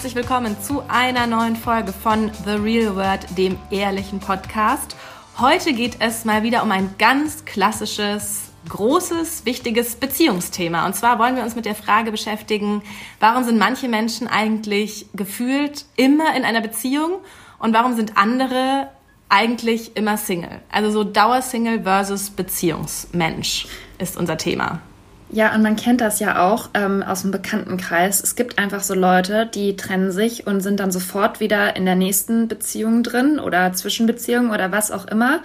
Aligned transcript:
Herzlich 0.00 0.16
willkommen 0.16 0.58
zu 0.62 0.82
einer 0.88 1.26
neuen 1.26 1.56
Folge 1.56 1.92
von 1.92 2.30
The 2.46 2.52
Real 2.52 2.96
Word, 2.96 3.36
dem 3.36 3.58
ehrlichen 3.70 4.18
Podcast. 4.18 4.96
Heute 5.38 5.74
geht 5.74 5.98
es 6.00 6.24
mal 6.24 6.42
wieder 6.42 6.62
um 6.62 6.72
ein 6.72 6.94
ganz 6.96 7.44
klassisches, 7.44 8.50
großes, 8.70 9.44
wichtiges 9.44 9.96
Beziehungsthema. 9.96 10.86
Und 10.86 10.96
zwar 10.96 11.18
wollen 11.18 11.36
wir 11.36 11.42
uns 11.42 11.54
mit 11.54 11.66
der 11.66 11.74
Frage 11.74 12.12
beschäftigen, 12.12 12.80
warum 13.18 13.44
sind 13.44 13.58
manche 13.58 13.88
Menschen 13.88 14.26
eigentlich 14.26 15.04
gefühlt 15.12 15.84
immer 15.96 16.34
in 16.34 16.46
einer 16.46 16.62
Beziehung 16.62 17.18
und 17.58 17.74
warum 17.74 17.94
sind 17.94 18.16
andere 18.16 18.88
eigentlich 19.28 19.98
immer 19.98 20.16
Single? 20.16 20.62
Also 20.72 20.90
so 20.90 21.04
Dauersingle 21.04 21.82
versus 21.82 22.30
Beziehungsmensch 22.30 23.66
ist 23.98 24.16
unser 24.16 24.38
Thema. 24.38 24.80
Ja, 25.32 25.54
und 25.54 25.62
man 25.62 25.76
kennt 25.76 26.00
das 26.00 26.18
ja 26.18 26.44
auch 26.50 26.70
ähm, 26.74 27.04
aus 27.04 27.22
dem 27.22 27.30
Bekanntenkreis. 27.30 28.20
Es 28.20 28.34
gibt 28.34 28.58
einfach 28.58 28.82
so 28.82 28.94
Leute, 28.94 29.46
die 29.46 29.76
trennen 29.76 30.10
sich 30.10 30.46
und 30.46 30.60
sind 30.60 30.80
dann 30.80 30.90
sofort 30.90 31.38
wieder 31.38 31.76
in 31.76 31.84
der 31.84 31.94
nächsten 31.94 32.48
Beziehung 32.48 33.04
drin 33.04 33.38
oder 33.38 33.72
Zwischenbeziehung 33.72 34.50
oder 34.50 34.72
was 34.72 34.90
auch 34.90 35.06
immer, 35.06 35.40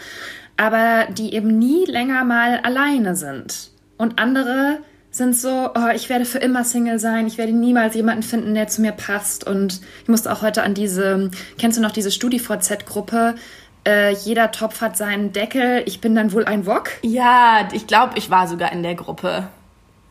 aber 0.57 1.05
die 1.11 1.35
eben 1.35 1.59
nie 1.59 1.85
länger 1.85 2.23
mal 2.23 2.61
alleine 2.63 3.15
sind. 3.15 3.69
Und 3.97 4.19
andere 4.19 4.79
sind 5.11 5.35
so, 5.35 5.69
oh, 5.75 5.89
ich 5.93 6.09
werde 6.09 6.25
für 6.25 6.39
immer 6.39 6.63
Single 6.63 6.99
sein, 6.99 7.27
ich 7.27 7.37
werde 7.37 7.53
niemals 7.53 7.93
jemanden 7.93 8.23
finden, 8.23 8.55
der 8.55 8.67
zu 8.67 8.81
mir 8.81 8.91
passt. 8.91 9.45
Und 9.45 9.81
ich 10.01 10.09
musste 10.09 10.31
auch 10.31 10.41
heute 10.41 10.63
an 10.63 10.73
diese, 10.73 11.29
kennst 11.59 11.77
du 11.77 11.81
noch 11.81 11.91
diese 11.91 12.11
StudiVZ-Gruppe? 12.11 13.35
Äh, 13.87 14.13
jeder 14.15 14.51
Topf 14.51 14.81
hat 14.81 14.97
seinen 14.97 15.31
Deckel, 15.31 15.83
ich 15.85 16.01
bin 16.01 16.15
dann 16.15 16.33
wohl 16.33 16.45
ein 16.45 16.65
Wok. 16.65 16.89
Ja, 17.03 17.69
ich 17.71 17.85
glaube, 17.85 18.17
ich 18.17 18.31
war 18.31 18.47
sogar 18.47 18.71
in 18.71 18.81
der 18.81 18.95
Gruppe. 18.95 19.47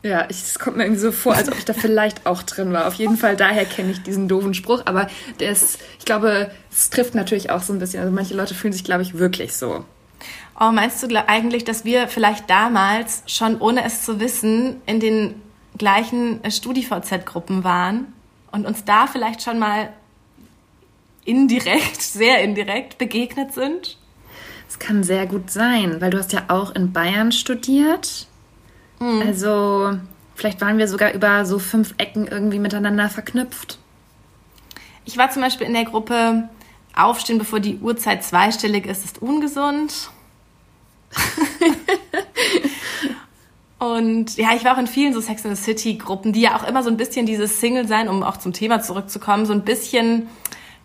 Ja, 0.05 0.27
es 0.29 0.59
kommt 0.59 0.77
mir 0.77 0.83
irgendwie 0.83 1.01
so 1.01 1.11
vor, 1.11 1.33
als 1.33 1.51
ob 1.51 1.57
ich 1.57 1.65
da 1.65 1.73
vielleicht 1.73 2.27
auch 2.27 2.43
drin 2.43 2.71
war. 2.71 2.85
Auf 2.85 2.93
jeden 2.93 3.17
Fall, 3.17 3.35
daher 3.35 3.65
kenne 3.65 3.89
ich 3.89 4.03
diesen 4.03 4.27
doofen 4.27 4.53
Spruch. 4.53 4.83
Aber 4.85 5.07
der 5.39 5.49
ist, 5.49 5.79
ich 5.97 6.05
glaube, 6.05 6.51
es 6.71 6.91
trifft 6.91 7.15
natürlich 7.15 7.49
auch 7.49 7.63
so 7.63 7.73
ein 7.73 7.79
bisschen. 7.79 8.01
Also 8.01 8.13
manche 8.13 8.35
Leute 8.35 8.53
fühlen 8.53 8.71
sich, 8.71 8.83
glaube 8.83 9.01
ich, 9.01 9.17
wirklich 9.17 9.53
so. 9.53 9.83
Oh, 10.59 10.69
meinst 10.71 11.01
du 11.01 11.07
eigentlich, 11.27 11.63
dass 11.63 11.85
wir 11.85 12.07
vielleicht 12.07 12.51
damals 12.51 13.23
schon, 13.25 13.59
ohne 13.59 13.83
es 13.83 14.05
zu 14.05 14.19
wissen, 14.19 14.79
in 14.85 14.99
den 14.99 15.41
gleichen 15.79 16.39
StudiVZ-Gruppen 16.47 17.63
waren 17.63 18.13
und 18.51 18.67
uns 18.67 18.85
da 18.85 19.07
vielleicht 19.07 19.41
schon 19.41 19.57
mal 19.57 19.89
indirekt, 21.23 21.99
sehr 22.03 22.43
indirekt 22.43 22.99
begegnet 22.99 23.55
sind? 23.55 23.97
Es 24.69 24.77
kann 24.77 25.03
sehr 25.03 25.25
gut 25.25 25.49
sein, 25.49 25.99
weil 25.99 26.11
du 26.11 26.19
hast 26.19 26.31
ja 26.31 26.43
auch 26.49 26.75
in 26.75 26.93
Bayern 26.93 27.31
studiert. 27.31 28.27
Mhm. 28.99 29.21
Also 29.25 29.97
vielleicht 30.35 30.61
waren 30.61 30.77
wir 30.77 30.87
sogar 30.87 31.13
über 31.13 31.45
so 31.45 31.59
fünf 31.59 31.93
Ecken 31.97 32.27
irgendwie 32.27 32.59
miteinander 32.59 33.09
verknüpft. 33.09 33.79
Ich 35.05 35.17
war 35.17 35.29
zum 35.29 35.41
Beispiel 35.41 35.67
in 35.67 35.73
der 35.73 35.85
Gruppe 35.85 36.49
Aufstehen, 36.95 37.37
bevor 37.37 37.59
die 37.59 37.77
Uhrzeit 37.77 38.23
zweistellig 38.23 38.85
ist, 38.85 39.03
ist 39.03 39.21
ungesund. 39.21 40.09
Und 43.77 44.37
ja, 44.37 44.55
ich 44.55 44.63
war 44.63 44.75
auch 44.75 44.79
in 44.79 44.87
vielen 44.87 45.13
so 45.13 45.19
Sex 45.19 45.43
in 45.43 45.53
the 45.53 45.61
City 45.61 45.95
Gruppen, 45.95 46.31
die 46.31 46.39
ja 46.41 46.55
auch 46.55 46.65
immer 46.65 46.81
so 46.81 46.89
ein 46.89 46.95
bisschen 46.95 47.25
dieses 47.25 47.59
Single 47.59 47.85
sein, 47.87 48.07
um 48.07 48.23
auch 48.23 48.37
zum 48.37 48.53
Thema 48.53 48.81
zurückzukommen, 48.81 49.45
so 49.45 49.51
ein 49.51 49.63
bisschen 49.63 50.29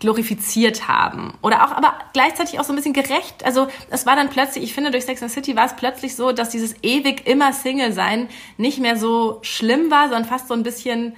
glorifiziert 0.00 0.88
haben. 0.88 1.34
Oder 1.42 1.64
auch, 1.64 1.72
aber 1.72 1.92
gleichzeitig 2.12 2.58
auch 2.58 2.64
so 2.64 2.72
ein 2.72 2.76
bisschen 2.76 2.94
gerecht. 2.94 3.44
Also 3.44 3.68
es 3.90 4.06
war 4.06 4.16
dann 4.16 4.30
plötzlich, 4.30 4.64
ich 4.64 4.74
finde, 4.74 4.90
durch 4.90 5.04
Sex 5.04 5.22
and 5.22 5.30
City 5.30 5.54
war 5.54 5.66
es 5.66 5.76
plötzlich 5.76 6.16
so, 6.16 6.32
dass 6.32 6.48
dieses 6.48 6.74
ewig 6.82 7.26
immer 7.28 7.52
Single 7.52 7.92
sein 7.92 8.28
nicht 8.56 8.80
mehr 8.80 8.96
so 8.96 9.38
schlimm 9.42 9.90
war, 9.90 10.08
sondern 10.08 10.24
fast 10.24 10.48
so 10.48 10.54
ein 10.54 10.62
bisschen 10.62 11.14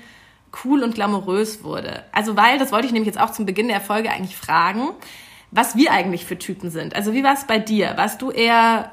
cool 0.64 0.82
und 0.82 0.94
glamourös 0.94 1.62
wurde. 1.64 2.04
Also 2.12 2.36
weil, 2.36 2.58
das 2.58 2.72
wollte 2.72 2.86
ich 2.86 2.92
nämlich 2.92 3.06
jetzt 3.06 3.20
auch 3.20 3.30
zum 3.30 3.46
Beginn 3.46 3.68
der 3.68 3.80
Folge 3.80 4.10
eigentlich 4.10 4.36
fragen, 4.36 4.90
was 5.52 5.76
wir 5.76 5.92
eigentlich 5.92 6.26
für 6.26 6.38
Typen 6.38 6.70
sind. 6.70 6.96
Also 6.96 7.12
wie 7.12 7.24
war 7.24 7.34
es 7.34 7.46
bei 7.46 7.58
dir? 7.58 7.92
Warst 7.96 8.20
du 8.20 8.30
eher 8.30 8.90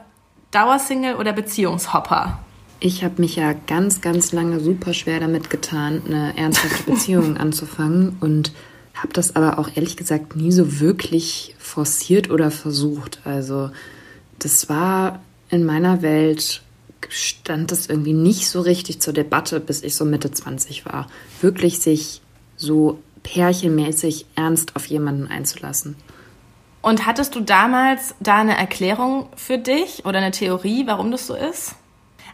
Dauersingle 0.51 1.17
oder 1.17 1.33
Beziehungshopper? 1.33 2.39
Ich 2.79 3.03
habe 3.03 3.21
mich 3.21 3.35
ja 3.35 3.53
ganz, 3.67 4.01
ganz 4.01 4.31
lange 4.31 4.59
super 4.59 4.93
schwer 4.93 5.19
damit 5.19 5.49
getan, 5.49 6.01
eine 6.05 6.37
ernsthafte 6.37 6.83
Beziehung 6.83 7.37
anzufangen 7.37 8.17
und 8.21 8.53
habe 9.01 9.13
das 9.13 9.35
aber 9.35 9.59
auch 9.59 9.69
ehrlich 9.75 9.97
gesagt 9.97 10.35
nie 10.35 10.51
so 10.51 10.79
wirklich 10.79 11.55
forciert 11.57 12.29
oder 12.29 12.51
versucht. 12.51 13.19
Also 13.25 13.71
das 14.39 14.69
war 14.69 15.21
in 15.49 15.65
meiner 15.65 16.01
Welt 16.01 16.61
stand 17.07 17.71
das 17.71 17.87
irgendwie 17.87 18.13
nicht 18.13 18.49
so 18.49 18.61
richtig 18.61 19.01
zur 19.01 19.13
Debatte, 19.13 19.59
bis 19.59 19.83
ich 19.83 19.95
so 19.95 20.05
Mitte 20.05 20.31
20 20.31 20.85
war. 20.85 21.07
Wirklich 21.41 21.79
sich 21.79 22.21
so 22.57 22.99
pärchenmäßig 23.23 24.25
ernst 24.35 24.75
auf 24.75 24.85
jemanden 24.85 25.27
einzulassen. 25.27 25.95
Und 26.81 27.05
hattest 27.05 27.35
du 27.35 27.41
damals 27.41 28.15
da 28.19 28.37
eine 28.37 28.57
Erklärung 28.57 29.27
für 29.35 29.57
dich 29.57 30.05
oder 30.05 30.19
eine 30.19 30.31
Theorie, 30.31 30.87
warum 30.87 31.11
das 31.11 31.27
so 31.27 31.35
ist? 31.35 31.75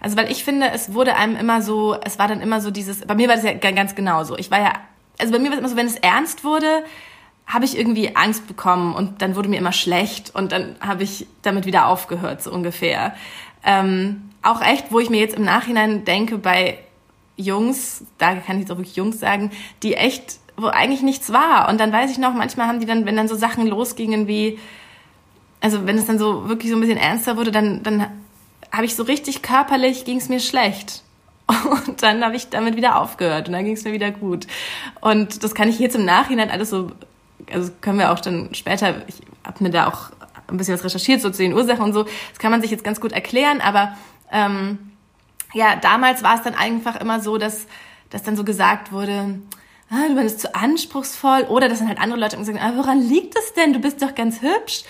Also, 0.01 0.17
weil 0.17 0.31
ich 0.31 0.43
finde, 0.43 0.69
es 0.71 0.93
wurde 0.93 1.15
einem 1.15 1.35
immer 1.35 1.61
so, 1.61 1.95
es 2.03 2.19
war 2.19 2.27
dann 2.27 2.41
immer 2.41 2.61
so 2.61 2.69
dieses, 2.69 2.99
bei 3.01 3.15
mir 3.15 3.27
war 3.27 3.35
das 3.35 3.43
ja 3.43 3.53
ganz 3.53 3.95
genauso. 3.95 4.37
Ich 4.37 4.51
war 4.51 4.59
ja 4.59 4.73
also 5.19 5.31
bei 5.31 5.39
mir 5.39 5.49
war 5.49 5.53
es 5.53 5.59
immer 5.59 5.69
so, 5.69 5.75
wenn 5.75 5.87
es 5.87 5.95
ernst 5.97 6.43
wurde, 6.43 6.83
habe 7.47 7.65
ich 7.65 7.77
irgendwie 7.77 8.15
Angst 8.15 8.47
bekommen 8.47 8.95
und 8.95 9.21
dann 9.21 9.35
wurde 9.35 9.49
mir 9.49 9.57
immer 9.57 9.71
schlecht 9.71 10.33
und 10.33 10.51
dann 10.51 10.75
habe 10.79 11.03
ich 11.03 11.27
damit 11.41 11.65
wieder 11.65 11.87
aufgehört, 11.87 12.41
so 12.41 12.51
ungefähr. 12.51 13.15
Ähm, 13.63 14.29
auch 14.41 14.61
echt, 14.61 14.91
wo 14.91 14.99
ich 14.99 15.09
mir 15.09 15.19
jetzt 15.19 15.35
im 15.35 15.43
Nachhinein 15.43 16.05
denke, 16.05 16.37
bei 16.37 16.79
Jungs, 17.37 18.03
da 18.17 18.35
kann 18.35 18.55
ich 18.55 18.61
jetzt 18.61 18.71
auch 18.71 18.77
wirklich 18.77 18.95
Jungs 18.95 19.19
sagen, 19.19 19.51
die 19.83 19.95
echt, 19.95 20.39
wo 20.57 20.67
eigentlich 20.67 21.01
nichts 21.01 21.33
war. 21.33 21.69
Und 21.69 21.79
dann 21.79 21.91
weiß 21.91 22.11
ich 22.11 22.17
noch, 22.17 22.33
manchmal 22.33 22.67
haben 22.67 22.79
die 22.79 22.85
dann, 22.85 23.05
wenn 23.05 23.15
dann 23.15 23.27
so 23.27 23.35
Sachen 23.35 23.67
losgingen 23.67 24.27
wie, 24.27 24.59
also 25.61 25.85
wenn 25.85 25.97
es 25.97 26.05
dann 26.05 26.19
so 26.19 26.47
wirklich 26.47 26.71
so 26.71 26.77
ein 26.77 26.81
bisschen 26.81 26.97
ernster 26.97 27.37
wurde, 27.37 27.51
dann, 27.51 27.83
dann 27.83 28.07
habe 28.71 28.85
ich 28.85 28.95
so 28.95 29.03
richtig 29.03 29.41
körperlich, 29.41 30.05
ging 30.05 30.17
es 30.17 30.29
mir 30.29 30.39
schlecht. 30.39 31.03
Und 31.47 32.01
dann 32.01 32.23
habe 32.23 32.35
ich 32.35 32.50
damit 32.50 32.75
wieder 32.75 33.00
aufgehört 33.00 33.47
und 33.47 33.53
dann 33.53 33.66
ging 33.66 33.75
es 33.75 33.83
mir 33.83 33.91
wieder 33.91 34.11
gut. 34.11 34.47
Und 35.01 35.44
das 35.44 35.53
kann 35.53 35.69
ich 35.69 35.79
jetzt 35.79 35.95
im 35.95 36.06
Nachhinein 36.06 36.50
alles 36.50 36.72
so, 36.72 36.91
also 37.51 37.72
können 37.81 38.00
wir 38.00 38.11
auch 38.11 38.19
dann 38.19 38.53
später, 38.53 39.03
ich 39.07 39.22
habe 39.45 39.63
mir 39.63 39.69
da 39.69 39.88
auch 39.88 40.09
ein 40.47 40.57
bisschen 40.57 40.73
was 40.73 40.83
recherchiert, 40.83 41.22
so 41.22 41.29
zu 41.29 41.44
den 41.44 41.53
Ursachen 41.53 41.83
und 41.83 41.94
so, 41.94 42.03
das 42.03 42.39
kann 42.39 42.51
man 42.51 42.61
sich 42.61 42.72
jetzt 42.72 42.83
ganz 42.83 43.00
gut 43.00 43.11
erklären, 43.11 43.61
aber 43.61 43.95
ähm, 44.31 44.91
ja, 45.53 45.75
damals 45.75 46.23
war 46.23 46.35
es 46.35 46.41
dann 46.41 46.56
einfach 46.56 46.95
immer 47.00 47.19
so, 47.19 47.38
dass, 47.38 47.67
dass 48.09 48.23
dann 48.23 48.35
so 48.35 48.44
gesagt 48.44 48.91
wurde, 48.91 49.39
ah, 49.89 50.07
du 50.07 50.16
bist 50.16 50.39
zu 50.39 50.53
anspruchsvoll 50.53 51.44
oder 51.44 51.69
dass 51.69 51.79
dann 51.79 51.88
halt 51.88 52.00
andere 52.00 52.19
Leute 52.19 52.35
immer 52.35 52.45
sagen, 52.45 52.59
ah, 52.62 52.73
woran 52.75 53.01
liegt 53.01 53.38
es 53.38 53.53
denn? 53.53 53.73
Du 53.73 53.79
bist 53.79 54.01
doch 54.01 54.16
ganz 54.16 54.41
hübsch 54.41 54.83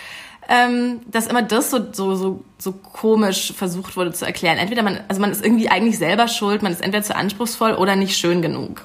ähm, 0.49 1.01
dass 1.07 1.27
immer 1.27 1.41
das 1.41 1.71
so, 1.71 1.91
so, 1.91 2.15
so, 2.15 2.43
so 2.57 2.71
komisch 2.71 3.53
versucht 3.55 3.97
wurde 3.97 4.13
zu 4.13 4.25
erklären. 4.25 4.57
Entweder 4.57 4.83
man, 4.83 4.99
also 5.07 5.21
man 5.21 5.31
ist 5.31 5.43
irgendwie 5.43 5.69
eigentlich 5.69 5.97
selber 5.97 6.27
schuld, 6.27 6.61
man 6.61 6.71
ist 6.71 6.81
entweder 6.81 7.03
zu 7.03 7.15
anspruchsvoll 7.15 7.73
oder 7.73 7.95
nicht 7.95 8.17
schön 8.17 8.41
genug, 8.41 8.83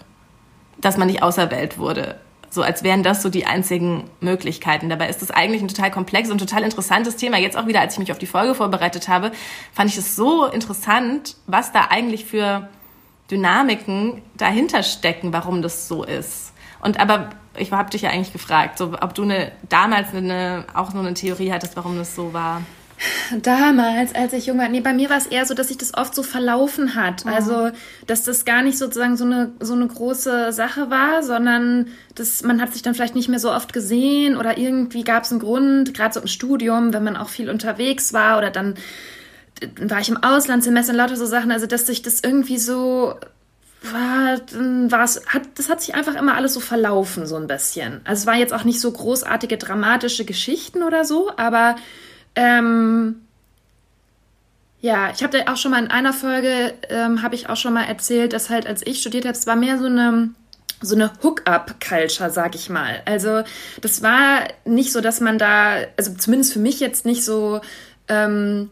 dass 0.78 0.96
man 0.96 1.08
nicht 1.08 1.22
auserwählt 1.22 1.78
wurde. 1.78 2.16
So 2.52 2.62
als 2.62 2.82
wären 2.82 3.04
das 3.04 3.22
so 3.22 3.28
die 3.28 3.46
einzigen 3.46 4.10
Möglichkeiten. 4.20 4.88
Dabei 4.88 5.08
ist 5.08 5.22
das 5.22 5.30
eigentlich 5.30 5.62
ein 5.62 5.68
total 5.68 5.90
komplexes 5.92 6.32
und 6.32 6.38
total 6.38 6.64
interessantes 6.64 7.14
Thema. 7.14 7.38
Jetzt 7.38 7.56
auch 7.56 7.68
wieder, 7.68 7.80
als 7.80 7.92
ich 7.94 8.00
mich 8.00 8.10
auf 8.10 8.18
die 8.18 8.26
Folge 8.26 8.56
vorbereitet 8.56 9.08
habe, 9.08 9.30
fand 9.72 9.90
ich 9.90 9.96
es 9.96 10.16
so 10.16 10.46
interessant, 10.46 11.36
was 11.46 11.72
da 11.72 11.86
eigentlich 11.90 12.24
für 12.24 12.68
Dynamiken 13.30 14.22
dahinter 14.36 14.82
stecken, 14.82 15.32
warum 15.32 15.62
das 15.62 15.86
so 15.86 16.02
ist. 16.02 16.52
Und 16.80 16.98
aber 16.98 17.30
ich 17.56 17.72
habe 17.72 17.90
dich 17.90 18.02
ja 18.02 18.10
eigentlich 18.10 18.32
gefragt, 18.32 18.78
so, 18.78 18.92
ob 19.00 19.14
du 19.14 19.22
eine, 19.22 19.52
damals 19.68 20.14
eine, 20.14 20.64
auch 20.74 20.92
nur 20.92 21.04
eine 21.04 21.14
Theorie 21.14 21.52
hattest, 21.52 21.76
warum 21.76 21.96
das 21.96 22.14
so 22.14 22.32
war. 22.32 22.62
Damals, 23.42 24.14
als 24.14 24.34
ich 24.34 24.46
jung 24.46 24.58
war, 24.58 24.68
nee, 24.68 24.80
bei 24.80 24.92
mir 24.92 25.08
war 25.08 25.16
es 25.16 25.26
eher 25.26 25.46
so, 25.46 25.54
dass 25.54 25.68
sich 25.68 25.78
das 25.78 25.94
oft 25.94 26.14
so 26.14 26.22
verlaufen 26.22 26.94
hat. 26.94 27.24
Mhm. 27.24 27.32
Also, 27.32 27.70
dass 28.06 28.24
das 28.24 28.44
gar 28.44 28.62
nicht 28.62 28.76
sozusagen 28.76 29.16
so 29.16 29.24
eine, 29.24 29.52
so 29.60 29.72
eine 29.72 29.86
große 29.86 30.52
Sache 30.52 30.90
war, 30.90 31.22
sondern 31.22 31.88
dass 32.14 32.42
man 32.42 32.60
hat 32.60 32.72
sich 32.72 32.82
dann 32.82 32.94
vielleicht 32.94 33.14
nicht 33.14 33.28
mehr 33.28 33.38
so 33.38 33.52
oft 33.52 33.72
gesehen 33.72 34.36
oder 34.36 34.58
irgendwie 34.58 35.02
gab 35.02 35.24
es 35.24 35.30
einen 35.30 35.40
Grund, 35.40 35.94
gerade 35.94 36.12
so 36.12 36.20
im 36.20 36.26
Studium, 36.26 36.92
wenn 36.92 37.04
man 37.04 37.16
auch 37.16 37.30
viel 37.30 37.48
unterwegs 37.48 38.12
war 38.12 38.36
oder 38.36 38.50
dann 38.50 38.74
war 39.80 40.00
ich 40.00 40.08
im 40.08 40.22
Auslandssemester 40.22 40.92
und 40.92 40.98
lauter 40.98 41.16
so 41.16 41.26
Sachen, 41.26 41.52
also 41.52 41.66
dass 41.66 41.86
sich 41.86 42.02
das 42.02 42.20
irgendwie 42.22 42.58
so 42.58 43.14
war, 43.82 44.38
war 44.90 45.04
es, 45.04 45.22
hat, 45.26 45.42
das 45.54 45.68
hat 45.68 45.80
sich 45.80 45.94
einfach 45.94 46.14
immer 46.14 46.34
alles 46.34 46.54
so 46.54 46.60
verlaufen, 46.60 47.26
so 47.26 47.36
ein 47.36 47.46
bisschen. 47.46 48.00
Also 48.04 48.20
es 48.20 48.26
waren 48.26 48.38
jetzt 48.38 48.52
auch 48.52 48.64
nicht 48.64 48.80
so 48.80 48.90
großartige, 48.90 49.56
dramatische 49.56 50.24
Geschichten 50.24 50.82
oder 50.82 51.04
so, 51.04 51.30
aber 51.36 51.76
ähm, 52.34 53.22
ja, 54.80 55.10
ich 55.10 55.22
habe 55.22 55.38
da 55.38 55.52
auch 55.52 55.56
schon 55.56 55.70
mal 55.70 55.82
in 55.82 55.90
einer 55.90 56.12
Folge, 56.12 56.74
ähm, 56.88 57.22
habe 57.22 57.34
ich 57.34 57.48
auch 57.48 57.56
schon 57.56 57.74
mal 57.74 57.84
erzählt, 57.84 58.32
dass 58.32 58.50
halt, 58.50 58.66
als 58.66 58.86
ich 58.86 59.00
studiert 59.00 59.24
habe, 59.24 59.36
es 59.36 59.46
war 59.46 59.56
mehr 59.56 59.78
so 59.78 59.86
eine 59.86 60.30
so 60.82 60.94
eine 60.94 61.12
Hook-up-Culture, 61.22 62.30
sag 62.30 62.54
ich 62.54 62.70
mal. 62.70 63.02
Also 63.04 63.42
das 63.82 64.02
war 64.02 64.44
nicht 64.64 64.92
so, 64.92 65.02
dass 65.02 65.20
man 65.20 65.36
da, 65.36 65.74
also 65.98 66.14
zumindest 66.14 66.54
für 66.54 66.58
mich 66.58 66.80
jetzt 66.80 67.04
nicht 67.04 67.22
so, 67.22 67.60
ähm, 68.08 68.70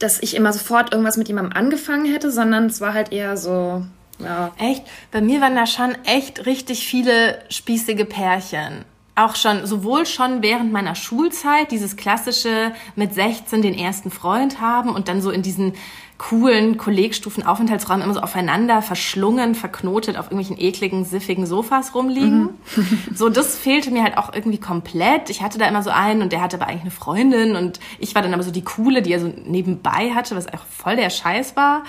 dass 0.00 0.20
ich 0.20 0.34
immer 0.34 0.52
sofort 0.52 0.92
irgendwas 0.92 1.16
mit 1.16 1.28
jemandem 1.28 1.56
angefangen 1.56 2.10
hätte, 2.10 2.32
sondern 2.32 2.66
es 2.66 2.80
war 2.80 2.94
halt 2.94 3.12
eher 3.12 3.36
so, 3.36 3.84
Ja. 4.18 4.50
Echt? 4.58 4.82
Bei 5.12 5.20
mir 5.20 5.40
waren 5.40 5.54
da 5.54 5.66
schon 5.66 5.94
echt 6.04 6.46
richtig 6.46 6.86
viele 6.86 7.38
spießige 7.48 8.04
Pärchen. 8.04 8.84
Auch 9.14 9.36
schon, 9.36 9.66
sowohl 9.66 10.06
schon 10.06 10.42
während 10.42 10.72
meiner 10.72 10.94
Schulzeit, 10.94 11.70
dieses 11.70 11.96
klassische 11.96 12.72
mit 12.96 13.14
16 13.14 13.62
den 13.62 13.74
ersten 13.74 14.10
Freund 14.10 14.60
haben 14.60 14.90
und 14.90 15.08
dann 15.08 15.20
so 15.20 15.30
in 15.30 15.42
diesen 15.42 15.74
coolen 16.20 16.76
Kollegstufen-Aufenthaltsräumen 16.76 18.02
immer 18.02 18.12
so 18.12 18.20
aufeinander 18.20 18.82
verschlungen, 18.82 19.54
verknotet 19.54 20.18
auf 20.18 20.26
irgendwelchen 20.26 20.62
ekligen, 20.62 21.06
siffigen 21.06 21.46
Sofas 21.46 21.94
rumliegen. 21.94 22.50
Mhm. 22.76 22.98
so, 23.14 23.30
das 23.30 23.56
fehlte 23.56 23.90
mir 23.90 24.02
halt 24.02 24.18
auch 24.18 24.30
irgendwie 24.34 24.60
komplett. 24.60 25.30
Ich 25.30 25.40
hatte 25.40 25.58
da 25.58 25.66
immer 25.66 25.82
so 25.82 25.88
einen 25.88 26.20
und 26.20 26.32
der 26.32 26.42
hatte 26.42 26.58
aber 26.58 26.66
eigentlich 26.66 26.82
eine 26.82 26.90
Freundin 26.90 27.56
und 27.56 27.80
ich 27.98 28.14
war 28.14 28.20
dann 28.20 28.34
aber 28.34 28.42
so 28.42 28.50
die 28.50 28.62
coole, 28.62 29.00
die 29.00 29.14
er 29.14 29.20
so 29.20 29.32
nebenbei 29.46 30.12
hatte, 30.14 30.36
was 30.36 30.46
auch 30.52 30.66
voll 30.66 30.96
der 30.96 31.08
Scheiß 31.08 31.56
war. 31.56 31.84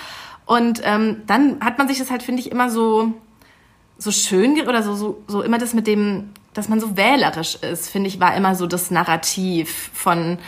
Und 0.46 0.82
ähm, 0.86 1.24
dann 1.28 1.60
hat 1.60 1.78
man 1.78 1.90
sich 1.90 1.98
das 1.98 2.10
halt, 2.10 2.24
finde 2.24 2.42
ich, 2.42 2.52
immer 2.52 2.70
so 2.70 3.14
so 3.98 4.12
schön 4.12 4.62
oder 4.62 4.82
so, 4.82 4.96
so, 4.96 5.22
so 5.28 5.42
immer 5.42 5.58
das 5.58 5.74
mit 5.74 5.88
dem, 5.88 6.30
dass 6.54 6.70
man 6.70 6.80
so 6.80 6.96
wählerisch 6.96 7.56
ist, 7.56 7.90
finde 7.90 8.08
ich, 8.08 8.22
war 8.22 8.34
immer 8.36 8.56
so 8.56 8.66
das 8.66 8.92
Narrativ 8.92 9.92
von 9.94 10.40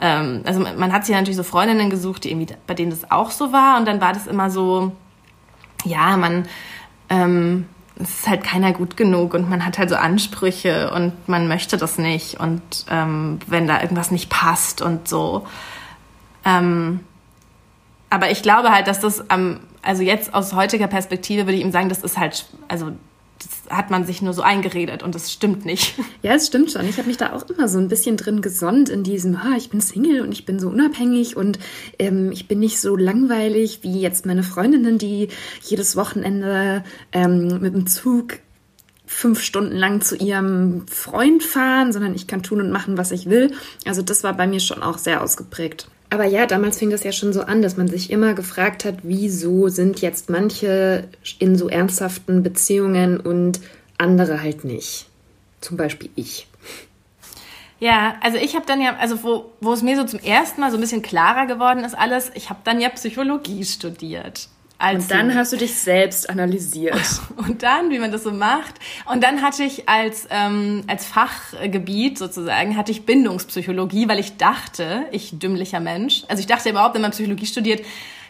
ähm, 0.00 0.42
also 0.44 0.60
man 0.60 0.92
hat 0.92 1.04
sich 1.04 1.14
natürlich 1.14 1.36
so 1.36 1.42
Freundinnen 1.42 1.90
gesucht, 1.90 2.24
die 2.24 2.30
irgendwie, 2.30 2.54
bei 2.66 2.74
denen 2.74 2.90
das 2.90 3.10
auch 3.10 3.30
so 3.30 3.52
war. 3.52 3.78
Und 3.78 3.86
dann 3.86 4.00
war 4.00 4.12
das 4.12 4.26
immer 4.26 4.50
so, 4.50 4.92
ja, 5.84 6.16
man, 6.16 6.46
ähm, 7.08 7.66
es 8.00 8.20
ist 8.20 8.28
halt 8.28 8.44
keiner 8.44 8.72
gut 8.72 8.96
genug 8.96 9.34
und 9.34 9.50
man 9.50 9.64
hat 9.64 9.78
halt 9.78 9.90
so 9.90 9.96
Ansprüche 9.96 10.92
und 10.92 11.28
man 11.28 11.48
möchte 11.48 11.76
das 11.76 11.98
nicht. 11.98 12.38
Und 12.38 12.62
ähm, 12.90 13.40
wenn 13.46 13.66
da 13.66 13.82
irgendwas 13.82 14.10
nicht 14.10 14.30
passt 14.30 14.82
und 14.82 15.08
so. 15.08 15.46
Ähm, 16.44 17.00
aber 18.10 18.30
ich 18.30 18.42
glaube 18.42 18.70
halt, 18.70 18.86
dass 18.86 19.00
das, 19.00 19.24
ähm, 19.30 19.60
also 19.82 20.02
jetzt 20.02 20.32
aus 20.32 20.54
heutiger 20.54 20.86
Perspektive 20.86 21.46
würde 21.46 21.54
ich 21.54 21.62
ihm 21.62 21.72
sagen, 21.72 21.88
das 21.88 22.02
ist 22.02 22.18
halt, 22.18 22.46
also 22.68 22.92
das 23.38 23.76
hat 23.76 23.90
man 23.90 24.04
sich 24.04 24.22
nur 24.22 24.32
so 24.32 24.42
eingeredet 24.42 25.02
und 25.02 25.14
das 25.14 25.32
stimmt 25.32 25.64
nicht. 25.64 25.94
Ja, 26.20 26.34
es 26.34 26.48
stimmt 26.48 26.72
schon. 26.72 26.88
Ich 26.88 26.98
habe 26.98 27.06
mich 27.06 27.16
da 27.16 27.32
auch 27.32 27.48
immer 27.48 27.68
so 27.68 27.78
ein 27.78 27.86
bisschen 27.86 28.16
drin 28.16 28.42
gesonnt 28.42 28.88
in 28.88 29.04
diesem, 29.04 29.36
ah, 29.36 29.54
ich 29.56 29.70
bin 29.70 29.80
Single 29.80 30.20
und 30.20 30.32
ich 30.32 30.44
bin 30.44 30.58
so 30.58 30.68
unabhängig 30.68 31.36
und 31.36 31.60
ähm, 32.00 32.32
ich 32.32 32.48
bin 32.48 32.58
nicht 32.58 32.80
so 32.80 32.96
langweilig 32.96 33.80
wie 33.82 34.00
jetzt 34.00 34.26
meine 34.26 34.42
Freundinnen, 34.42 34.98
die 34.98 35.28
jedes 35.62 35.94
Wochenende 35.94 36.82
ähm, 37.12 37.60
mit 37.60 37.72
dem 37.72 37.86
Zug 37.86 38.40
fünf 39.06 39.40
Stunden 39.40 39.76
lang 39.76 40.00
zu 40.00 40.16
ihrem 40.16 40.86
Freund 40.88 41.42
fahren, 41.42 41.92
sondern 41.92 42.14
ich 42.14 42.26
kann 42.26 42.42
tun 42.42 42.60
und 42.60 42.70
machen, 42.70 42.98
was 42.98 43.12
ich 43.12 43.26
will. 43.26 43.52
Also 43.86 44.02
das 44.02 44.24
war 44.24 44.34
bei 44.34 44.46
mir 44.46 44.60
schon 44.60 44.82
auch 44.82 44.98
sehr 44.98 45.22
ausgeprägt. 45.22 45.88
Aber 46.10 46.24
ja, 46.24 46.46
damals 46.46 46.78
fing 46.78 46.90
das 46.90 47.04
ja 47.04 47.12
schon 47.12 47.32
so 47.32 47.42
an, 47.42 47.60
dass 47.60 47.76
man 47.76 47.88
sich 47.88 48.10
immer 48.10 48.34
gefragt 48.34 48.84
hat, 48.84 48.96
wieso 49.02 49.68
sind 49.68 50.00
jetzt 50.00 50.30
manche 50.30 51.08
in 51.38 51.56
so 51.56 51.68
ernsthaften 51.68 52.42
Beziehungen 52.42 53.20
und 53.20 53.60
andere 53.98 54.42
halt 54.42 54.64
nicht. 54.64 55.06
Zum 55.60 55.76
Beispiel 55.76 56.08
ich. 56.14 56.46
Ja, 57.80 58.16
also 58.22 58.38
ich 58.38 58.56
habe 58.56 58.66
dann 58.66 58.80
ja, 58.80 58.96
also 58.96 59.22
wo, 59.22 59.52
wo 59.60 59.72
es 59.72 59.82
mir 59.82 59.96
so 59.96 60.04
zum 60.04 60.18
ersten 60.20 60.60
Mal 60.60 60.70
so 60.70 60.76
ein 60.76 60.80
bisschen 60.80 61.02
klarer 61.02 61.46
geworden 61.46 61.84
ist 61.84 61.96
alles, 61.96 62.30
ich 62.34 62.50
habe 62.50 62.60
dann 62.64 62.80
ja 62.80 62.88
Psychologie 62.88 63.64
studiert. 63.64 64.48
Als 64.80 65.04
und 65.04 65.10
dann 65.10 65.34
hast 65.34 65.52
du 65.52 65.56
dich 65.56 65.74
selbst 65.74 66.30
analysiert. 66.30 66.94
Und 67.36 67.64
dann, 67.64 67.90
wie 67.90 67.98
man 67.98 68.12
das 68.12 68.22
so 68.22 68.30
macht. 68.30 68.74
Und 69.10 69.24
dann 69.24 69.42
hatte 69.42 69.64
ich 69.64 69.88
als, 69.88 70.28
ähm, 70.30 70.84
als 70.86 71.04
Fachgebiet 71.04 72.16
sozusagen, 72.16 72.76
hatte 72.76 72.92
ich 72.92 73.04
Bindungspsychologie, 73.04 74.08
weil 74.08 74.20
ich 74.20 74.36
dachte, 74.36 75.06
ich 75.10 75.36
dümmlicher 75.38 75.80
Mensch, 75.80 76.22
also 76.28 76.40
ich 76.40 76.46
dachte 76.46 76.70
überhaupt, 76.70 76.94
wenn 76.94 77.02
man 77.02 77.10
Psychologie 77.10 77.46
studiert, 77.46 77.84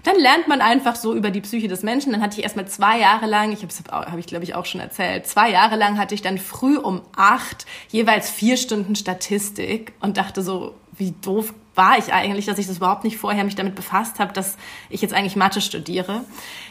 dann 0.05 0.17
lernt 0.17 0.49
man 0.49 0.63
einfach 0.63 0.97
so 0.97 1.15
über 1.15 1.31
die 1.31 1.43
Psyche 1.43 1.69
des 1.69 1.83
Menschen. 1.83 2.13
Dann 2.13 2.23
hatte 2.23 2.39
ich 2.39 2.45
erstmal 2.45 2.67
zwei 2.67 2.99
Jahre 2.99 3.27
lang, 3.27 3.53
ich 3.53 3.63
habe 3.63 4.11
hab 4.11 4.19
ich 4.19 4.27
glaube 4.27 4.45
ich 4.45 4.55
auch 4.55 4.65
schon 4.65 4.81
erzählt, 4.81 5.27
zwei 5.27 5.51
Jahre 5.51 5.77
lang 5.77 5.99
hatte 5.99 6.15
ich 6.15 6.23
dann 6.23 6.39
früh 6.39 6.79
um 6.79 7.03
acht 7.15 7.67
jeweils 7.91 8.31
vier 8.31 8.57
Stunden 8.57 8.97
Statistik 8.97 9.93
und 10.01 10.17
dachte 10.17 10.43
so, 10.43 10.75
wie 10.97 11.13
doof 11.21 11.53
war 11.79 11.97
ich 11.97 12.13
eigentlich, 12.13 12.45
dass 12.45 12.59
ich 12.59 12.67
das 12.67 12.77
überhaupt 12.77 13.05
nicht 13.05 13.17
vorher 13.17 13.45
mich 13.45 13.55
damit 13.55 13.75
befasst 13.75 14.19
habe, 14.19 14.35
dass 14.35 14.57
ich 14.91 15.01
jetzt 15.01 15.15
eigentlich 15.15 15.37
Mathe 15.37 15.63
studiere. 15.63 16.25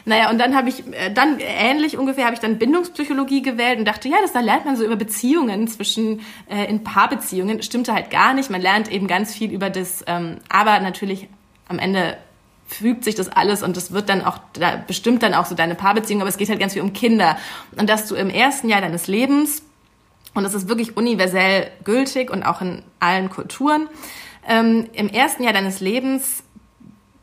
Naja, 0.04 0.30
und 0.30 0.38
dann 0.38 0.54
habe 0.54 0.68
ich, 0.68 0.86
äh, 0.92 1.10
dann 1.12 1.38
ähnlich 1.40 1.96
ungefähr, 1.96 2.26
habe 2.26 2.34
ich 2.34 2.40
dann 2.40 2.58
Bindungspsychologie 2.58 3.42
gewählt 3.42 3.78
und 3.78 3.86
dachte, 3.86 4.08
ja, 4.08 4.18
das, 4.22 4.32
da 4.32 4.40
lernt 4.40 4.66
man 4.66 4.76
so 4.76 4.84
über 4.84 4.96
Beziehungen 4.96 5.66
zwischen, 5.66 6.20
äh, 6.48 6.66
in 6.68 6.84
Paarbeziehungen. 6.84 7.62
Stimmte 7.62 7.94
halt 7.94 8.10
gar 8.10 8.34
nicht. 8.34 8.50
Man 8.50 8.60
lernt 8.60 8.92
eben 8.92 9.06
ganz 9.08 9.34
viel 9.34 9.50
über 9.50 9.70
das, 9.70 10.04
ähm, 10.06 10.36
aber 10.50 10.78
natürlich 10.78 11.28
am 11.68 11.78
Ende 11.78 12.18
fügt 12.66 13.04
sich 13.04 13.14
das 13.14 13.30
alles 13.30 13.62
und 13.62 13.78
das 13.78 13.92
wird 13.92 14.10
dann 14.10 14.22
auch, 14.22 14.38
da 14.52 14.76
bestimmt 14.76 15.22
dann 15.22 15.32
auch 15.32 15.46
so 15.46 15.54
deine 15.54 15.74
Paarbeziehung, 15.74 16.20
aber 16.20 16.28
es 16.28 16.36
geht 16.36 16.50
halt 16.50 16.60
ganz 16.60 16.74
viel 16.74 16.82
um 16.82 16.92
Kinder. 16.92 17.38
Und 17.76 17.88
dass 17.88 18.06
du 18.06 18.14
im 18.14 18.28
ersten 18.28 18.68
Jahr 18.68 18.82
deines 18.82 19.06
Lebens, 19.06 19.62
und 20.34 20.42
das 20.42 20.52
ist 20.52 20.68
wirklich 20.68 20.98
universell 20.98 21.70
gültig 21.84 22.30
und 22.30 22.42
auch 22.42 22.60
in 22.60 22.82
allen 23.00 23.30
Kulturen, 23.30 23.88
ähm, 24.46 24.86
im 24.92 25.08
ersten 25.08 25.42
Jahr 25.42 25.52
deines 25.52 25.80
Lebens 25.80 26.42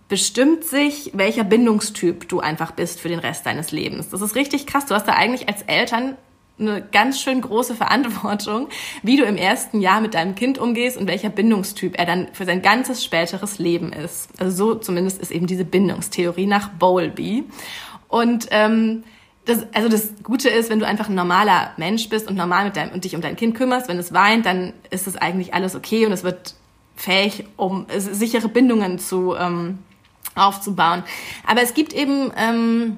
bestimmt 0.07 0.63
sich, 0.63 1.11
welcher 1.13 1.43
Bindungstyp 1.43 2.29
du 2.29 2.39
einfach 2.39 2.71
bist 2.71 2.99
für 2.99 3.09
den 3.09 3.19
Rest 3.19 3.45
deines 3.45 3.71
Lebens. 3.71 4.09
Das 4.09 4.21
ist 4.21 4.35
richtig 4.35 4.67
krass. 4.67 4.85
Du 4.85 4.93
hast 4.93 5.07
da 5.07 5.13
eigentlich 5.13 5.49
als 5.49 5.63
Eltern 5.63 6.17
eine 6.57 6.81
ganz 6.81 7.19
schön 7.19 7.41
große 7.41 7.75
Verantwortung, 7.75 8.69
wie 9.03 9.17
du 9.17 9.25
im 9.25 9.35
ersten 9.35 9.81
Jahr 9.81 9.99
mit 9.99 10.13
deinem 10.13 10.35
Kind 10.35 10.57
umgehst 10.57 10.97
und 10.97 11.07
welcher 11.07 11.29
Bindungstyp 11.29 11.97
er 11.97 12.05
dann 12.05 12.29
für 12.33 12.45
sein 12.45 12.61
ganzes 12.61 13.03
späteres 13.03 13.59
Leben 13.59 13.91
ist. 13.91 14.29
Also 14.39 14.73
so 14.73 14.75
zumindest 14.75 15.19
ist 15.19 15.31
eben 15.31 15.47
diese 15.47 15.65
Bindungstheorie 15.65 16.45
nach 16.45 16.69
Bowlby. 16.69 17.43
Und 18.07 18.47
ähm, 18.51 19.03
das, 19.45 19.65
also 19.73 19.89
das 19.89 20.13
Gute 20.23 20.49
ist, 20.49 20.69
wenn 20.69 20.79
du 20.79 20.87
einfach 20.87 21.09
ein 21.09 21.15
normaler 21.15 21.73
Mensch 21.77 22.09
bist 22.09 22.27
und 22.27 22.35
normal 22.35 22.65
mit 22.65 22.77
deinem 22.77 22.93
und 22.93 23.03
dich 23.03 23.15
um 23.15 23.21
dein 23.21 23.35
Kind 23.35 23.55
kümmerst, 23.55 23.89
wenn 23.89 23.99
es 23.99 24.13
weint, 24.13 24.45
dann 24.45 24.73
ist 24.89 25.07
es 25.07 25.17
eigentlich 25.17 25.53
alles 25.53 25.75
okay 25.75 26.05
und 26.05 26.13
es 26.13 26.23
wird 26.23 26.55
fähig, 26.95 27.45
um 27.57 27.85
sichere 27.97 28.49
Bindungen 28.49 28.99
zu 28.99 29.35
ähm, 29.35 29.79
aufzubauen. 30.35 31.03
Aber 31.45 31.61
es 31.61 31.73
gibt 31.73 31.93
eben 31.93 32.31
ähm, 32.37 32.97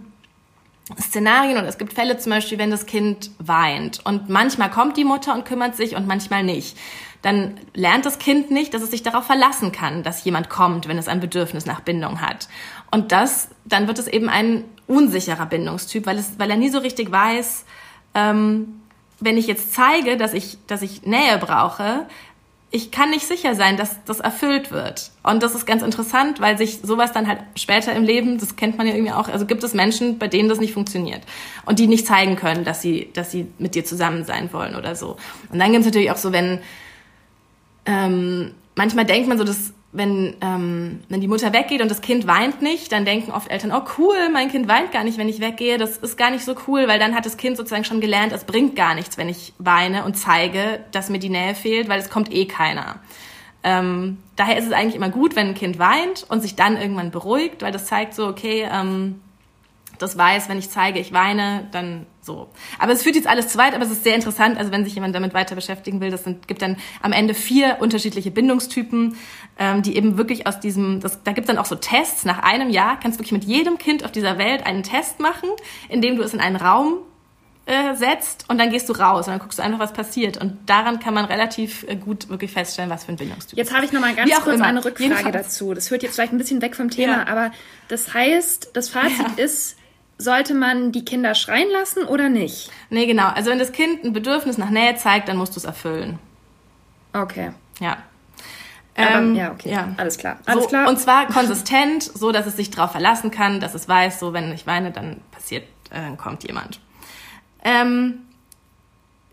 Szenarien 1.00 1.58
oder 1.58 1.68
es 1.68 1.78
gibt 1.78 1.94
Fälle 1.94 2.18
zum 2.18 2.32
Beispiel, 2.32 2.58
wenn 2.58 2.72
das 2.72 2.86
Kind 2.86 3.32
weint 3.40 4.06
und 4.06 4.30
manchmal 4.30 4.70
kommt 4.72 4.98
die 4.98 5.04
Mutter 5.04 5.34
und 5.34 5.46
kümmert 5.46 5.76
sich 5.76 5.96
und 5.96 6.08
manchmal 6.08 6.44
nicht. 6.44 6.78
Dann 7.22 7.60
lernt 7.74 8.06
das 8.06 8.20
Kind 8.20 8.52
nicht, 8.52 8.74
dass 8.74 8.82
es 8.82 8.92
sich 8.92 9.04
darauf 9.04 9.26
verlassen 9.26 9.72
kann, 9.72 10.04
dass 10.04 10.24
jemand 10.24 10.50
kommt, 10.50 10.88
wenn 10.88 10.98
es 10.98 11.08
ein 11.08 11.20
Bedürfnis 11.20 11.66
nach 11.66 11.82
Bindung 11.82 12.22
hat. 12.22 12.48
Und 12.92 13.12
das, 13.12 13.50
dann 13.66 13.88
wird 13.88 14.00
es 14.00 14.08
eben 14.08 14.30
ein 14.30 14.64
unsicherer 14.88 15.46
Bindungstyp, 15.46 16.06
weil 16.06 16.18
es, 16.18 16.40
weil 16.40 16.50
er 16.50 16.58
nie 16.58 16.70
so 16.70 16.80
richtig 16.80 17.12
weiß, 17.12 17.66
ähm, 18.14 18.82
wenn 19.20 19.38
ich 19.38 19.48
jetzt 19.48 19.74
zeige, 19.74 20.16
dass 20.16 20.34
ich, 20.34 20.58
dass 20.68 20.84
ich 20.84 21.04
Nähe 21.04 21.38
brauche, 21.40 22.06
ich 22.70 22.92
kann 22.92 23.12
nicht 23.12 23.26
sicher 23.26 23.56
sein, 23.56 23.78
dass 23.78 24.04
das 24.04 24.20
erfüllt 24.20 24.72
wird. 24.72 25.12
Und 25.24 25.42
das 25.42 25.56
ist 25.56 25.66
ganz 25.66 25.84
interessant, 25.84 26.42
weil 26.42 26.58
sich 26.58 26.80
sowas 26.84 27.14
dann 27.14 27.28
halt 27.28 27.40
später 27.56 27.94
im 27.94 28.04
Leben, 28.04 28.40
das 28.40 28.58
kennt 28.58 28.78
man 28.78 28.86
ja 28.88 28.94
irgendwie 28.94 29.14
auch, 29.14 29.30
also 29.30 29.46
gibt 29.46 29.64
es 29.64 29.74
Menschen, 29.74 30.20
bei 30.20 30.28
denen 30.28 30.50
das 30.50 30.60
nicht 30.60 30.74
funktioniert 30.74 31.22
und 31.66 31.80
die 31.80 31.88
nicht 31.88 32.06
zeigen 32.06 32.36
können, 32.36 32.66
dass 32.66 32.82
sie, 32.82 33.10
dass 33.14 33.32
sie 33.32 33.48
mit 33.58 33.76
dir 33.76 33.86
zusammen 33.86 34.26
sein 34.26 34.52
wollen 34.52 34.76
oder 34.76 34.96
so. 34.96 35.16
Und 35.50 35.60
dann 35.60 35.72
gibt 35.72 35.82
es 35.82 35.86
natürlich 35.86 36.12
auch 36.12 36.18
so, 36.18 36.34
wenn 36.34 36.60
ähm, 37.86 38.54
manchmal 38.76 39.06
denkt 39.06 39.30
man 39.30 39.38
so, 39.38 39.46
dass 39.46 39.72
wenn, 39.98 40.36
ähm, 40.42 41.02
wenn 41.10 41.22
die 41.22 41.28
Mutter 41.28 41.54
weggeht 41.54 41.82
und 41.82 41.90
das 41.90 42.02
Kind 42.02 42.28
weint 42.28 42.62
nicht, 42.62 42.92
dann 42.92 43.06
denken 43.06 43.32
oft 43.32 43.50
Eltern, 43.50 43.72
oh 43.72 43.82
cool, 43.98 44.30
mein 44.32 44.50
Kind 44.50 44.68
weint 44.68 44.92
gar 44.92 45.04
nicht, 45.04 45.18
wenn 45.18 45.28
ich 45.28 45.40
weggehe. 45.40 45.78
Das 45.78 45.98
ist 45.98 46.18
gar 46.18 46.32
nicht 46.32 46.46
so 46.46 46.56
cool, 46.68 46.88
weil 46.88 47.00
dann 47.00 47.16
hat 47.16 47.26
das 47.26 47.38
Kind 47.38 47.58
sozusagen 47.58 47.84
schon 47.84 48.00
gelernt, 48.00 48.32
es 48.32 48.44
bringt 48.44 48.76
gar 48.76 48.96
nichts, 48.96 49.18
wenn 49.18 49.30
ich 49.30 49.54
weine 49.58 50.06
und 50.06 50.16
zeige, 50.16 50.80
dass 50.92 51.10
mir 51.10 51.20
die 51.20 51.30
Nähe 51.30 51.56
fehlt, 51.56 51.90
weil 51.90 52.00
es 52.00 52.10
kommt 52.10 52.32
eh 52.32 52.46
keiner. 52.46 53.00
Ähm, 53.64 54.20
daher 54.36 54.58
ist 54.58 54.66
es 54.66 54.72
eigentlich 54.72 54.96
immer 54.96 55.10
gut, 55.10 55.36
wenn 55.36 55.48
ein 55.48 55.56
Kind 55.56 55.80
weint 55.80 56.26
und 56.30 56.42
sich 56.42 56.56
dann 56.56 56.78
irgendwann 56.78 57.12
beruhigt, 57.12 57.62
weil 57.62 57.72
das 57.72 57.86
zeigt 57.86 58.14
so, 58.14 58.28
okay, 58.28 58.68
ähm, 58.72 59.20
das 60.00 60.18
weiß, 60.18 60.50
wenn 60.50 60.60
ich 60.60 60.70
zeige, 60.70 61.00
ich 61.00 61.12
weine, 61.12 61.68
dann 61.72 62.06
so. 62.22 62.48
Aber 62.78 62.92
es 62.92 63.04
führt 63.04 63.16
jetzt 63.16 63.28
alles 63.28 63.48
zu 63.48 63.58
weit, 63.58 63.74
aber 63.74 63.84
es 63.84 63.92
ist 63.92 64.04
sehr 64.04 64.16
interessant. 64.16 64.58
Also 64.58 64.72
wenn 64.72 64.84
sich 64.84 64.94
jemand 64.94 65.16
damit 65.16 65.34
weiter 65.34 65.56
beschäftigen 65.56 66.02
will, 66.02 66.12
das 66.12 66.24
sind, 66.24 66.48
gibt 66.48 66.62
dann 66.62 66.78
am 67.02 67.12
Ende 67.12 67.34
vier 67.34 67.78
unterschiedliche 67.80 68.32
Bindungstypen, 68.32 69.18
ähm, 69.60 69.82
die 69.82 69.96
eben 69.96 70.18
wirklich 70.18 70.48
aus 70.48 70.60
diesem, 70.60 71.00
das, 71.00 71.24
da 71.24 71.32
gibt 71.32 71.48
es 71.48 71.54
dann 71.54 71.58
auch 71.58 71.66
so 71.66 71.76
Tests. 71.76 72.26
Nach 72.26 72.40
einem 72.44 72.70
Jahr 72.70 73.00
kannst 73.00 73.18
du 73.18 73.24
wirklich 73.24 73.34
mit 73.34 73.44
jedem 73.44 73.78
Kind 73.78 74.04
auf 74.04 74.12
dieser 74.12 74.38
Welt 74.38 74.66
einen 74.66 74.84
Test 74.84 75.20
machen, 75.20 75.50
indem 75.90 76.18
du 76.18 76.24
es 76.24 76.34
in 76.34 76.40
einen 76.40 76.56
Raum 76.56 77.00
äh, 77.68 77.96
setzt 77.96 78.46
und 78.50 78.60
dann 78.60 78.70
gehst 78.70 78.88
du 78.88 78.94
raus 78.94 79.28
und 79.28 79.34
dann 79.34 79.40
guckst 79.40 79.60
du 79.60 79.64
einfach, 79.64 79.80
was 79.80 79.94
passiert. 79.94 80.38
Und 80.38 80.58
daran 80.68 81.00
kann 81.00 81.14
man 81.14 81.26
relativ 81.26 81.84
äh, 81.84 81.96
gut 81.96 82.30
wirklich 82.30 82.52
feststellen, 82.52 82.90
was 82.90 83.04
für 83.04 83.12
ein 83.12 83.18
Bindungstyp 83.18 83.58
Jetzt 83.58 83.74
habe 83.74 83.86
ich 83.86 83.92
nochmal 83.92 84.16
ganz 84.16 84.32
kurz 84.36 84.56
immer. 84.56 84.66
eine 84.66 84.86
Rückfrage 84.86 85.04
Jedenfalls. 85.04 85.48
dazu. 85.48 85.74
Das 85.74 85.90
führt 85.90 86.02
jetzt 86.04 86.16
vielleicht 86.16 86.32
ein 86.32 86.38
bisschen 86.38 86.62
weg 86.62 86.76
vom 86.76 86.90
Thema, 86.90 87.18
ja. 87.18 87.28
aber 87.28 87.52
das 87.90 88.14
heißt, 88.14 88.72
das 88.74 88.90
Fazit 88.90 89.38
ja. 89.38 89.44
ist, 89.44 89.76
sollte 90.18 90.54
man 90.54 90.92
die 90.92 91.04
Kinder 91.04 91.36
schreien 91.36 91.70
lassen 91.72 92.04
oder 92.06 92.30
nicht? 92.30 92.72
Nee, 92.90 93.06
genau. 93.06 93.28
Also 93.28 93.52
wenn 93.52 93.60
das 93.60 93.72
Kind 93.72 94.04
ein 94.04 94.14
Bedürfnis 94.14 94.58
nach 94.58 94.70
Nähe 94.70 94.96
zeigt, 94.96 95.28
dann 95.28 95.38
musst 95.38 95.56
du 95.56 95.60
es 95.60 95.66
erfüllen. 95.66 96.20
Okay. 97.14 97.52
Ja. 97.80 97.98
Aber, 98.98 99.16
ähm, 99.20 99.36
ja, 99.36 99.52
okay. 99.52 99.72
Ja. 99.72 99.94
Alles 99.98 100.18
klar. 100.18 100.38
Alles 100.46 100.64
so, 100.64 100.70
klar. 100.70 100.90
Und 100.90 101.00
zwar 101.00 101.28
konsistent, 101.28 102.04
so 102.04 102.32
dass 102.32 102.48
es 102.48 102.56
sich 102.56 102.72
darauf 102.72 102.92
verlassen 102.92 103.32
kann, 103.32 103.60
dass 103.60 103.76
es 103.76 103.88
weiß, 103.88 104.20
so 104.20 104.34
wenn 104.34 104.52
ich 104.52 104.66
weine, 104.68 104.92
dann 104.92 105.22
passiert 105.32 105.64
äh, 105.92 106.16
kommt 106.18 106.44
jemand. 106.44 106.80
Ähm, 107.64 108.20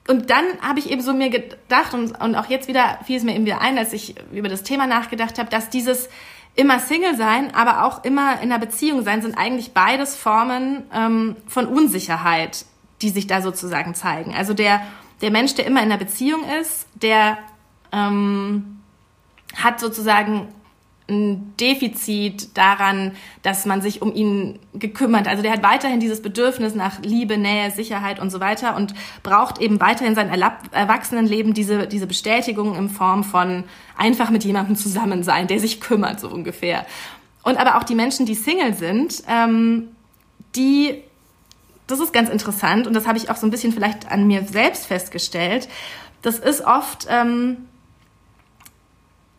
und 0.06 0.28
dann 0.28 0.44
habe 0.61 0.78
ich 0.78 0.90
eben 0.90 1.00
so 1.00 1.14
mir 1.14 1.30
gedacht 1.30 1.94
und, 1.94 2.21
und 2.21 2.35
auch 2.35 2.47
jetzt 2.47 2.68
wieder 2.68 2.99
fiel 3.06 3.16
es 3.16 3.25
mir 3.25 3.35
eben 3.35 3.47
wieder 3.47 3.61
ein, 3.61 3.78
als 3.78 3.92
ich 3.94 4.16
über 4.33 4.49
das 4.49 4.62
Thema 4.62 4.87
nachgedacht 4.87 5.38
habe, 5.38 5.49
dass 5.49 5.71
dieses 5.71 6.11
immer 6.54 6.78
Single 6.78 7.16
sein, 7.16 7.54
aber 7.54 7.85
auch 7.85 8.04
immer 8.04 8.35
in 8.42 8.52
einer 8.52 8.59
Beziehung 8.59 9.02
sein, 9.02 9.23
sind 9.23 9.37
eigentlich 9.37 9.73
beides 9.73 10.14
Formen 10.14 10.85
ähm, 10.94 11.37
von 11.47 11.66
Unsicherheit, 11.66 12.66
die 13.02 13.09
sich 13.09 13.26
da 13.26 13.40
sozusagen 13.40 13.94
zeigen. 13.94 14.35
Also 14.35 14.52
der, 14.52 14.83
der 15.23 15.30
Mensch, 15.30 15.54
der 15.54 15.66
immer 15.66 15.83
in 15.83 15.90
einer 15.90 15.99
Beziehung 15.99 16.42
ist, 16.61 16.87
der 16.94 17.38
ähm, 17.92 18.74
hat 19.56 19.80
sozusagen 19.80 20.49
ein 21.08 21.54
Defizit 21.61 22.56
daran, 22.56 23.12
dass 23.42 23.66
man 23.66 23.82
sich 23.82 24.00
um 24.00 24.14
ihn 24.14 24.58
gekümmert. 24.73 25.28
Also 25.28 25.42
der 25.42 25.52
hat 25.52 25.62
weiterhin 25.62 26.00
dieses 26.00 26.23
Bedürfnis 26.23 26.75
nach 26.75 27.02
Liebe, 27.02 27.37
Nähe, 27.37 27.70
Sicherheit 27.70 28.20
und 28.20 28.30
so 28.30 28.40
weiter 28.40 28.75
und 28.75 28.94
braucht 29.23 29.61
eben 29.61 29.80
weiterhin 29.80 30.14
sein 30.14 30.30
Erwachsenenleben 30.30 31.52
diese, 31.52 31.87
diese 31.87 32.06
Bestätigung 32.06 32.75
in 32.75 32.88
Form 32.88 33.23
von 33.23 33.64
einfach 33.99 34.30
mit 34.30 34.44
jemandem 34.44 34.76
zusammen 34.76 35.23
sein, 35.23 35.46
der 35.46 35.61
sich 35.61 35.80
kümmert, 35.80 36.20
so 36.20 36.28
ungefähr. 36.28 36.87
Und 37.42 37.58
aber 37.58 37.76
auch 37.76 37.84
die 37.84 37.94
Menschen, 37.94 38.25
die 38.25 38.34
Single 38.34 38.73
sind, 38.73 39.23
ähm, 39.28 39.88
die, 40.56 41.02
das 41.87 42.00
ist 42.00 42.14
ganz 42.14 42.30
interessant 42.30 42.87
und 42.87 42.94
das 42.94 43.06
habe 43.06 43.18
ich 43.18 43.28
auch 43.28 43.37
so 43.37 43.46
ein 43.46 43.50
bisschen 43.50 43.73
vielleicht 43.73 44.11
an 44.11 44.26
mir 44.26 44.44
selbst 44.44 44.87
festgestellt. 44.87 45.68
Das 46.23 46.38
ist 46.38 46.64
oft, 46.64 47.06
ähm, 47.11 47.66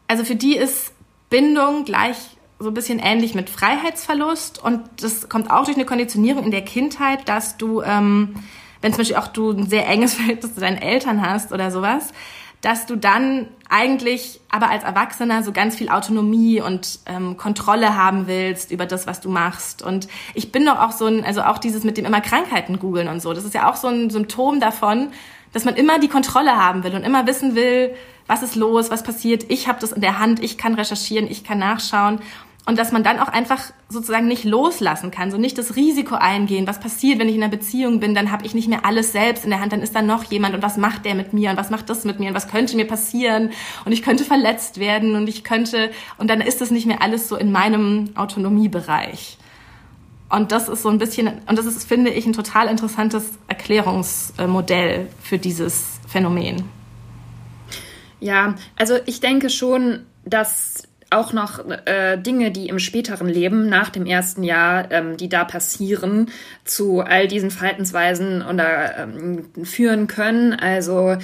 also 0.07 0.23
für 0.23 0.35
die 0.35 0.55
ist 0.55 0.93
Bindung 1.29 1.85
gleich 1.85 2.17
so 2.59 2.69
ein 2.69 2.73
bisschen 2.73 2.99
ähnlich 2.99 3.35
mit 3.35 3.49
Freiheitsverlust 3.49 4.63
und 4.63 4.81
das 5.01 5.27
kommt 5.27 5.51
auch 5.51 5.65
durch 5.65 5.75
eine 5.75 5.85
Konditionierung 5.85 6.45
in 6.45 6.51
der 6.51 6.63
Kindheit, 6.63 7.27
dass 7.27 7.57
du, 7.57 7.81
ähm, 7.81 8.35
wenn 8.81 8.93
zum 8.93 8.99
Beispiel 8.99 9.17
auch 9.17 9.27
du 9.27 9.51
ein 9.51 9.67
sehr 9.67 9.87
enges 9.87 10.13
Verhältnis 10.15 10.53
zu 10.53 10.61
deinen 10.61 10.77
Eltern 10.77 11.21
hast 11.21 11.51
oder 11.51 11.71
sowas, 11.71 12.13
dass 12.61 12.85
du 12.85 12.95
dann 12.95 13.47
eigentlich 13.69 14.39
aber 14.49 14.69
als 14.69 14.83
Erwachsener 14.83 15.43
so 15.43 15.51
ganz 15.51 15.75
viel 15.75 15.89
Autonomie 15.89 16.61
und 16.61 16.99
ähm, 17.05 17.37
Kontrolle 17.37 17.95
haben 17.95 18.25
willst 18.27 18.71
über 18.71 18.85
das, 18.85 19.05
was 19.05 19.19
du 19.19 19.29
machst. 19.29 19.83
Und 19.83 20.07
ich 20.33 20.51
bin 20.51 20.65
doch 20.65 20.79
auch 20.79 20.91
so 20.91 21.05
ein, 21.05 21.23
also 21.23 21.41
auch 21.41 21.57
dieses 21.57 21.83
mit 21.83 21.97
dem 21.97 22.05
immer 22.05 22.21
Krankheiten 22.21 22.79
googeln 22.79 23.07
und 23.07 23.21
so, 23.21 23.33
das 23.33 23.43
ist 23.43 23.53
ja 23.53 23.69
auch 23.69 23.75
so 23.75 23.87
ein 23.87 24.09
Symptom 24.09 24.59
davon, 24.59 25.11
dass 25.53 25.65
man 25.65 25.75
immer 25.75 25.99
die 25.99 26.07
Kontrolle 26.07 26.57
haben 26.57 26.83
will 26.83 26.95
und 26.95 27.03
immer 27.03 27.27
wissen 27.27 27.55
will, 27.55 27.93
was 28.27 28.43
ist 28.43 28.55
los, 28.55 28.91
was 28.91 29.03
passiert, 29.03 29.45
ich 29.49 29.67
habe 29.67 29.79
das 29.79 29.91
in 29.91 30.01
der 30.01 30.19
Hand, 30.19 30.43
ich 30.43 30.57
kann 30.57 30.73
recherchieren, 30.73 31.29
ich 31.29 31.43
kann 31.43 31.59
nachschauen 31.59 32.19
und 32.65 32.79
dass 32.79 32.91
man 32.91 33.03
dann 33.03 33.19
auch 33.19 33.27
einfach 33.27 33.61
sozusagen 33.89 34.27
nicht 34.27 34.43
loslassen 34.43 35.11
kann, 35.11 35.29
so 35.29 35.37
nicht 35.37 35.57
das 35.57 35.75
Risiko 35.75 36.15
eingehen, 36.15 36.65
was 36.65 36.79
passiert, 36.79 37.19
wenn 37.19 37.29
ich 37.29 37.35
in 37.35 37.43
einer 37.43 37.51
Beziehung 37.51 37.99
bin, 37.99 38.15
dann 38.15 38.31
habe 38.31 38.45
ich 38.45 38.55
nicht 38.55 38.67
mehr 38.67 38.85
alles 38.85 39.11
selbst 39.11 39.43
in 39.43 39.51
der 39.51 39.61
Hand, 39.61 39.71
dann 39.71 39.81
ist 39.81 39.95
da 39.95 40.01
noch 40.01 40.23
jemand 40.25 40.55
und 40.55 40.63
was 40.63 40.77
macht 40.77 41.05
der 41.05 41.13
mit 41.13 41.33
mir 41.33 41.51
und 41.51 41.57
was 41.57 41.69
macht 41.69 41.89
das 41.89 42.05
mit 42.05 42.19
mir 42.19 42.29
und 42.29 42.35
was 42.35 42.47
könnte 42.47 42.75
mir 42.75 42.87
passieren 42.87 43.51
und 43.85 43.91
ich 43.91 44.01
könnte 44.01 44.23
verletzt 44.23 44.79
werden 44.79 45.15
und 45.15 45.27
ich 45.27 45.43
könnte 45.43 45.91
und 46.17 46.29
dann 46.29 46.41
ist 46.41 46.61
das 46.61 46.71
nicht 46.71 46.87
mehr 46.87 47.03
alles 47.03 47.29
so 47.29 47.35
in 47.35 47.51
meinem 47.51 48.09
Autonomiebereich. 48.15 49.37
Und 50.27 50.51
das 50.51 50.67
ist 50.69 50.81
so 50.81 50.89
ein 50.89 50.97
bisschen, 50.97 51.29
und 51.47 51.57
das 51.57 51.67
ist, 51.67 51.87
finde 51.87 52.09
ich, 52.09 52.25
ein 52.25 52.33
total 52.33 52.67
interessantes 52.67 53.29
Erklärungsmodell 53.47 55.07
für 55.21 55.37
dieses 55.37 55.99
Phänomen. 56.07 56.63
Ja, 58.25 58.55
also 58.75 58.97
ich 59.05 59.19
denke 59.19 59.51
schon, 59.51 60.07
dass 60.25 60.87
auch 61.11 61.33
noch 61.33 61.59
äh, 61.85 62.17
Dinge, 62.17 62.51
die 62.51 62.67
im 62.67 62.79
späteren 62.79 63.27
Leben, 63.27 63.69
nach 63.69 63.89
dem 63.89 64.05
ersten 64.05 64.43
Jahr, 64.43 64.91
ähm, 64.91 65.17
die 65.17 65.29
da 65.29 65.43
passieren, 65.45 66.29
zu 66.63 67.01
all 67.01 67.27
diesen 67.27 67.51
Verhaltensweisen 67.51 68.41
oder 68.41 68.97
ähm, 68.97 69.45
führen 69.63 70.07
können. 70.07 70.53
Also 70.53 71.17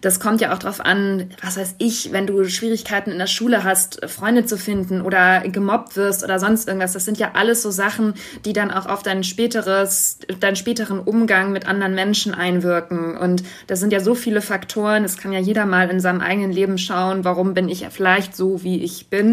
das 0.00 0.20
kommt 0.20 0.40
ja 0.40 0.52
auch 0.52 0.58
darauf 0.58 0.80
an, 0.80 1.30
was 1.42 1.56
weiß 1.56 1.76
ich, 1.78 2.12
wenn 2.12 2.26
du 2.26 2.44
Schwierigkeiten 2.44 3.10
in 3.10 3.18
der 3.18 3.26
Schule 3.26 3.64
hast, 3.64 4.04
Freunde 4.08 4.44
zu 4.44 4.56
finden 4.56 5.02
oder 5.02 5.40
gemobbt 5.40 5.96
wirst 5.96 6.24
oder 6.24 6.38
sonst 6.38 6.66
irgendwas. 6.66 6.92
Das 6.92 7.04
sind 7.04 7.18
ja 7.18 7.32
alles 7.34 7.62
so 7.62 7.70
Sachen, 7.70 8.14
die 8.44 8.52
dann 8.52 8.70
auch 8.70 8.86
auf 8.86 9.02
dein 9.02 9.24
späteres, 9.24 10.18
deinen 10.40 10.56
späteren 10.56 11.00
Umgang 11.00 11.52
mit 11.52 11.66
anderen 11.66 11.94
Menschen 11.94 12.34
einwirken. 12.34 13.16
Und 13.16 13.42
das 13.66 13.80
sind 13.80 13.92
ja 13.92 14.00
so 14.00 14.14
viele 14.14 14.40
Faktoren. 14.40 15.04
Es 15.04 15.16
kann 15.16 15.32
ja 15.32 15.40
jeder 15.40 15.66
mal 15.66 15.90
in 15.90 16.00
seinem 16.00 16.20
eigenen 16.20 16.52
Leben 16.52 16.78
schauen, 16.78 17.24
warum 17.24 17.54
bin 17.54 17.68
ich 17.68 17.86
vielleicht 17.90 18.36
so, 18.36 18.62
wie 18.62 18.82
ich 18.82 19.08
bin. 19.10 19.27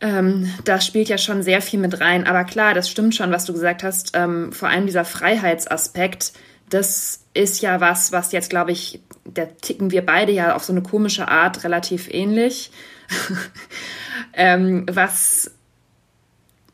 Ähm, 0.00 0.52
da 0.64 0.80
spielt 0.80 1.08
ja 1.08 1.18
schon 1.18 1.42
sehr 1.42 1.60
viel 1.60 1.80
mit 1.80 2.00
rein. 2.00 2.26
Aber 2.26 2.44
klar, 2.44 2.74
das 2.74 2.88
stimmt 2.88 3.14
schon, 3.14 3.32
was 3.32 3.44
du 3.44 3.52
gesagt 3.52 3.82
hast. 3.82 4.12
Ähm, 4.14 4.52
vor 4.52 4.68
allem 4.68 4.86
dieser 4.86 5.04
Freiheitsaspekt, 5.04 6.32
das 6.70 7.24
ist 7.34 7.60
ja 7.60 7.80
was, 7.80 8.12
was 8.12 8.32
jetzt, 8.32 8.50
glaube 8.50 8.72
ich, 8.72 9.00
da 9.24 9.46
ticken 9.46 9.90
wir 9.90 10.04
beide 10.04 10.32
ja 10.32 10.54
auf 10.54 10.64
so 10.64 10.72
eine 10.72 10.82
komische 10.82 11.28
Art 11.28 11.64
relativ 11.64 12.08
ähnlich. 12.12 12.70
ähm, 14.34 14.86
was 14.90 15.50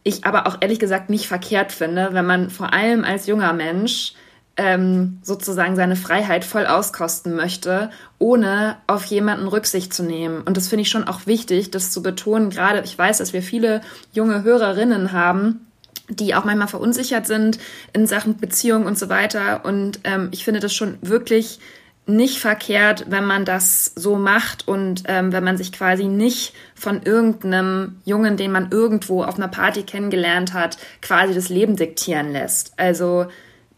ich 0.02 0.24
aber 0.26 0.46
auch 0.46 0.58
ehrlich 0.60 0.78
gesagt 0.78 1.08
nicht 1.08 1.26
verkehrt 1.26 1.72
finde, 1.72 2.10
wenn 2.12 2.26
man 2.26 2.50
vor 2.50 2.74
allem 2.74 3.04
als 3.04 3.26
junger 3.26 3.54
Mensch 3.54 4.12
ähm, 4.56 5.18
sozusagen 5.22 5.76
seine 5.76 5.96
Freiheit 5.96 6.44
voll 6.44 6.66
auskosten 6.66 7.34
möchte, 7.34 7.90
ohne 8.18 8.76
auf 8.86 9.04
jemanden 9.06 9.48
Rücksicht 9.48 9.92
zu 9.92 10.02
nehmen. 10.02 10.42
Und 10.42 10.56
das 10.56 10.68
finde 10.68 10.82
ich 10.82 10.90
schon 10.90 11.08
auch 11.08 11.26
wichtig, 11.26 11.70
das 11.70 11.90
zu 11.90 12.02
betonen. 12.02 12.50
Gerade 12.50 12.82
ich 12.84 12.96
weiß, 12.96 13.18
dass 13.18 13.32
wir 13.32 13.42
viele 13.42 13.80
junge 14.12 14.44
Hörerinnen 14.44 15.12
haben, 15.12 15.66
die 16.08 16.34
auch 16.34 16.44
manchmal 16.44 16.68
verunsichert 16.68 17.26
sind 17.26 17.58
in 17.92 18.06
Sachen 18.06 18.36
Beziehung 18.36 18.86
und 18.86 18.98
so 18.98 19.08
weiter. 19.08 19.64
Und 19.64 20.00
ähm, 20.04 20.28
ich 20.30 20.44
finde 20.44 20.60
das 20.60 20.74
schon 20.74 20.98
wirklich 21.00 21.58
nicht 22.06 22.38
verkehrt, 22.38 23.06
wenn 23.08 23.24
man 23.24 23.46
das 23.46 23.92
so 23.96 24.16
macht 24.16 24.68
und 24.68 25.04
ähm, 25.06 25.32
wenn 25.32 25.42
man 25.42 25.56
sich 25.56 25.72
quasi 25.72 26.04
nicht 26.04 26.52
von 26.74 27.02
irgendeinem 27.02 27.96
Jungen, 28.04 28.36
den 28.36 28.52
man 28.52 28.70
irgendwo 28.70 29.24
auf 29.24 29.36
einer 29.36 29.48
Party 29.48 29.84
kennengelernt 29.84 30.52
hat, 30.52 30.76
quasi 31.00 31.34
das 31.34 31.48
Leben 31.48 31.76
diktieren 31.76 32.30
lässt. 32.32 32.74
Also 32.76 33.26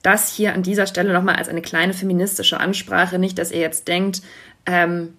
das 0.07 0.33
hier 0.33 0.55
an 0.55 0.63
dieser 0.63 0.87
Stelle 0.87 1.13
nochmal 1.13 1.35
als 1.35 1.49
eine 1.49 1.63
kleine 1.63 1.93
feministische 1.93 2.61
Ansprache, 2.61 3.19
nicht, 3.19 3.39
dass 3.39 3.51
ihr 3.51 3.61
jetzt 3.61 3.89
denkt, 3.89 4.23
ähm, 4.65 5.15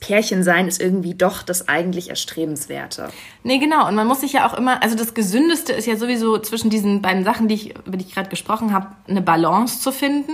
Pärchen 0.00 0.42
sein 0.42 0.68
ist 0.68 0.82
irgendwie 0.82 1.14
doch 1.14 1.42
das 1.42 1.68
eigentlich 1.68 2.10
Erstrebenswerte. 2.10 3.08
Nee, 3.42 3.58
genau. 3.58 3.88
Und 3.88 3.94
man 3.94 4.06
muss 4.06 4.20
sich 4.20 4.34
ja 4.34 4.46
auch 4.46 4.52
immer, 4.52 4.82
also 4.82 4.96
das 4.96 5.14
Gesündeste 5.14 5.72
ist 5.72 5.86
ja 5.86 5.96
sowieso 5.96 6.38
zwischen 6.38 6.68
diesen 6.68 7.00
beiden 7.00 7.24
Sachen, 7.24 7.48
die 7.48 7.54
ich, 7.54 7.76
über 7.86 7.96
die 7.96 8.04
ich 8.04 8.14
gerade 8.14 8.28
gesprochen 8.28 8.72
habe, 8.72 8.88
eine 9.06 9.22
Balance 9.22 9.80
zu 9.80 9.92
finden. 9.92 10.32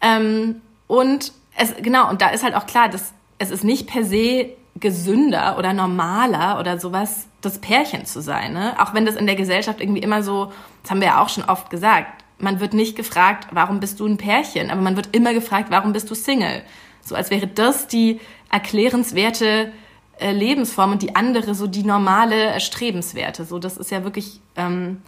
Ähm, 0.00 0.62
und 0.88 1.32
es, 1.56 1.74
genau, 1.76 2.08
und 2.08 2.22
da 2.22 2.30
ist 2.30 2.42
halt 2.42 2.54
auch 2.54 2.66
klar, 2.66 2.88
dass 2.88 3.12
es 3.38 3.50
ist 3.50 3.62
nicht 3.62 3.86
per 3.86 4.04
se 4.04 4.48
gesünder 4.78 5.56
oder 5.58 5.72
normaler 5.72 6.58
oder 6.60 6.78
sowas, 6.78 7.26
das 7.40 7.58
Pärchen 7.58 8.04
zu 8.04 8.20
sein. 8.20 8.52
Ne? 8.52 8.74
Auch 8.78 8.94
wenn 8.94 9.06
das 9.06 9.16
in 9.16 9.26
der 9.26 9.36
Gesellschaft 9.36 9.80
irgendwie 9.80 10.02
immer 10.02 10.22
so, 10.22 10.52
das 10.82 10.90
haben 10.90 11.00
wir 11.00 11.08
ja 11.08 11.22
auch 11.22 11.28
schon 11.28 11.44
oft 11.44 11.70
gesagt, 11.70 12.24
man 12.38 12.60
wird 12.60 12.74
nicht 12.74 12.96
gefragt, 12.96 13.48
warum 13.52 13.80
bist 13.80 13.98
du 14.00 14.06
ein 14.06 14.18
Pärchen, 14.18 14.70
aber 14.70 14.82
man 14.82 14.96
wird 14.96 15.14
immer 15.16 15.32
gefragt, 15.32 15.70
warum 15.70 15.92
bist 15.92 16.10
du 16.10 16.14
Single? 16.14 16.62
So 17.00 17.14
als 17.14 17.30
wäre 17.30 17.46
das 17.46 17.86
die 17.86 18.20
erklärenswerte 18.50 19.72
äh, 20.18 20.32
Lebensform 20.32 20.92
und 20.92 21.02
die 21.02 21.14
andere 21.14 21.54
so 21.54 21.66
die 21.66 21.82
normale 21.82 22.34
Erstrebenswerte. 22.34 23.44
So, 23.44 23.58
das 23.58 23.76
ist 23.76 23.90
ja 23.90 24.04
wirklich, 24.04 24.40
ähm, 24.56 25.02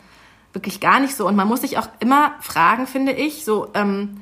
wirklich 0.53 0.81
gar 0.81 1.01
nicht 1.01 1.15
so. 1.15 1.27
Und 1.27 1.37
man 1.37 1.49
muss 1.49 1.63
sich 1.63 1.79
auch 1.79 1.89
immer 1.99 2.35
fragen, 2.41 2.87
finde 2.87 3.13
ich, 3.13 3.45
so, 3.45 3.69
ähm, 3.75 4.21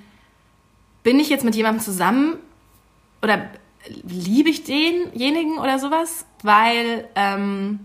bin 1.03 1.21
ich 1.21 1.29
jetzt 1.29 1.45
mit 1.45 1.55
jemandem 1.55 1.83
zusammen 1.83 2.37
oder 3.23 3.49
liebe 4.03 4.51
ich 4.51 4.65
denjenigen 4.65 5.59
oder 5.59 5.79
sowas, 5.79 6.27
weil, 6.43 7.09
ähm, 7.15 7.81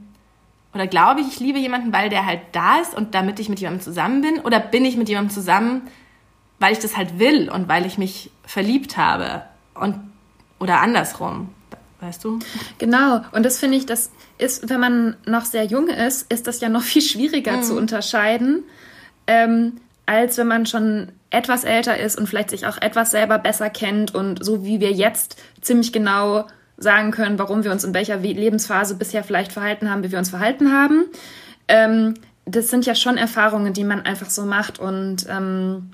oder 0.73 0.87
glaube 0.87 1.21
ich, 1.21 1.27
ich 1.27 1.39
liebe 1.39 1.59
jemanden, 1.59 1.91
weil 1.93 2.09
der 2.09 2.25
halt 2.25 2.41
da 2.53 2.79
ist 2.79 2.95
und 2.95 3.13
damit 3.13 3.39
ich 3.39 3.49
mit 3.49 3.59
jemandem 3.59 3.83
zusammen 3.83 4.21
bin? 4.21 4.39
Oder 4.39 4.59
bin 4.59 4.85
ich 4.85 4.97
mit 4.97 5.09
jemandem 5.09 5.33
zusammen, 5.33 5.81
weil 6.59 6.73
ich 6.73 6.79
das 6.79 6.95
halt 6.95 7.19
will 7.19 7.49
und 7.49 7.67
weil 7.67 7.85
ich 7.85 7.97
mich 7.97 8.31
verliebt 8.45 8.97
habe? 8.97 9.43
Und, 9.73 9.95
oder 10.59 10.79
andersrum, 10.79 11.49
weißt 11.99 12.23
du? 12.23 12.39
Genau. 12.77 13.21
Und 13.31 13.45
das 13.45 13.59
finde 13.59 13.77
ich, 13.77 13.85
das 13.85 14.11
ist, 14.37 14.69
wenn 14.69 14.79
man 14.79 15.17
noch 15.25 15.45
sehr 15.45 15.65
jung 15.65 15.87
ist, 15.87 16.31
ist 16.31 16.47
das 16.47 16.61
ja 16.61 16.69
noch 16.69 16.83
viel 16.83 17.01
schwieriger 17.01 17.57
mhm. 17.57 17.63
zu 17.63 17.77
unterscheiden, 17.77 18.63
ähm, 19.27 19.77
als 20.05 20.37
wenn 20.37 20.47
man 20.47 20.65
schon 20.65 21.11
etwas 21.31 21.63
älter 21.63 21.97
ist 21.97 22.17
und 22.17 22.27
vielleicht 22.27 22.49
sich 22.49 22.67
auch 22.67 22.77
etwas 22.79 23.11
selber 23.11 23.39
besser 23.39 23.69
kennt 23.69 24.13
und 24.13 24.43
so 24.43 24.63
wie 24.63 24.79
wir 24.79 24.91
jetzt 24.91 25.41
ziemlich 25.61 25.91
genau 25.91 26.45
sagen 26.77 27.11
können, 27.11 27.39
warum 27.39 27.63
wir 27.63 27.71
uns 27.71 27.83
in 27.83 27.93
welcher 27.93 28.17
Lebensphase 28.17 28.95
bisher 28.95 29.23
vielleicht 29.23 29.53
verhalten 29.53 29.89
haben, 29.89 30.03
wie 30.03 30.11
wir 30.11 30.19
uns 30.19 30.29
verhalten 30.29 30.73
haben. 30.73 31.05
Ähm, 31.67 32.15
das 32.45 32.69
sind 32.69 32.85
ja 32.85 32.95
schon 32.95 33.17
Erfahrungen, 33.17 33.73
die 33.73 33.83
man 33.83 34.01
einfach 34.01 34.29
so 34.29 34.45
macht 34.45 34.79
und 34.79 35.25
ähm, 35.29 35.91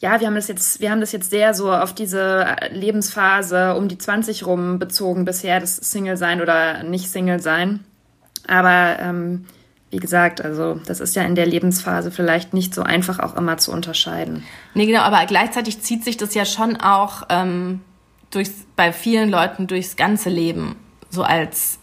ja, 0.00 0.18
wir 0.18 0.28
haben 0.28 0.34
das 0.34 0.48
jetzt, 0.48 0.80
wir 0.80 0.90
haben 0.90 1.00
das 1.00 1.12
jetzt 1.12 1.28
sehr 1.28 1.52
so 1.52 1.70
auf 1.70 1.94
diese 1.94 2.56
Lebensphase 2.70 3.74
um 3.74 3.86
die 3.86 3.98
20 3.98 4.46
rum 4.46 4.78
bezogen 4.78 5.26
bisher, 5.26 5.60
das 5.60 5.76
Single 5.76 6.16
sein 6.16 6.40
oder 6.40 6.82
nicht 6.84 7.10
Single 7.10 7.40
sein. 7.40 7.80
Aber 8.46 8.98
ähm, 8.98 9.44
wie 9.90 9.98
gesagt, 9.98 10.40
also 10.44 10.80
das 10.86 11.00
ist 11.00 11.16
ja 11.16 11.22
in 11.22 11.34
der 11.34 11.46
Lebensphase 11.46 12.10
vielleicht 12.10 12.54
nicht 12.54 12.74
so 12.74 12.82
einfach 12.82 13.18
auch 13.18 13.34
immer 13.34 13.58
zu 13.58 13.72
unterscheiden. 13.72 14.44
Nee, 14.74 14.86
genau, 14.86 15.00
aber 15.00 15.24
gleichzeitig 15.26 15.82
zieht 15.82 16.04
sich 16.04 16.16
das 16.16 16.34
ja 16.34 16.44
schon 16.44 16.76
auch 16.76 17.24
ähm, 17.28 17.80
durchs, 18.30 18.52
bei 18.76 18.92
vielen 18.92 19.30
Leuten 19.30 19.66
durchs 19.66 19.96
ganze 19.96 20.30
Leben, 20.30 20.76
so 21.10 21.24
als 21.24 21.78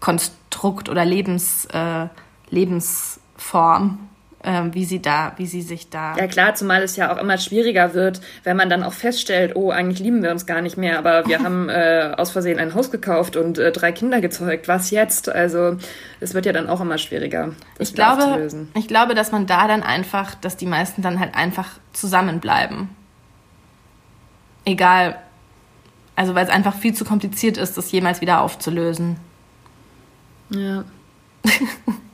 Konstrukt 0.00 0.90
oder 0.90 1.04
Lebens, 1.06 1.66
äh, 1.72 2.08
Lebensform 2.50 3.98
äh, 4.42 4.62
wie 4.72 4.84
sie 4.84 5.00
da, 5.00 5.32
wie 5.36 5.46
sie 5.46 5.62
sich 5.62 5.90
da. 5.90 6.16
Ja 6.16 6.26
klar, 6.26 6.54
zumal 6.54 6.82
es 6.82 6.96
ja 6.96 7.12
auch 7.12 7.18
immer 7.18 7.38
schwieriger 7.38 7.94
wird, 7.94 8.20
wenn 8.44 8.56
man 8.56 8.68
dann 8.68 8.82
auch 8.82 8.92
feststellt, 8.92 9.56
oh, 9.56 9.70
eigentlich 9.70 10.00
lieben 10.00 10.22
wir 10.22 10.30
uns 10.30 10.46
gar 10.46 10.60
nicht 10.60 10.76
mehr, 10.76 10.98
aber 10.98 11.26
wir 11.26 11.38
haben 11.44 11.68
äh, 11.68 12.12
aus 12.16 12.30
Versehen 12.30 12.58
ein 12.58 12.74
Haus 12.74 12.90
gekauft 12.90 13.36
und 13.36 13.58
äh, 13.58 13.72
drei 13.72 13.92
Kinder 13.92 14.20
gezeugt. 14.20 14.68
Was 14.68 14.90
jetzt? 14.90 15.28
Also 15.28 15.76
es 16.20 16.34
wird 16.34 16.46
ja 16.46 16.52
dann 16.52 16.68
auch 16.68 16.80
immer 16.80 16.98
schwieriger, 16.98 17.52
das 17.78 17.90
ich 17.90 17.94
glaube, 17.94 18.66
Ich 18.74 18.88
glaube, 18.88 19.14
dass 19.14 19.32
man 19.32 19.46
da 19.46 19.68
dann 19.68 19.82
einfach, 19.82 20.34
dass 20.34 20.56
die 20.56 20.66
meisten 20.66 21.02
dann 21.02 21.20
halt 21.20 21.34
einfach 21.34 21.68
zusammenbleiben. 21.92 22.88
Egal. 24.64 25.16
Also 26.14 26.34
weil 26.34 26.44
es 26.44 26.50
einfach 26.50 26.74
viel 26.74 26.94
zu 26.94 27.04
kompliziert 27.04 27.56
ist, 27.56 27.76
das 27.76 27.90
jemals 27.90 28.20
wieder 28.20 28.42
aufzulösen. 28.42 29.16
Ja. 30.50 30.84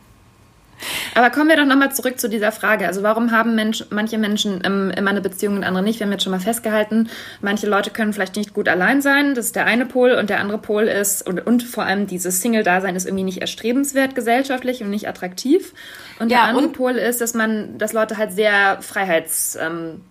Aber 1.14 1.30
kommen 1.30 1.48
wir 1.48 1.56
doch 1.56 1.64
nochmal 1.64 1.92
zurück 1.92 2.20
zu 2.20 2.28
dieser 2.28 2.52
Frage. 2.52 2.86
Also 2.86 3.02
warum 3.02 3.30
haben 3.30 3.54
Mensch, 3.54 3.84
manche 3.90 4.18
Menschen 4.18 4.60
ähm, 4.64 4.90
immer 4.96 5.10
eine 5.10 5.20
Beziehung 5.20 5.56
und 5.56 5.64
andere 5.64 5.82
nicht? 5.82 5.98
Wir 5.98 6.06
haben 6.06 6.12
jetzt 6.12 6.24
schon 6.24 6.30
mal 6.30 6.40
festgehalten, 6.40 7.08
manche 7.40 7.66
Leute 7.66 7.90
können 7.90 8.12
vielleicht 8.12 8.36
nicht 8.36 8.54
gut 8.54 8.68
allein 8.68 9.02
sein. 9.02 9.34
Das 9.34 9.46
ist 9.46 9.56
der 9.56 9.66
eine 9.66 9.86
Pol. 9.86 10.12
Und 10.12 10.30
der 10.30 10.40
andere 10.40 10.58
Pol 10.58 10.84
ist, 10.84 11.26
und, 11.26 11.46
und 11.46 11.62
vor 11.62 11.84
allem 11.84 12.06
dieses 12.06 12.40
Single-Dasein 12.40 12.96
ist 12.96 13.06
irgendwie 13.06 13.24
nicht 13.24 13.40
erstrebenswert 13.40 14.14
gesellschaftlich 14.14 14.82
und 14.82 14.90
nicht 14.90 15.08
attraktiv. 15.08 15.72
Und 16.18 16.30
ja, 16.30 16.38
der 16.38 16.48
andere 16.48 16.68
Pol 16.68 16.92
ist, 16.92 17.20
dass 17.20 17.34
man, 17.34 17.78
dass 17.78 17.92
Leute 17.92 18.16
halt 18.16 18.32
sehr 18.32 18.80
Freiheits... 18.80 19.56
Ähm, 19.60 20.02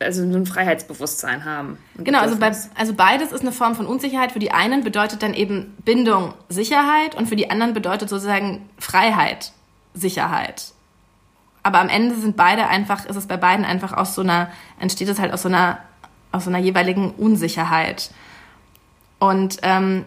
also 0.00 0.22
ein 0.22 0.46
Freiheitsbewusstsein 0.46 1.44
haben. 1.44 1.78
Genau, 1.96 2.18
also, 2.18 2.36
bei, 2.36 2.50
also 2.74 2.92
beides 2.92 3.30
ist 3.30 3.42
eine 3.42 3.52
Form 3.52 3.76
von 3.76 3.86
Unsicherheit. 3.86 4.32
Für 4.32 4.40
die 4.40 4.50
einen 4.50 4.82
bedeutet 4.82 5.22
dann 5.22 5.32
eben 5.32 5.76
Bindung 5.84 6.34
Sicherheit 6.48 7.14
und 7.14 7.28
für 7.28 7.36
die 7.36 7.50
anderen 7.50 7.72
bedeutet 7.72 8.08
sozusagen 8.08 8.68
Freiheit 8.78 9.52
Sicherheit. 9.94 10.72
Aber 11.62 11.78
am 11.78 11.88
Ende 11.88 12.16
sind 12.16 12.36
beide 12.36 12.66
einfach, 12.66 13.04
ist 13.06 13.16
es 13.16 13.26
bei 13.26 13.36
beiden 13.36 13.64
einfach 13.64 13.92
aus 13.92 14.14
so 14.14 14.22
einer, 14.22 14.48
entsteht 14.80 15.08
es 15.08 15.18
halt 15.18 15.32
aus 15.32 15.42
so 15.42 15.48
einer, 15.48 15.78
aus 16.32 16.44
so 16.44 16.50
einer 16.50 16.58
jeweiligen 16.58 17.10
Unsicherheit. 17.12 18.10
Und 19.18 19.58
ähm, 19.62 20.04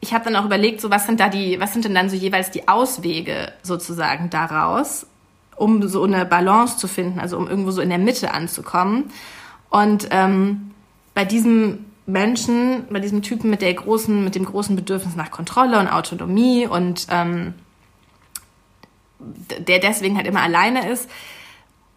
ich 0.00 0.14
habe 0.14 0.24
dann 0.24 0.36
auch 0.36 0.44
überlegt, 0.44 0.80
so 0.80 0.90
was 0.90 1.06
sind 1.06 1.18
da 1.18 1.28
die, 1.28 1.58
was 1.58 1.72
sind 1.72 1.84
denn 1.84 1.94
dann 1.94 2.08
so 2.08 2.16
jeweils 2.16 2.50
die 2.50 2.68
Auswege 2.68 3.52
sozusagen 3.62 4.30
daraus, 4.30 5.06
um 5.56 5.86
so 5.88 6.04
eine 6.04 6.24
Balance 6.24 6.76
zu 6.76 6.86
finden, 6.86 7.18
also 7.18 7.36
um 7.36 7.48
irgendwo 7.48 7.72
so 7.72 7.80
in 7.80 7.88
der 7.88 7.98
Mitte 7.98 8.32
anzukommen. 8.32 9.10
Und 9.70 10.08
ähm, 10.10 10.70
bei 11.14 11.24
diesem 11.24 11.86
Menschen, 12.06 12.86
bei 12.90 13.00
diesem 13.00 13.22
Typen 13.22 13.50
mit 13.50 13.60
der 13.60 13.74
großen, 13.74 14.22
mit 14.22 14.36
dem 14.36 14.44
großen 14.44 14.76
Bedürfnis 14.76 15.16
nach 15.16 15.32
Kontrolle 15.32 15.80
und 15.80 15.88
Autonomie 15.88 16.66
und 16.66 17.08
ähm, 17.10 17.54
der 19.18 19.78
deswegen 19.78 20.16
halt 20.16 20.26
immer 20.26 20.42
alleine 20.42 20.88
ist. 20.88 21.10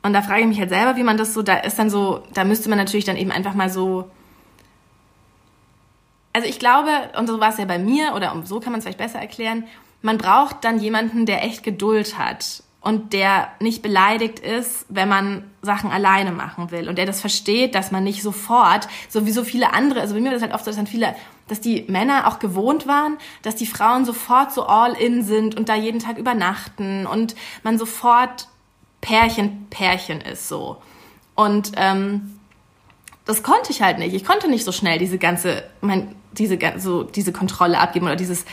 Und 0.03 0.13
da 0.13 0.21
frage 0.21 0.41
ich 0.41 0.47
mich 0.47 0.59
halt 0.59 0.69
selber, 0.69 0.95
wie 0.95 1.03
man 1.03 1.17
das 1.17 1.33
so, 1.33 1.41
da 1.41 1.57
ist 1.57 1.77
dann 1.77 1.89
so, 1.89 2.23
da 2.33 2.43
müsste 2.43 2.69
man 2.69 2.77
natürlich 2.77 3.05
dann 3.05 3.17
eben 3.17 3.31
einfach 3.31 3.53
mal 3.53 3.69
so. 3.69 4.09
Also 6.33 6.47
ich 6.47 6.59
glaube, 6.59 6.89
und 7.17 7.27
so 7.27 7.39
war 7.39 7.49
es 7.49 7.57
ja 7.57 7.65
bei 7.65 7.77
mir, 7.77 8.15
oder 8.15 8.41
so 8.45 8.59
kann 8.59 8.71
man 8.71 8.79
es 8.79 8.85
vielleicht 8.85 8.97
besser 8.97 9.19
erklären, 9.19 9.65
man 10.01 10.17
braucht 10.17 10.63
dann 10.63 10.79
jemanden, 10.79 11.25
der 11.25 11.43
echt 11.43 11.63
Geduld 11.63 12.17
hat 12.17 12.63
und 12.79 13.13
der 13.13 13.49
nicht 13.59 13.83
beleidigt 13.83 14.39
ist, 14.39 14.85
wenn 14.89 15.09
man 15.09 15.50
Sachen 15.61 15.91
alleine 15.91 16.31
machen 16.31 16.71
will 16.71 16.89
und 16.89 16.97
der 16.97 17.05
das 17.05 17.21
versteht, 17.21 17.75
dass 17.75 17.91
man 17.91 18.03
nicht 18.03 18.23
sofort, 18.23 18.87
so 19.09 19.25
wie 19.25 19.31
so 19.31 19.43
viele 19.43 19.73
andere, 19.73 20.01
also 20.01 20.15
bei 20.15 20.19
mir 20.19 20.27
war 20.27 20.33
das 20.33 20.41
halt 20.41 20.53
oft 20.53 20.65
so, 20.65 20.71
dass 20.71 20.77
dann 20.77 20.87
viele, 20.87 21.15
dass 21.47 21.61
die 21.61 21.85
Männer 21.87 22.27
auch 22.27 22.39
gewohnt 22.39 22.87
waren, 22.87 23.17
dass 23.43 23.55
die 23.55 23.67
Frauen 23.67 24.05
sofort 24.05 24.53
so 24.53 24.65
all 24.65 24.93
in 24.93 25.23
sind 25.23 25.55
und 25.55 25.69
da 25.69 25.75
jeden 25.75 25.99
Tag 25.99 26.17
übernachten 26.17 27.05
und 27.05 27.35
man 27.63 27.77
sofort 27.77 28.47
Pärchen, 29.01 29.67
Pärchen 29.69 30.21
ist 30.21 30.47
so. 30.47 30.77
Und 31.35 31.71
ähm, 31.75 32.39
das 33.25 33.43
konnte 33.43 33.71
ich 33.71 33.81
halt 33.81 33.99
nicht. 33.99 34.13
Ich 34.13 34.25
konnte 34.25 34.49
nicht 34.49 34.65
so 34.65 34.71
schnell 34.71 34.99
diese 34.99 35.17
ganze, 35.17 35.63
mein, 35.81 36.15
diese, 36.33 36.57
so, 36.77 37.03
diese 37.03 37.31
Kontrolle 37.31 37.79
abgeben 37.79 38.05
oder 38.05 38.15
dieses 38.15 38.45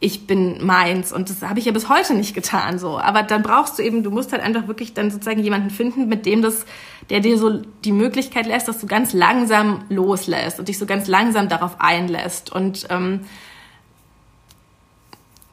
ich 0.00 0.26
bin 0.26 0.64
meins. 0.64 1.12
Und 1.12 1.28
das 1.28 1.42
habe 1.42 1.58
ich 1.58 1.64
ja 1.64 1.72
bis 1.72 1.88
heute 1.88 2.14
nicht 2.14 2.34
getan 2.34 2.78
so. 2.78 2.98
Aber 2.98 3.22
dann 3.22 3.42
brauchst 3.42 3.78
du 3.78 3.82
eben, 3.82 4.02
du 4.02 4.10
musst 4.10 4.32
halt 4.32 4.42
einfach 4.42 4.68
wirklich 4.68 4.94
dann 4.94 5.10
sozusagen 5.10 5.42
jemanden 5.42 5.70
finden, 5.70 6.08
mit 6.08 6.24
dem 6.24 6.40
das, 6.40 6.66
der 7.10 7.20
dir 7.20 7.36
so 7.38 7.62
die 7.84 7.92
Möglichkeit 7.92 8.46
lässt, 8.46 8.68
dass 8.68 8.78
du 8.78 8.86
ganz 8.86 9.12
langsam 9.12 9.84
loslässt 9.88 10.58
und 10.60 10.68
dich 10.68 10.78
so 10.78 10.86
ganz 10.86 11.08
langsam 11.08 11.48
darauf 11.48 11.80
einlässt. 11.80 12.52
Und 12.52 12.86
ähm, 12.90 13.20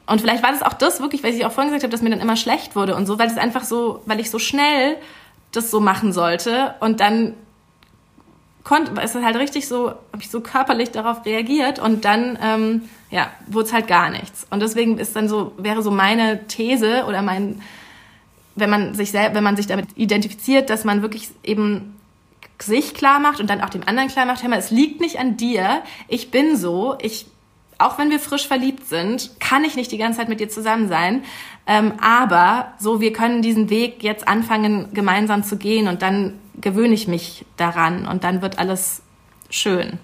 und 0.08 0.20
vielleicht 0.20 0.44
war 0.44 0.52
das 0.52 0.62
auch 0.62 0.74
das 0.74 1.00
wirklich, 1.00 1.24
weil 1.24 1.34
ich 1.34 1.44
auch 1.44 1.50
vorhin 1.50 1.72
gesagt 1.72 1.82
habe, 1.82 1.90
dass 1.90 2.00
mir 2.00 2.10
dann 2.10 2.20
immer 2.20 2.36
schlecht 2.36 2.76
wurde 2.76 2.94
und 2.94 3.06
so, 3.06 3.18
weil 3.18 3.26
es 3.26 3.36
einfach 3.36 3.64
so, 3.64 4.02
weil 4.06 4.20
ich 4.20 4.30
so 4.30 4.38
schnell 4.38 4.96
das 5.50 5.70
so 5.72 5.80
machen 5.80 6.12
sollte. 6.12 6.76
Und 6.78 7.00
dann 7.00 7.34
konnte, 8.62 8.92
es 9.00 9.14
halt 9.14 9.36
richtig 9.36 9.66
so, 9.66 9.88
habe 9.88 10.20
ich 10.20 10.30
so 10.30 10.40
körperlich 10.40 10.90
darauf 10.90 11.24
reagiert 11.24 11.78
und 11.78 12.04
dann 12.04 12.38
ähm, 12.42 12.88
ja, 13.16 13.30
wurde 13.46 13.68
es 13.68 13.72
halt 13.72 13.88
gar 13.88 14.10
nichts. 14.10 14.46
Und 14.50 14.60
deswegen 14.60 14.98
ist 14.98 15.16
dann 15.16 15.26
so, 15.26 15.52
wäre 15.56 15.82
so 15.82 15.90
meine 15.90 16.46
These 16.48 17.06
oder 17.08 17.22
mein, 17.22 17.62
wenn 18.56 18.68
man 18.68 18.92
sich 18.92 19.10
selbst, 19.10 19.34
wenn 19.34 19.42
man 19.42 19.56
sich 19.56 19.66
damit 19.66 19.86
identifiziert, 19.96 20.68
dass 20.68 20.84
man 20.84 21.00
wirklich 21.00 21.30
eben 21.42 21.98
sich 22.60 22.92
klar 22.92 23.18
macht 23.18 23.40
und 23.40 23.48
dann 23.48 23.62
auch 23.62 23.70
dem 23.70 23.88
anderen 23.88 24.10
klar 24.10 24.26
macht, 24.26 24.42
hör 24.42 24.50
mal, 24.50 24.58
es 24.58 24.70
liegt 24.70 25.00
nicht 25.00 25.18
an 25.18 25.38
dir, 25.38 25.82
ich 26.08 26.30
bin 26.30 26.58
so, 26.58 26.98
ich, 27.00 27.24
auch 27.78 27.98
wenn 27.98 28.10
wir 28.10 28.20
frisch 28.20 28.46
verliebt 28.46 28.86
sind, 28.86 29.40
kann 29.40 29.64
ich 29.64 29.76
nicht 29.76 29.92
die 29.92 29.98
ganze 29.98 30.18
Zeit 30.18 30.28
mit 30.28 30.38
dir 30.38 30.50
zusammen 30.50 30.88
sein, 30.88 31.24
ähm, 31.66 31.94
aber 32.02 32.74
so, 32.78 33.00
wir 33.00 33.14
können 33.14 33.40
diesen 33.40 33.70
Weg 33.70 34.02
jetzt 34.02 34.28
anfangen, 34.28 34.92
gemeinsam 34.92 35.42
zu 35.42 35.56
gehen 35.56 35.88
und 35.88 36.02
dann 36.02 36.38
gewöhne 36.60 36.92
ich 36.92 37.08
mich 37.08 37.46
daran 37.56 38.06
und 38.06 38.24
dann 38.24 38.42
wird 38.42 38.58
alles 38.58 39.00
schön. 39.48 39.98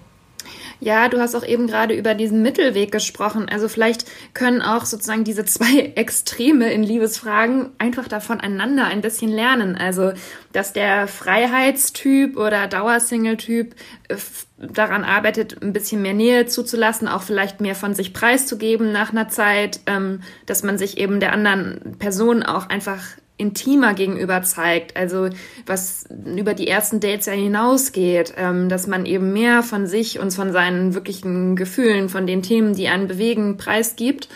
Ja, 0.83 1.07
du 1.07 1.21
hast 1.21 1.33
auch 1.33 1.45
eben 1.45 1.67
gerade 1.67 1.93
über 1.93 2.13
diesen 2.13 2.41
Mittelweg 2.41 2.91
gesprochen. 2.91 3.47
Also 3.49 3.69
vielleicht 3.69 4.05
können 4.33 4.61
auch 4.61 4.83
sozusagen 4.83 5.23
diese 5.23 5.45
zwei 5.45 5.79
Extreme 5.95 6.73
in 6.73 6.83
Liebesfragen 6.83 7.69
einfach 7.77 8.09
davon 8.09 8.41
einander 8.41 8.87
ein 8.87 8.99
bisschen 8.99 9.31
lernen. 9.31 9.77
Also, 9.77 10.11
dass 10.51 10.73
der 10.73 11.07
Freiheitstyp 11.07 12.35
oder 12.35 12.67
Dauersingle-Typ 12.67 13.75
äh, 14.09 14.17
daran 14.57 15.05
arbeitet, 15.05 15.63
ein 15.63 15.71
bisschen 15.71 16.01
mehr 16.01 16.13
Nähe 16.13 16.47
zuzulassen, 16.47 17.07
auch 17.07 17.21
vielleicht 17.21 17.61
mehr 17.61 17.75
von 17.75 17.93
sich 17.93 18.11
preiszugeben 18.11 18.91
nach 18.91 19.13
einer 19.13 19.29
Zeit, 19.29 19.79
ähm, 19.85 20.19
dass 20.47 20.63
man 20.63 20.77
sich 20.77 20.97
eben 20.97 21.21
der 21.21 21.31
anderen 21.31 21.95
Person 21.97 22.43
auch 22.43 22.67
einfach 22.67 23.01
intimer 23.37 23.93
gegenüber 23.93 24.43
zeigt, 24.43 24.95
also 24.95 25.29
was 25.65 26.05
über 26.37 26.53
die 26.53 26.67
ersten 26.67 26.99
Dates 26.99 27.25
ja 27.25 27.33
hinausgeht, 27.33 28.33
ähm, 28.37 28.69
dass 28.69 28.87
man 28.87 29.05
eben 29.05 29.33
mehr 29.33 29.63
von 29.63 29.87
sich 29.87 30.19
und 30.19 30.31
von 30.31 30.51
seinen 30.51 30.93
wirklichen 30.93 31.55
Gefühlen, 31.55 32.09
von 32.09 32.27
den 32.27 32.43
Themen, 32.43 32.75
die 32.75 32.87
einen 32.87 33.07
bewegen, 33.07 33.57
preisgibt. 33.57 34.29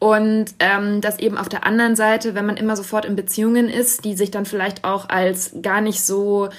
Und 0.00 0.46
ähm, 0.58 1.00
dass 1.00 1.18
eben 1.18 1.38
auf 1.38 1.48
der 1.48 1.64
anderen 1.64 1.96
Seite, 1.96 2.34
wenn 2.34 2.44
man 2.44 2.58
immer 2.58 2.76
sofort 2.76 3.06
in 3.06 3.16
Beziehungen 3.16 3.70
ist, 3.70 4.04
die 4.04 4.14
sich 4.14 4.30
dann 4.30 4.44
vielleicht 4.44 4.84
auch 4.84 5.08
als 5.08 5.52
gar 5.62 5.80
nicht 5.80 6.04
so 6.04 6.50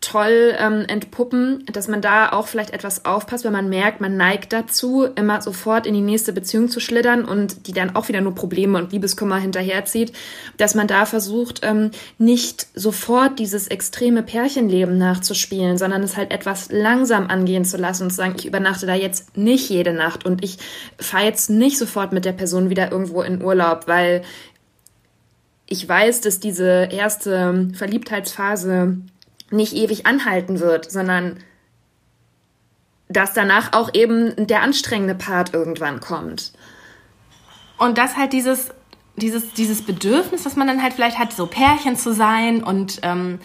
toll 0.00 0.54
ähm, 0.58 0.84
entpuppen, 0.88 1.64
dass 1.72 1.88
man 1.88 2.00
da 2.00 2.30
auch 2.32 2.46
vielleicht 2.46 2.70
etwas 2.70 3.04
aufpasst, 3.04 3.44
wenn 3.44 3.52
man 3.52 3.68
merkt, 3.68 4.00
man 4.00 4.16
neigt 4.16 4.52
dazu, 4.52 5.04
immer 5.16 5.40
sofort 5.40 5.86
in 5.86 5.94
die 5.94 6.00
nächste 6.00 6.32
Beziehung 6.32 6.68
zu 6.68 6.80
schlittern 6.80 7.24
und 7.24 7.66
die 7.66 7.72
dann 7.72 7.96
auch 7.96 8.08
wieder 8.08 8.20
nur 8.20 8.34
Probleme 8.34 8.78
und 8.78 8.92
Liebeskummer 8.92 9.38
hinterherzieht, 9.38 10.12
dass 10.56 10.74
man 10.74 10.86
da 10.86 11.06
versucht, 11.06 11.60
ähm, 11.62 11.90
nicht 12.18 12.66
sofort 12.74 13.38
dieses 13.38 13.68
extreme 13.68 14.22
Pärchenleben 14.22 14.98
nachzuspielen, 14.98 15.78
sondern 15.78 16.02
es 16.02 16.16
halt 16.16 16.30
etwas 16.30 16.70
langsam 16.70 17.28
angehen 17.28 17.64
zu 17.64 17.76
lassen 17.76 18.04
und 18.04 18.10
zu 18.10 18.16
sagen, 18.16 18.34
ich 18.38 18.46
übernachte 18.46 18.86
da 18.86 18.94
jetzt 18.94 19.36
nicht 19.36 19.68
jede 19.70 19.92
Nacht 19.92 20.24
und 20.24 20.44
ich 20.44 20.58
fahre 20.98 21.24
jetzt 21.24 21.50
nicht 21.50 21.78
sofort 21.78 22.12
mit 22.12 22.24
der 22.24 22.32
Person 22.32 22.70
wieder 22.70 22.92
irgendwo 22.92 23.22
in 23.22 23.42
Urlaub, 23.42 23.86
weil 23.86 24.22
ich 25.68 25.88
weiß, 25.88 26.20
dass 26.20 26.38
diese 26.38 26.88
erste 26.92 27.70
Verliebtheitsphase 27.74 28.98
nicht 29.50 29.74
ewig 29.74 30.06
anhalten 30.06 30.60
wird, 30.60 30.90
sondern 30.90 31.38
dass 33.08 33.32
danach 33.34 33.72
auch 33.72 33.90
eben 33.94 34.46
der 34.46 34.62
anstrengende 34.62 35.14
Part 35.14 35.54
irgendwann 35.54 36.00
kommt. 36.00 36.52
Und 37.78 37.98
dass 37.98 38.16
halt 38.16 38.32
dieses, 38.32 38.70
dieses, 39.16 39.52
dieses 39.52 39.82
Bedürfnis, 39.82 40.44
was 40.44 40.56
man 40.56 40.66
dann 40.66 40.82
halt 40.82 40.94
vielleicht 40.94 41.18
hat, 41.18 41.32
so 41.32 41.46
Pärchen 41.46 41.96
zu 41.96 42.12
sein 42.12 42.62
und 42.62 43.00
ähm, 43.02 43.38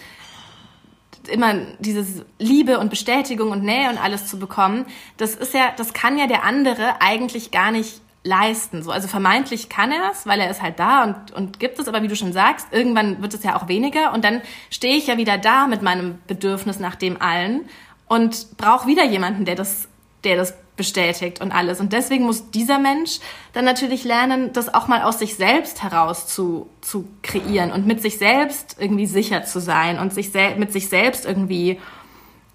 immer 1.28 1.54
dieses 1.80 2.24
Liebe 2.40 2.80
und 2.80 2.90
Bestätigung 2.90 3.52
und 3.52 3.64
Nähe 3.64 3.90
und 3.90 3.98
alles 3.98 4.28
zu 4.28 4.40
bekommen, 4.40 4.86
das 5.18 5.36
ist 5.36 5.54
ja, 5.54 5.72
das 5.78 5.94
kann 5.94 6.18
ja 6.18 6.28
der 6.28 6.44
andere 6.44 7.02
eigentlich 7.02 7.52
gar 7.52 7.72
nicht 7.72 8.02
leisten. 8.24 8.84
So, 8.84 8.92
also 8.92 9.08
vermeintlich 9.08 9.70
kann 9.70 9.92
er 9.92 10.12
es, 10.12 10.26
weil 10.26 10.40
er 10.40 10.50
ist 10.50 10.62
halt 10.62 10.80
da 10.80 11.04
und, 11.04 11.32
und 11.32 11.60
gibt 11.60 11.80
es, 11.80 11.88
aber 11.88 12.04
wie 12.04 12.08
du 12.08 12.16
schon 12.16 12.34
sagst, 12.34 12.68
irgendwann 12.72 13.22
wird 13.22 13.34
es 13.34 13.44
ja 13.44 13.56
auch 13.56 13.68
weniger 13.68 14.14
und 14.14 14.24
dann 14.24 14.42
stehe 14.70 14.96
ich 14.96 15.08
ja 15.08 15.18
wieder 15.18 15.38
da 15.38 15.68
mit 15.68 15.82
meinem 15.82 16.20
Bedürfnis 16.28 16.80
nach 16.80 16.96
dem 16.96 17.22
allen 17.22 17.62
und 18.08 18.58
brauche 18.58 18.88
wieder 18.88 19.06
jemanden, 19.06 19.46
der 19.46 19.56
das, 19.56 19.88
der 20.24 20.36
das 20.36 20.54
bestätigt 20.78 21.42
und 21.42 21.52
alles. 21.52 21.80
Und 21.80 21.94
deswegen 21.94 22.26
muss 22.26 22.52
dieser 22.52 22.80
Mensch 22.80 23.20
dann 23.54 23.66
natürlich 23.66 24.04
lernen, 24.04 24.54
das 24.54 24.74
auch 24.74 24.88
mal 24.88 25.02
aus 25.04 25.20
sich 25.20 25.36
selbst 25.36 25.84
heraus 25.84 26.28
zu, 26.28 26.70
zu 26.82 27.08
kreieren 27.24 27.72
und 27.72 27.86
mit 27.86 28.02
sich 28.02 28.18
selbst 28.18 28.78
irgendwie 28.80 29.06
sicher 29.06 29.44
zu 29.44 29.60
sein 29.60 30.00
und 30.00 30.14
sich 30.14 30.32
mit 30.58 30.72
sich 30.72 30.90
selbst 30.90 31.26
irgendwie 31.26 31.80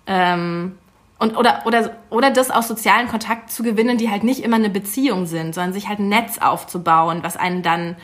ähm, 0.06 0.78
und 1.18 1.36
oder 1.36 1.62
oder 1.64 1.96
oder 2.10 2.30
das 2.30 2.50
aus 2.50 2.68
sozialen 2.68 3.08
Kontakt 3.08 3.50
zu 3.50 3.62
gewinnen, 3.62 3.98
die 3.98 4.10
halt 4.10 4.22
nicht 4.22 4.44
immer 4.44 4.56
eine 4.56 4.70
Beziehung 4.70 5.26
sind, 5.26 5.54
sondern 5.54 5.72
sich 5.72 5.88
halt 5.88 5.98
ein 5.98 6.08
Netz 6.08 6.38
aufzubauen, 6.38 7.20
was 7.22 7.36
einen 7.36 7.62
dann 7.62 7.96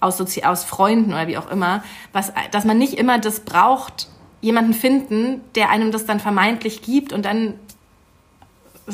aus 0.00 0.16
Sozi 0.16 0.44
aus 0.44 0.64
Freunden 0.64 1.12
oder 1.12 1.26
wie 1.26 1.36
auch 1.36 1.50
immer, 1.50 1.82
was 2.12 2.32
dass 2.50 2.64
man 2.64 2.78
nicht 2.78 2.94
immer 2.94 3.18
das 3.18 3.40
braucht, 3.40 4.08
jemanden 4.40 4.72
finden, 4.72 5.40
der 5.54 5.70
einem 5.70 5.92
das 5.92 6.06
dann 6.06 6.20
vermeintlich 6.20 6.82
gibt 6.82 7.12
und 7.12 7.24
dann 7.24 7.54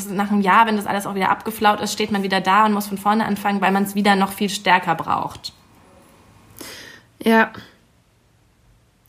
nach 0.09 0.31
einem 0.31 0.41
Jahr, 0.41 0.67
wenn 0.67 0.77
das 0.77 0.87
alles 0.87 1.07
auch 1.07 1.15
wieder 1.15 1.31
abgeflaut 1.31 1.81
ist, 1.81 1.93
steht 1.93 2.11
man 2.11 2.23
wieder 2.23 2.41
da 2.41 2.67
und 2.67 2.73
muss 2.73 2.87
von 2.87 2.99
vorne 2.99 3.25
anfangen, 3.25 3.61
weil 3.61 3.73
man 3.73 3.85
es 3.85 3.95
wieder 3.95 4.17
noch 4.17 4.33
viel 4.33 4.51
stärker 4.51 4.95
braucht. 4.95 5.53
Ja, 7.23 7.51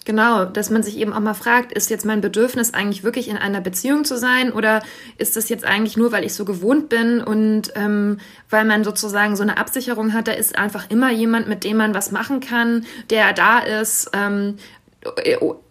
Genau, 0.07 0.45
dass 0.45 0.69
man 0.69 0.83
sich 0.83 0.99
eben 0.99 1.11
auch 1.11 1.19
mal 1.19 1.33
fragt, 1.33 1.73
ist 1.73 1.89
jetzt 1.89 2.05
mein 2.05 2.21
Bedürfnis 2.21 2.73
eigentlich 2.73 3.03
wirklich 3.03 3.27
in 3.27 3.35
einer 3.35 3.59
Beziehung 3.59 4.05
zu 4.05 4.17
sein 4.17 4.53
oder 4.53 4.81
ist 5.17 5.35
das 5.35 5.49
jetzt 5.49 5.65
eigentlich 5.65 5.97
nur, 5.97 6.13
weil 6.13 6.23
ich 6.23 6.33
so 6.33 6.45
gewohnt 6.45 6.87
bin 6.87 7.21
und 7.21 7.73
ähm, 7.75 8.17
weil 8.49 8.63
man 8.63 8.85
sozusagen 8.85 9.35
so 9.35 9.43
eine 9.43 9.57
Absicherung 9.57 10.13
hat, 10.13 10.29
da 10.29 10.31
ist 10.31 10.57
einfach 10.57 10.89
immer 10.89 11.11
jemand, 11.11 11.49
mit 11.49 11.65
dem 11.65 11.75
man 11.75 11.93
was 11.93 12.11
machen 12.11 12.39
kann, 12.39 12.85
der 13.09 13.33
da 13.33 13.59
ist 13.59 14.09
ähm, 14.13 14.55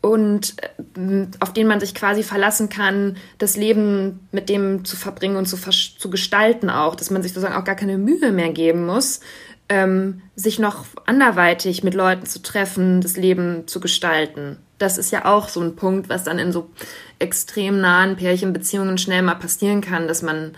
und 0.03 0.55
äh, 0.61 1.27
auf 1.41 1.55
den 1.55 1.67
man 1.67 1.81
sich 1.81 1.95
quasi 1.95 2.23
verlassen 2.23 2.69
kann, 2.69 3.17
das 3.39 3.57
Leben 3.57 4.29
mit 4.33 4.51
dem 4.51 4.85
zu 4.85 4.97
verbringen 4.99 5.37
und 5.37 5.47
zu, 5.47 5.57
zu 5.57 6.11
gestalten 6.11 6.69
auch, 6.69 6.95
dass 6.95 7.09
man 7.09 7.23
sich 7.23 7.33
sozusagen 7.33 7.59
auch 7.59 7.65
gar 7.65 7.75
keine 7.75 7.97
Mühe 7.97 8.33
mehr 8.33 8.51
geben 8.51 8.85
muss, 8.85 9.21
ähm, 9.69 10.23
sich 10.37 10.59
noch 10.59 10.85
anderweitig 11.07 11.83
mit 11.83 11.95
Leuten 11.95 12.27
zu 12.27 12.43
treffen, 12.43 13.01
das 13.01 13.17
Leben 13.17 13.67
zu 13.67 13.81
gestalten. 13.81 14.59
Das 14.79 14.99
ist 14.99 15.11
ja 15.11 15.25
auch 15.25 15.49
so 15.49 15.61
ein 15.61 15.77
Punkt, 15.77 16.09
was 16.09 16.25
dann 16.25 16.39
in 16.39 16.53
so 16.53 16.71
extrem 17.19 17.81
nahen 17.81 18.17
Pärchenbeziehungen 18.17 18.99
schnell 18.99 19.23
mal 19.23 19.37
passieren 19.37 19.81
kann, 19.81 20.07
dass 20.07 20.23
man 20.23 20.55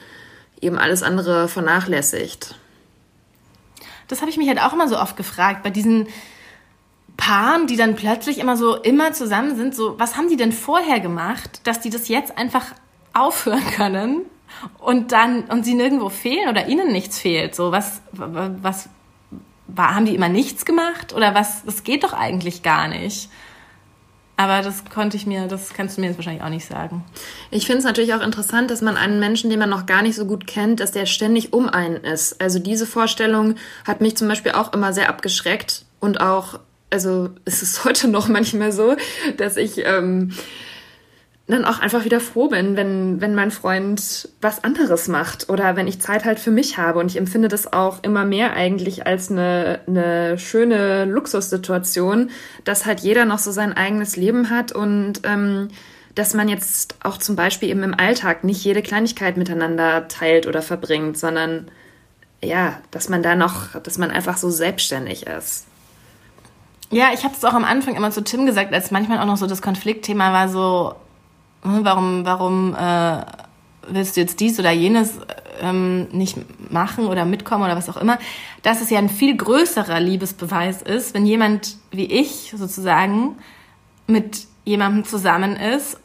eben 0.60 0.78
alles 0.78 1.02
andere 1.02 1.48
vernachlässigt. 1.48 2.56
Das 4.08 4.20
habe 4.20 4.30
ich 4.30 4.36
mich 4.36 4.48
halt 4.48 4.60
auch 4.60 4.72
immer 4.72 4.88
so 4.88 4.98
oft 4.98 5.16
gefragt, 5.16 5.62
bei 5.62 5.70
diesen 5.70 6.08
Paaren, 7.16 7.66
die 7.66 7.76
dann 7.76 7.96
plötzlich 7.96 8.38
immer 8.38 8.56
so 8.56 8.76
immer 8.76 9.12
zusammen 9.12 9.56
sind, 9.56 9.74
so 9.74 9.98
was 9.98 10.16
haben 10.16 10.28
die 10.28 10.36
denn 10.36 10.52
vorher 10.52 11.00
gemacht, 11.00 11.60
dass 11.64 11.80
die 11.80 11.90
das 11.90 12.08
jetzt 12.08 12.38
einfach 12.38 12.66
aufhören 13.12 13.66
können 13.76 14.22
und 14.78 15.12
dann 15.12 15.44
und 15.44 15.64
sie 15.64 15.74
nirgendwo 15.74 16.08
fehlen 16.08 16.48
oder 16.48 16.68
ihnen 16.68 16.90
nichts 16.90 17.18
fehlt, 17.18 17.54
so 17.54 17.70
was 17.70 18.00
was 18.12 18.88
war, 19.68 19.94
haben 19.94 20.06
die 20.06 20.14
immer 20.14 20.28
nichts 20.28 20.64
gemacht 20.64 21.14
oder 21.14 21.34
was? 21.34 21.64
Das 21.64 21.84
geht 21.84 22.02
doch 22.02 22.12
eigentlich 22.12 22.62
gar 22.62 22.88
nicht. 22.88 23.28
Aber 24.36 24.62
das 24.62 24.84
konnte 24.84 25.16
ich 25.16 25.26
mir, 25.26 25.48
das 25.48 25.74
kannst 25.74 25.96
du 25.96 26.00
mir 26.00 26.06
jetzt 26.06 26.16
wahrscheinlich 26.16 26.44
auch 26.44 26.48
nicht 26.48 26.64
sagen. 26.64 27.04
Ich 27.50 27.66
finde 27.66 27.78
es 27.78 27.84
natürlich 27.84 28.14
auch 28.14 28.20
interessant, 28.22 28.70
dass 28.70 28.82
man 28.82 28.96
einen 28.96 29.18
Menschen, 29.18 29.50
den 29.50 29.58
man 29.58 29.68
noch 29.68 29.84
gar 29.84 30.00
nicht 30.00 30.14
so 30.14 30.26
gut 30.26 30.46
kennt, 30.46 30.78
dass 30.78 30.92
der 30.92 31.06
ständig 31.06 31.52
um 31.52 31.68
einen 31.68 31.96
ist. 31.96 32.40
Also 32.40 32.60
diese 32.60 32.86
Vorstellung 32.86 33.56
hat 33.84 34.00
mich 34.00 34.16
zum 34.16 34.28
Beispiel 34.28 34.52
auch 34.52 34.72
immer 34.72 34.92
sehr 34.92 35.08
abgeschreckt 35.08 35.86
und 35.98 36.20
auch, 36.20 36.60
also 36.88 37.30
es 37.46 37.62
ist 37.62 37.84
heute 37.84 38.06
noch 38.06 38.28
manchmal 38.28 38.70
so, 38.70 38.94
dass 39.36 39.56
ich 39.56 39.84
ähm, 39.84 40.32
dann 41.48 41.64
auch 41.64 41.78
einfach 41.78 42.04
wieder 42.04 42.20
froh 42.20 42.48
bin, 42.48 42.76
wenn, 42.76 43.22
wenn 43.22 43.34
mein 43.34 43.50
Freund 43.50 44.28
was 44.42 44.62
anderes 44.62 45.08
macht 45.08 45.48
oder 45.48 45.76
wenn 45.76 45.88
ich 45.88 46.00
Zeit 46.00 46.26
halt 46.26 46.38
für 46.38 46.50
mich 46.50 46.76
habe. 46.76 46.98
Und 46.98 47.10
ich 47.10 47.16
empfinde 47.16 47.48
das 47.48 47.72
auch 47.72 48.02
immer 48.02 48.26
mehr 48.26 48.52
eigentlich 48.52 49.06
als 49.06 49.30
eine, 49.30 49.80
eine 49.86 50.38
schöne 50.38 51.06
Luxussituation, 51.06 52.30
dass 52.64 52.84
halt 52.84 53.00
jeder 53.00 53.24
noch 53.24 53.38
so 53.38 53.50
sein 53.50 53.72
eigenes 53.72 54.16
Leben 54.16 54.50
hat 54.50 54.72
und 54.72 55.22
ähm, 55.24 55.68
dass 56.14 56.34
man 56.34 56.48
jetzt 56.48 56.96
auch 57.02 57.16
zum 57.16 57.34
Beispiel 57.34 57.70
eben 57.70 57.82
im 57.82 57.94
Alltag 57.94 58.44
nicht 58.44 58.62
jede 58.62 58.82
Kleinigkeit 58.82 59.38
miteinander 59.38 60.06
teilt 60.08 60.46
oder 60.46 60.60
verbringt, 60.60 61.16
sondern 61.16 61.70
ja, 62.42 62.78
dass 62.90 63.08
man 63.08 63.22
da 63.22 63.34
noch, 63.36 63.80
dass 63.80 63.96
man 63.96 64.10
einfach 64.10 64.36
so 64.36 64.50
selbstständig 64.50 65.26
ist. 65.26 65.66
Ja, 66.90 67.08
ich 67.14 67.24
habe 67.24 67.34
es 67.34 67.44
auch 67.44 67.54
am 67.54 67.64
Anfang 67.64 67.96
immer 67.96 68.10
zu 68.10 68.22
Tim 68.22 68.46
gesagt, 68.46 68.72
als 68.74 68.90
manchmal 68.90 69.18
auch 69.18 69.26
noch 69.26 69.36
so 69.36 69.46
das 69.46 69.62
Konfliktthema 69.62 70.32
war 70.32 70.48
so, 70.48 70.94
warum, 71.62 72.24
warum 72.24 72.74
äh, 72.74 73.22
willst 73.88 74.16
du 74.16 74.20
jetzt 74.20 74.40
dies 74.40 74.58
oder 74.58 74.70
jenes 74.70 75.18
ähm, 75.60 76.08
nicht 76.12 76.36
machen 76.70 77.06
oder 77.06 77.24
mitkommen 77.24 77.64
oder 77.64 77.76
was 77.76 77.88
auch 77.88 77.96
immer, 77.96 78.18
dass 78.62 78.80
es 78.80 78.90
ja 78.90 78.98
ein 78.98 79.08
viel 79.08 79.36
größerer 79.36 80.00
Liebesbeweis 80.00 80.82
ist, 80.82 81.14
wenn 81.14 81.26
jemand 81.26 81.76
wie 81.90 82.06
ich 82.06 82.54
sozusagen 82.56 83.36
mit 84.06 84.46
jemandem 84.64 85.04
zusammen 85.04 85.56
ist, 85.56 85.98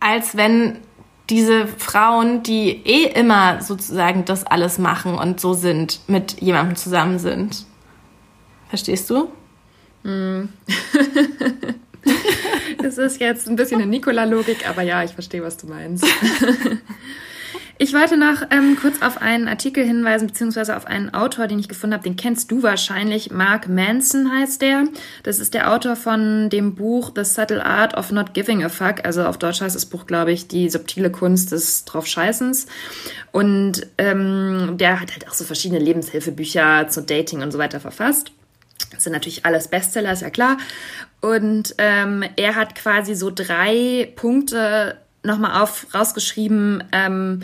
als 0.00 0.36
wenn 0.36 0.78
diese 1.30 1.66
Frauen, 1.66 2.42
die 2.42 2.70
eh 2.70 3.04
immer 3.04 3.60
sozusagen 3.60 4.24
das 4.24 4.44
alles 4.44 4.78
machen 4.78 5.14
und 5.14 5.40
so 5.40 5.52
sind, 5.52 6.00
mit 6.06 6.40
jemandem 6.40 6.76
zusammen 6.76 7.18
sind. 7.18 7.66
Verstehst 8.68 9.10
du? 9.10 9.30
Mm. 10.04 10.48
Das 12.82 12.96
ist 12.96 13.20
jetzt 13.20 13.48
ein 13.48 13.56
bisschen 13.56 13.80
eine 13.80 13.90
Nikola-Logik, 13.90 14.68
aber 14.68 14.82
ja, 14.82 15.02
ich 15.02 15.10
verstehe, 15.10 15.42
was 15.42 15.56
du 15.56 15.66
meinst. 15.66 16.06
Ich 17.80 17.94
wollte 17.94 18.16
noch 18.16 18.42
ähm, 18.50 18.76
kurz 18.80 19.02
auf 19.02 19.22
einen 19.22 19.46
Artikel 19.46 19.84
hinweisen, 19.84 20.26
beziehungsweise 20.26 20.76
auf 20.76 20.84
einen 20.84 21.14
Autor, 21.14 21.46
den 21.46 21.60
ich 21.60 21.68
gefunden 21.68 21.94
habe. 21.94 22.02
Den 22.02 22.16
kennst 22.16 22.50
du 22.50 22.64
wahrscheinlich. 22.64 23.30
Mark 23.30 23.68
Manson 23.68 24.32
heißt 24.32 24.60
der. 24.62 24.88
Das 25.22 25.38
ist 25.38 25.54
der 25.54 25.72
Autor 25.72 25.94
von 25.94 26.50
dem 26.50 26.74
Buch 26.74 27.12
The 27.14 27.22
Subtle 27.22 27.64
Art 27.64 27.96
of 27.96 28.10
Not 28.10 28.34
Giving 28.34 28.64
a 28.64 28.68
Fuck. 28.68 29.04
Also 29.04 29.24
auf 29.24 29.38
Deutsch 29.38 29.60
heißt 29.60 29.76
das 29.76 29.86
Buch, 29.86 30.06
glaube 30.06 30.32
ich, 30.32 30.48
die 30.48 30.68
subtile 30.68 31.12
Kunst 31.12 31.52
des 31.52 31.84
Draufscheißens. 31.84 32.66
Und 33.30 33.86
ähm, 33.96 34.74
der 34.76 35.00
hat 35.00 35.12
halt 35.12 35.28
auch 35.28 35.34
so 35.34 35.44
verschiedene 35.44 35.78
Lebenshilfebücher 35.78 36.88
zu 36.88 37.02
Dating 37.02 37.42
und 37.42 37.52
so 37.52 37.60
weiter 37.60 37.78
verfasst. 37.78 38.32
Das 38.90 39.04
sind 39.04 39.12
natürlich 39.12 39.44
alles 39.44 39.68
Bestseller, 39.68 40.12
ist 40.12 40.22
ja 40.22 40.30
klar. 40.30 40.56
Und 41.20 41.74
ähm, 41.78 42.24
er 42.36 42.54
hat 42.54 42.74
quasi 42.74 43.14
so 43.14 43.30
drei 43.34 44.12
Punkte 44.16 44.96
nochmal 45.22 45.62
auf 45.62 45.86
rausgeschrieben, 45.94 46.84
ähm, 46.92 47.42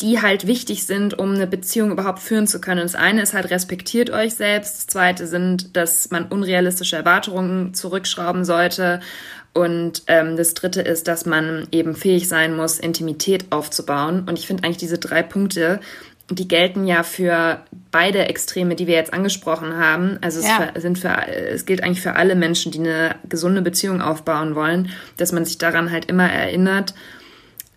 die 0.00 0.22
halt 0.22 0.46
wichtig 0.46 0.86
sind, 0.86 1.18
um 1.18 1.34
eine 1.34 1.46
Beziehung 1.46 1.90
überhaupt 1.90 2.20
führen 2.20 2.46
zu 2.46 2.60
können. 2.60 2.82
Das 2.82 2.94
eine 2.94 3.22
ist 3.22 3.34
halt, 3.34 3.50
respektiert 3.50 4.10
euch 4.10 4.34
selbst. 4.34 4.76
Das 4.76 4.86
zweite 4.86 5.26
sind, 5.26 5.76
dass 5.76 6.10
man 6.10 6.26
unrealistische 6.26 6.96
Erwartungen 6.96 7.74
zurückschrauben 7.74 8.44
sollte. 8.44 9.00
Und 9.54 10.04
ähm, 10.06 10.36
das 10.36 10.54
dritte 10.54 10.82
ist, 10.82 11.08
dass 11.08 11.26
man 11.26 11.66
eben 11.72 11.96
fähig 11.96 12.28
sein 12.28 12.54
muss, 12.54 12.78
Intimität 12.78 13.46
aufzubauen. 13.50 14.24
Und 14.28 14.38
ich 14.38 14.46
finde 14.46 14.62
eigentlich 14.62 14.76
diese 14.76 14.98
drei 14.98 15.22
Punkte 15.22 15.80
die 16.30 16.48
gelten 16.48 16.86
ja 16.86 17.02
für 17.02 17.60
beide 17.90 18.28
Extreme, 18.28 18.74
die 18.74 18.86
wir 18.86 18.94
jetzt 18.94 19.14
angesprochen 19.14 19.76
haben. 19.76 20.18
Also 20.20 20.40
es, 20.40 20.46
ja. 20.46 20.72
sind 20.76 20.98
für, 20.98 21.26
es 21.26 21.64
gilt 21.64 21.82
eigentlich 21.82 22.02
für 22.02 22.16
alle 22.16 22.34
Menschen, 22.34 22.70
die 22.70 22.80
eine 22.80 23.14
gesunde 23.28 23.62
Beziehung 23.62 24.02
aufbauen 24.02 24.54
wollen, 24.54 24.90
dass 25.16 25.32
man 25.32 25.44
sich 25.44 25.58
daran 25.58 25.90
halt 25.90 26.04
immer 26.04 26.30
erinnert, 26.30 26.94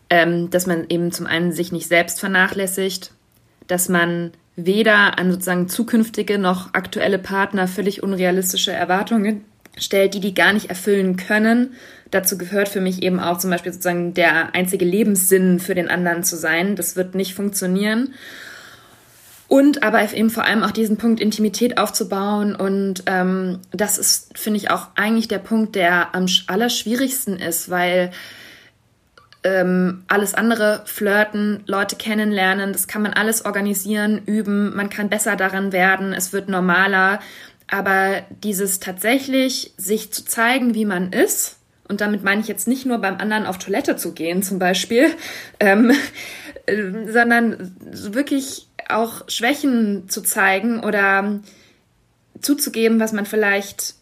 ähm, 0.09 0.49
dass 0.49 0.67
man 0.67 0.85
eben 0.89 1.11
zum 1.11 1.27
einen 1.27 1.53
sich 1.53 1.71
nicht 1.71 1.87
selbst 1.87 2.19
vernachlässigt, 2.19 3.11
dass 3.67 3.87
man 3.87 4.31
weder 4.57 5.17
an 5.17 5.31
sozusagen 5.31 5.69
zukünftige 5.69 6.37
noch 6.37 6.73
aktuelle 6.73 7.19
Partner 7.19 7.67
völlig 7.69 8.03
unrealistische 8.03 8.73
Erwartungen 8.73 9.45
stellt, 9.77 10.13
die 10.13 10.19
die 10.19 10.33
gar 10.33 10.51
nicht 10.51 10.69
erfüllen 10.69 11.15
können. 11.15 11.73
Dazu 12.11 12.37
gehört 12.37 12.69
für 12.69 12.81
mich 12.81 13.01
eben 13.03 13.19
auch 13.19 13.37
zum 13.37 13.49
Beispiel 13.49 13.71
sozusagen 13.71 14.13
der 14.13 14.53
einzige 14.53 14.85
Lebenssinn 14.85 15.59
für 15.59 15.75
den 15.75 15.89
anderen 15.89 16.23
zu 16.23 16.35
sein. 16.35 16.75
Das 16.75 16.95
wird 16.95 17.15
nicht 17.15 17.33
funktionieren. 17.33 18.13
Und 19.47 19.83
aber 19.83 20.13
eben 20.13 20.29
vor 20.29 20.45
allem 20.45 20.63
auch 20.63 20.71
diesen 20.71 20.97
Punkt 20.97 21.19
Intimität 21.19 21.77
aufzubauen. 21.77 22.55
Und 22.55 23.03
ähm, 23.05 23.59
das 23.71 23.97
ist, 23.97 24.37
finde 24.37 24.57
ich, 24.57 24.71
auch 24.71 24.87
eigentlich 24.95 25.27
der 25.27 25.39
Punkt, 25.39 25.75
der 25.75 26.15
am 26.15 26.25
allerschwierigsten 26.47 27.37
ist, 27.37 27.69
weil 27.69 28.11
ähm, 29.43 30.03
alles 30.07 30.35
andere, 30.35 30.83
flirten, 30.85 31.63
Leute 31.65 31.95
kennenlernen, 31.95 32.73
das 32.73 32.87
kann 32.87 33.01
man 33.01 33.13
alles 33.13 33.43
organisieren, 33.43 34.21
üben, 34.25 34.75
man 34.75 34.89
kann 34.89 35.09
besser 35.09 35.35
daran 35.35 35.71
werden, 35.71 36.13
es 36.13 36.31
wird 36.31 36.47
normaler. 36.47 37.19
Aber 37.67 38.21
dieses 38.43 38.79
tatsächlich 38.79 39.73
sich 39.77 40.13
zu 40.13 40.25
zeigen, 40.25 40.75
wie 40.75 40.85
man 40.85 41.11
ist, 41.11 41.57
und 41.91 41.99
damit 41.99 42.23
meine 42.23 42.39
ich 42.39 42.47
jetzt 42.47 42.69
nicht 42.69 42.85
nur 42.85 42.99
beim 42.99 43.17
anderen 43.17 43.45
auf 43.45 43.57
Toilette 43.57 43.97
zu 43.97 44.13
gehen 44.13 44.41
zum 44.43 44.59
Beispiel, 44.59 45.09
ähm, 45.59 45.91
äh, 46.65 47.11
sondern 47.11 47.75
wirklich 47.91 48.67
auch 48.87 49.27
Schwächen 49.27 50.07
zu 50.07 50.21
zeigen 50.21 50.79
oder 50.79 51.41
zuzugeben, 52.39 53.01
was 53.01 53.11
man 53.11 53.25
vielleicht, 53.25 53.95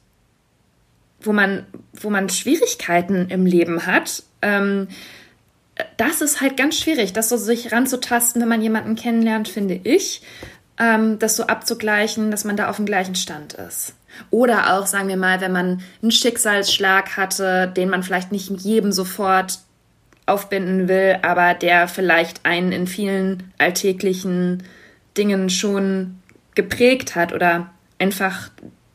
wo 1.21 1.34
man, 1.34 1.65
wo 1.93 2.12
man 2.12 2.30
Schwierigkeiten 2.30 3.28
im 3.30 3.47
Leben 3.47 3.88
hat. 3.88 4.21
Ähm, 4.43 4.88
das 5.97 6.21
ist 6.21 6.41
halt 6.41 6.58
ganz 6.58 6.78
schwierig, 6.78 7.12
das 7.12 7.30
so 7.30 7.38
sich 7.38 7.71
ranzutasten, 7.71 8.39
wenn 8.39 8.49
man 8.49 8.62
jemanden 8.62 8.95
kennenlernt, 8.95 9.47
finde 9.47 9.80
ich, 9.84 10.21
ähm, 10.78 11.17
das 11.17 11.36
so 11.36 11.47
abzugleichen, 11.47 12.30
dass 12.30 12.45
man 12.45 12.56
da 12.56 12.69
auf 12.69 12.75
dem 12.75 12.86
gleichen 12.86 13.15
Stand 13.15 13.54
ist. 13.54 13.95
Oder 14.29 14.73
auch, 14.73 14.85
sagen 14.85 15.07
wir 15.07 15.17
mal, 15.17 15.41
wenn 15.41 15.51
man 15.51 15.81
einen 16.01 16.11
Schicksalsschlag 16.11 17.17
hatte, 17.17 17.71
den 17.75 17.89
man 17.89 18.03
vielleicht 18.03 18.31
nicht 18.31 18.49
jedem 18.61 18.91
sofort 18.91 19.59
aufbinden 20.25 20.87
will, 20.87 21.17
aber 21.21 21.53
der 21.53 21.87
vielleicht 21.87 22.45
einen 22.45 22.71
in 22.71 22.87
vielen 22.87 23.51
alltäglichen 23.57 24.63
Dingen 25.17 25.49
schon 25.49 26.19
geprägt 26.55 27.15
hat 27.15 27.33
oder 27.33 27.71
einfach 27.97 28.49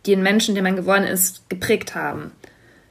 den 0.07 0.23
Menschen, 0.23 0.55
der 0.55 0.63
man 0.63 0.77
geworden 0.77 1.05
ist, 1.05 1.49
geprägt 1.49 1.95
haben. 1.95 2.33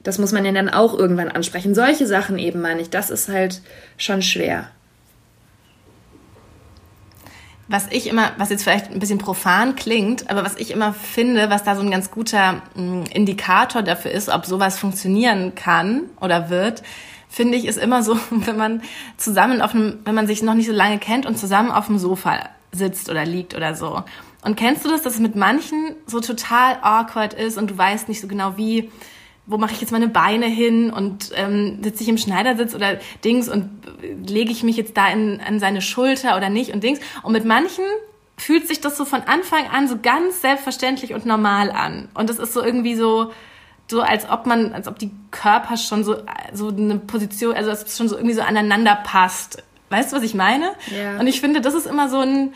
Das 0.02 0.18
muss 0.18 0.32
man 0.32 0.44
ja 0.44 0.52
dann 0.52 0.68
auch 0.68 0.96
irgendwann 0.96 1.30
ansprechen. 1.30 1.74
Solche 1.74 2.06
Sachen 2.06 2.38
eben 2.38 2.60
meine 2.60 2.82
ich, 2.82 2.90
das 2.90 3.10
ist 3.10 3.28
halt 3.28 3.62
schon 3.96 4.20
schwer. 4.20 4.68
Was 7.66 7.86
ich 7.90 8.08
immer, 8.08 8.32
was 8.36 8.50
jetzt 8.50 8.62
vielleicht 8.62 8.90
ein 8.90 8.98
bisschen 8.98 9.18
profan 9.18 9.74
klingt, 9.74 10.30
aber 10.30 10.44
was 10.44 10.56
ich 10.56 10.70
immer 10.70 10.92
finde, 10.92 11.48
was 11.48 11.64
da 11.64 11.74
so 11.76 11.82
ein 11.82 11.90
ganz 11.90 12.10
guter 12.10 12.62
mm, 12.74 13.04
Indikator 13.12 13.82
dafür 13.82 14.10
ist, 14.10 14.28
ob 14.28 14.44
sowas 14.44 14.78
funktionieren 14.78 15.54
kann 15.54 16.02
oder 16.20 16.50
wird, 16.50 16.82
finde 17.28 17.56
ich, 17.56 17.64
ist 17.66 17.78
immer 17.78 18.02
so, 18.02 18.18
wenn 18.30 18.56
man 18.56 18.82
zusammen 19.16 19.62
auf 19.62 19.74
einem, 19.74 20.00
wenn 20.04 20.14
man 20.14 20.26
sich 20.26 20.42
noch 20.42 20.54
nicht 20.54 20.66
so 20.66 20.72
lange 20.72 20.98
kennt 20.98 21.26
und 21.26 21.38
zusammen 21.38 21.70
auf 21.70 21.86
dem 21.86 21.98
Sofa 21.98 22.50
sitzt 22.72 23.08
oder 23.08 23.24
liegt 23.24 23.54
oder 23.54 23.74
so. 23.74 24.02
Und 24.42 24.56
kennst 24.56 24.84
du 24.84 24.90
das, 24.90 25.02
dass 25.02 25.14
es 25.14 25.20
mit 25.20 25.36
manchen 25.36 25.96
so 26.06 26.20
total 26.20 26.76
awkward 26.82 27.32
ist 27.32 27.56
und 27.56 27.70
du 27.70 27.78
weißt 27.78 28.08
nicht 28.08 28.20
so 28.20 28.28
genau 28.28 28.56
wie, 28.58 28.90
wo 29.46 29.58
mache 29.58 29.72
ich 29.72 29.80
jetzt 29.80 29.92
meine 29.92 30.08
Beine 30.08 30.46
hin 30.46 30.90
und 30.90 31.30
ähm, 31.34 31.82
sitze 31.82 32.02
ich 32.02 32.08
im 32.08 32.16
Schneidersitz 32.16 32.74
oder 32.74 32.98
Dings 33.24 33.48
und 33.48 33.70
lege 34.26 34.50
ich 34.50 34.62
mich 34.62 34.76
jetzt 34.76 34.96
da 34.96 35.08
in, 35.08 35.40
an 35.46 35.60
seine 35.60 35.82
Schulter 35.82 36.36
oder 36.36 36.48
nicht 36.48 36.72
und 36.72 36.82
Dings. 36.82 37.00
Und 37.22 37.32
mit 37.32 37.44
manchen 37.44 37.84
fühlt 38.36 38.66
sich 38.66 38.80
das 38.80 38.96
so 38.96 39.04
von 39.04 39.22
Anfang 39.22 39.66
an 39.70 39.86
so 39.86 39.98
ganz 40.00 40.40
selbstverständlich 40.40 41.12
und 41.12 41.26
normal 41.26 41.70
an. 41.70 42.08
Und 42.14 42.30
das 42.30 42.38
ist 42.38 42.54
so 42.54 42.62
irgendwie 42.62 42.96
so, 42.96 43.32
so 43.86 44.00
als 44.00 44.28
ob 44.28 44.46
man, 44.46 44.72
als 44.72 44.88
ob 44.88 44.98
die 44.98 45.10
Körper 45.30 45.76
schon 45.76 46.04
so, 46.04 46.16
so 46.52 46.68
eine 46.68 46.96
Position, 46.96 47.54
also 47.54 47.70
als 47.70 47.82
ob 47.82 47.88
es 47.88 47.98
schon 47.98 48.08
so 48.08 48.16
irgendwie 48.16 48.34
so 48.34 48.42
aneinander 48.42 48.96
passt. 49.04 49.62
Weißt 49.90 50.10
du, 50.10 50.16
was 50.16 50.22
ich 50.22 50.34
meine? 50.34 50.72
Ja. 50.90 51.20
Und 51.20 51.26
ich 51.26 51.40
finde, 51.40 51.60
das 51.60 51.74
ist 51.74 51.86
immer 51.86 52.08
so 52.08 52.20
ein, 52.20 52.54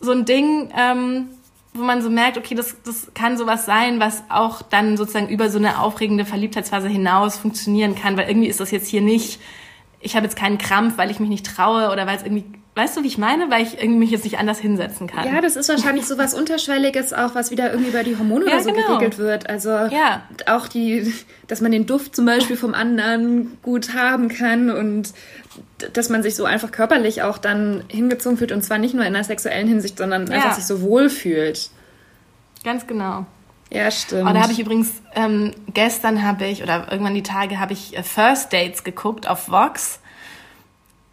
so 0.00 0.12
ein 0.12 0.24
Ding, 0.24 0.72
ähm, 0.78 1.28
wo 1.72 1.82
man 1.82 2.02
so 2.02 2.10
merkt, 2.10 2.36
okay, 2.36 2.54
das, 2.54 2.76
das 2.84 3.12
kann 3.14 3.36
sowas 3.36 3.64
sein, 3.64 4.00
was 4.00 4.24
auch 4.28 4.62
dann 4.62 4.96
sozusagen 4.96 5.28
über 5.28 5.50
so 5.50 5.58
eine 5.58 5.80
aufregende 5.80 6.24
Verliebtheitsphase 6.24 6.88
hinaus 6.88 7.38
funktionieren 7.38 7.94
kann, 7.94 8.16
weil 8.16 8.28
irgendwie 8.28 8.48
ist 8.48 8.60
das 8.60 8.70
jetzt 8.70 8.88
hier 8.88 9.00
nicht, 9.00 9.40
ich 10.00 10.16
habe 10.16 10.24
jetzt 10.24 10.36
keinen 10.36 10.58
Krampf, 10.58 10.98
weil 10.98 11.10
ich 11.10 11.20
mich 11.20 11.28
nicht 11.28 11.46
traue 11.46 11.90
oder 11.92 12.06
weil 12.06 12.16
es 12.16 12.22
irgendwie, 12.22 12.44
weißt 12.76 12.96
du, 12.96 13.02
wie 13.02 13.08
ich 13.08 13.18
meine, 13.18 13.50
weil 13.50 13.62
ich 13.62 13.78
irgendwie 13.78 13.98
mich 13.98 14.10
jetzt 14.10 14.24
nicht 14.24 14.38
anders 14.38 14.58
hinsetzen 14.58 15.06
kann. 15.06 15.26
Ja, 15.26 15.40
das 15.40 15.56
ist 15.56 15.68
wahrscheinlich 15.68 16.06
so 16.06 16.18
was 16.18 16.34
Unterschwelliges 16.34 17.12
auch, 17.12 17.34
was 17.34 17.50
wieder 17.50 17.70
irgendwie 17.70 17.90
über 17.90 18.04
die 18.04 18.16
Hormone 18.16 18.46
ja, 18.46 18.54
oder 18.54 18.62
so 18.62 18.72
genau. 18.72 18.86
geregelt 18.86 19.18
wird. 19.18 19.50
Also 19.50 19.70
ja. 19.70 20.22
auch 20.46 20.68
die, 20.68 21.12
dass 21.48 21.60
man 21.60 21.72
den 21.72 21.86
Duft 21.86 22.14
zum 22.14 22.26
Beispiel 22.26 22.56
vom 22.56 22.74
anderen 22.74 23.58
gut 23.62 23.94
haben 23.94 24.28
kann 24.28 24.70
und 24.70 25.12
dass 25.92 26.08
man 26.08 26.22
sich 26.22 26.36
so 26.36 26.44
einfach 26.44 26.70
körperlich 26.70 27.22
auch 27.22 27.38
dann 27.38 27.84
hingezogen 27.88 28.38
fühlt 28.38 28.52
und 28.52 28.62
zwar 28.62 28.78
nicht 28.78 28.94
nur 28.94 29.04
in 29.04 29.14
der 29.14 29.24
sexuellen 29.24 29.66
Hinsicht, 29.66 29.98
sondern 29.98 30.26
ja. 30.28 30.34
einfach 30.34 30.54
sich 30.54 30.64
so 30.64 30.80
wohl 30.80 31.10
fühlt. 31.10 31.70
Ganz 32.62 32.86
genau. 32.86 33.26
Ja, 33.72 33.90
stimmt. 33.90 34.28
Oh, 34.28 34.32
da 34.32 34.42
habe 34.42 34.52
ich 34.52 34.58
übrigens, 34.58 35.00
ähm, 35.14 35.52
gestern 35.72 36.24
habe 36.24 36.46
ich, 36.46 36.62
oder 36.62 36.88
irgendwann 36.90 37.14
die 37.14 37.22
Tage, 37.22 37.60
habe 37.60 37.72
ich 37.72 37.96
äh, 37.96 38.02
First 38.02 38.52
Dates 38.52 38.84
geguckt 38.84 39.28
auf 39.28 39.48
Vox, 39.48 40.00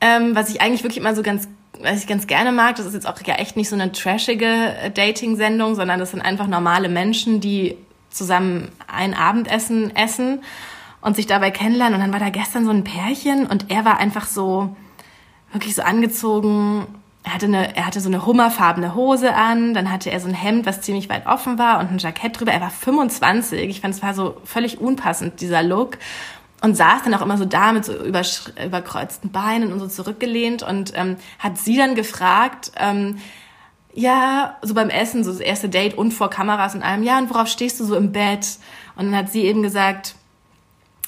ähm, 0.01 0.35
was 0.35 0.49
ich 0.49 0.61
eigentlich 0.61 0.83
wirklich 0.83 0.97
immer 0.97 1.15
so 1.15 1.23
ganz, 1.23 1.47
was 1.81 2.01
ich 2.01 2.07
ganz 2.07 2.27
gerne 2.27 2.51
mag. 2.51 2.75
Das 2.75 2.85
ist 2.85 2.93
jetzt 2.93 3.07
auch 3.07 3.19
ja 3.25 3.35
echt 3.35 3.55
nicht 3.55 3.69
so 3.69 3.75
eine 3.75 3.91
trashige 3.91 4.45
äh, 4.45 4.91
Dating-Sendung, 4.91 5.75
sondern 5.75 5.99
das 5.99 6.11
sind 6.11 6.21
einfach 6.21 6.47
normale 6.47 6.89
Menschen, 6.89 7.39
die 7.39 7.77
zusammen 8.09 8.69
ein 8.87 9.13
Abendessen 9.13 9.95
essen 9.95 10.43
und 11.01 11.15
sich 11.15 11.27
dabei 11.27 11.51
kennenlernen. 11.51 11.95
Und 11.95 12.01
dann 12.01 12.13
war 12.13 12.19
da 12.19 12.29
gestern 12.29 12.65
so 12.65 12.71
ein 12.71 12.83
Pärchen 12.83 13.45
und 13.45 13.69
er 13.69 13.85
war 13.85 13.97
einfach 13.99 14.27
so, 14.27 14.75
wirklich 15.51 15.75
so 15.75 15.81
angezogen. 15.81 16.87
Er 17.23 17.33
hatte, 17.33 17.45
eine, 17.47 17.75
er 17.75 17.85
hatte 17.85 17.99
so 17.99 18.09
eine 18.09 18.25
hummerfarbene 18.25 18.95
Hose 18.95 19.33
an, 19.33 19.73
dann 19.73 19.91
hatte 19.91 20.09
er 20.11 20.19
so 20.19 20.27
ein 20.27 20.33
Hemd, 20.33 20.65
was 20.65 20.81
ziemlich 20.81 21.09
weit 21.09 21.27
offen 21.27 21.57
war 21.57 21.79
und 21.79 21.91
ein 21.91 21.97
Jackett 21.97 22.39
drüber. 22.39 22.53
Er 22.53 22.61
war 22.61 22.69
25. 22.69 23.69
Ich 23.69 23.81
fand, 23.81 23.93
es 23.93 24.01
war 24.01 24.13
so 24.13 24.37
völlig 24.45 24.79
unpassend, 24.79 25.41
dieser 25.41 25.61
Look. 25.61 25.97
Und 26.61 26.75
saß 26.75 27.03
dann 27.03 27.13
auch 27.13 27.21
immer 27.21 27.37
so 27.37 27.45
da 27.45 27.71
mit 27.71 27.85
so 27.85 27.93
überkreuzten 27.93 29.31
Beinen 29.31 29.71
und 29.71 29.79
so 29.79 29.87
zurückgelehnt 29.87 30.63
und 30.63 30.91
ähm, 30.95 31.17
hat 31.37 31.59
sie 31.59 31.77
dann 31.77 31.93
gefragt, 31.93 32.71
ähm, 32.77 33.19
ja, 33.93 34.57
so 34.61 34.73
beim 34.73 34.89
Essen, 34.89 35.23
so 35.23 35.31
das 35.31 35.39
erste 35.39 35.69
Date 35.69 35.95
und 35.97 36.11
vor 36.11 36.29
Kameras 36.29 36.73
und 36.73 36.83
allem, 36.83 37.03
ja, 37.03 37.17
und 37.19 37.29
worauf 37.29 37.47
stehst 37.47 37.79
du 37.79 37.85
so 37.85 37.95
im 37.95 38.11
Bett? 38.11 38.57
Und 38.95 39.05
dann 39.05 39.15
hat 39.15 39.31
sie 39.31 39.43
eben 39.43 39.61
gesagt, 39.61 40.15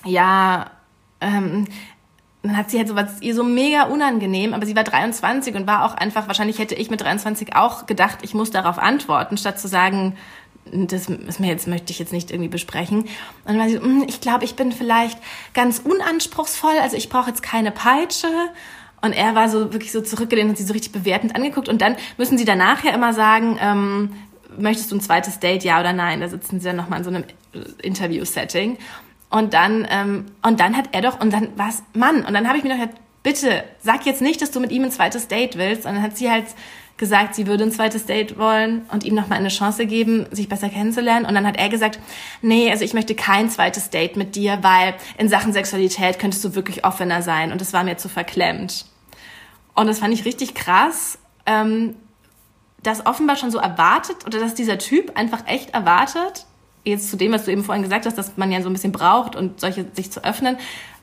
ja, 0.05 0.71
ähm, 1.21 1.67
dann 2.41 2.55
hat 2.55 2.71
sie 2.71 2.77
halt 2.77 2.87
so 2.87 2.95
was 2.95 3.21
ihr 3.21 3.35
so 3.35 3.43
mega 3.43 3.83
unangenehm, 3.83 4.53
aber 4.53 4.65
sie 4.65 4.75
war 4.75 4.83
23 4.83 5.55
und 5.55 5.67
war 5.67 5.83
auch 5.83 5.93
einfach, 5.93 6.27
wahrscheinlich 6.27 6.57
hätte 6.57 6.75
ich 6.75 6.89
mit 6.89 7.01
23 7.01 7.55
auch 7.55 7.85
gedacht, 7.85 8.19
ich 8.21 8.33
muss 8.33 8.49
darauf 8.49 8.79
antworten, 8.79 9.37
statt 9.37 9.59
zu 9.59 9.67
sagen, 9.67 10.15
das 10.71 11.09
ist 11.09 11.39
mir 11.39 11.47
jetzt, 11.47 11.67
möchte 11.67 11.91
ich 11.91 11.99
jetzt 11.99 12.13
nicht 12.13 12.31
irgendwie 12.31 12.49
besprechen. 12.49 13.01
Und 13.01 13.09
dann 13.45 13.59
war 13.59 13.69
sie 13.69 13.79
hm, 13.79 14.05
ich 14.07 14.21
glaube, 14.21 14.45
ich 14.45 14.55
bin 14.55 14.71
vielleicht 14.71 15.17
ganz 15.53 15.79
unanspruchsvoll, 15.79 16.77
also 16.81 16.97
ich 16.97 17.09
brauche 17.09 17.29
jetzt 17.29 17.43
keine 17.43 17.71
Peitsche. 17.71 18.27
Und 19.01 19.13
er 19.13 19.33
war 19.35 19.49
so 19.49 19.71
wirklich 19.73 19.91
so 19.91 20.01
zurückgelehnt 20.01 20.49
und 20.49 20.57
sie 20.57 20.63
so 20.63 20.73
richtig 20.73 20.91
bewertend 20.91 21.35
angeguckt. 21.35 21.69
Und 21.69 21.81
dann 21.81 21.95
müssen 22.17 22.37
sie 22.37 22.45
danach 22.45 22.83
ja 22.83 22.93
immer 22.93 23.13
sagen, 23.13 23.57
ähm, 23.61 24.11
möchtest 24.57 24.91
du 24.91 24.95
ein 24.95 25.01
zweites 25.01 25.39
Date, 25.39 25.63
ja 25.63 25.79
oder 25.79 25.93
nein? 25.93 26.19
Da 26.19 26.27
sitzen 26.27 26.59
sie 26.59 26.65
dann 26.65 26.75
nochmal 26.75 26.99
in 26.99 27.05
so 27.05 27.09
einem 27.09 27.23
Interview-Setting. 27.81 28.77
Und 29.29 29.53
dann, 29.53 29.87
ähm, 29.89 30.25
und 30.41 30.59
dann 30.59 30.75
hat 30.75 30.89
er 30.91 31.01
doch, 31.01 31.21
und 31.21 31.31
dann 31.31 31.57
war 31.57 31.69
es 31.69 31.83
Mann. 31.93 32.25
Und 32.25 32.33
dann 32.33 32.47
habe 32.47 32.57
ich 32.57 32.63
mir 32.63 32.71
doch 32.71 32.79
gedacht, 32.79 32.97
bitte, 33.23 33.63
sag 33.81 34.05
jetzt 34.05 34.21
nicht, 34.21 34.41
dass 34.41 34.51
du 34.51 34.59
mit 34.59 34.71
ihm 34.71 34.83
ein 34.83 34.91
zweites 34.91 35.27
Date 35.27 35.57
willst. 35.57 35.85
Und 35.85 35.95
dann 35.95 36.01
hat 36.01 36.17
sie 36.17 36.29
halt 36.29 36.45
gesagt, 36.99 37.33
sie 37.33 37.47
würde 37.47 37.63
ein 37.63 37.71
zweites 37.71 38.05
Date 38.05 38.37
wollen 38.37 38.83
und 38.91 39.03
ihm 39.03 39.15
nochmal 39.15 39.39
eine 39.39 39.47
Chance 39.47 39.87
geben, 39.87 40.27
sich 40.31 40.47
besser 40.47 40.69
kennenzulernen. 40.69 41.25
Und 41.25 41.33
dann 41.33 41.47
hat 41.47 41.57
er 41.57 41.69
gesagt, 41.69 41.99
nee, 42.41 42.69
also 42.69 42.83
ich 42.85 42.93
möchte 42.93 43.15
kein 43.15 43.49
zweites 43.49 43.89
Date 43.89 44.17
mit 44.17 44.35
dir, 44.35 44.59
weil 44.61 44.93
in 45.17 45.29
Sachen 45.29 45.53
Sexualität 45.53 46.19
könntest 46.19 46.43
du 46.43 46.53
wirklich 46.53 46.85
offener 46.85 47.23
sein. 47.23 47.51
Und 47.51 47.61
das 47.61 47.73
war 47.73 47.83
mir 47.83 47.97
zu 47.97 48.09
verklemmt. 48.09 48.85
Und 49.73 49.87
das 49.87 49.99
fand 49.99 50.13
ich 50.13 50.25
richtig 50.25 50.53
krass, 50.53 51.17
ähm, 51.45 51.95
dass 52.83 53.05
offenbar 53.05 53.37
schon 53.37 53.49
so 53.49 53.57
erwartet 53.57 54.25
oder 54.25 54.39
dass 54.39 54.53
dieser 54.53 54.77
Typ 54.77 55.17
einfach 55.17 55.47
echt 55.47 55.73
erwartet, 55.73 56.45
jetzt 56.83 57.09
zu 57.09 57.17
dem, 57.17 57.31
was 57.31 57.45
du 57.45 57.51
eben 57.51 57.63
vorhin 57.63 57.83
gesagt 57.83 58.05
hast, 58.05 58.17
dass 58.17 58.37
man 58.37 58.51
ja 58.51 58.61
so 58.61 58.69
ein 58.69 58.73
bisschen 58.73 58.91
braucht 58.91 59.35
und 59.35 59.59
solche 59.59 59.85
sich 59.93 60.11
zu 60.11 60.23
öffnen. 60.23 60.57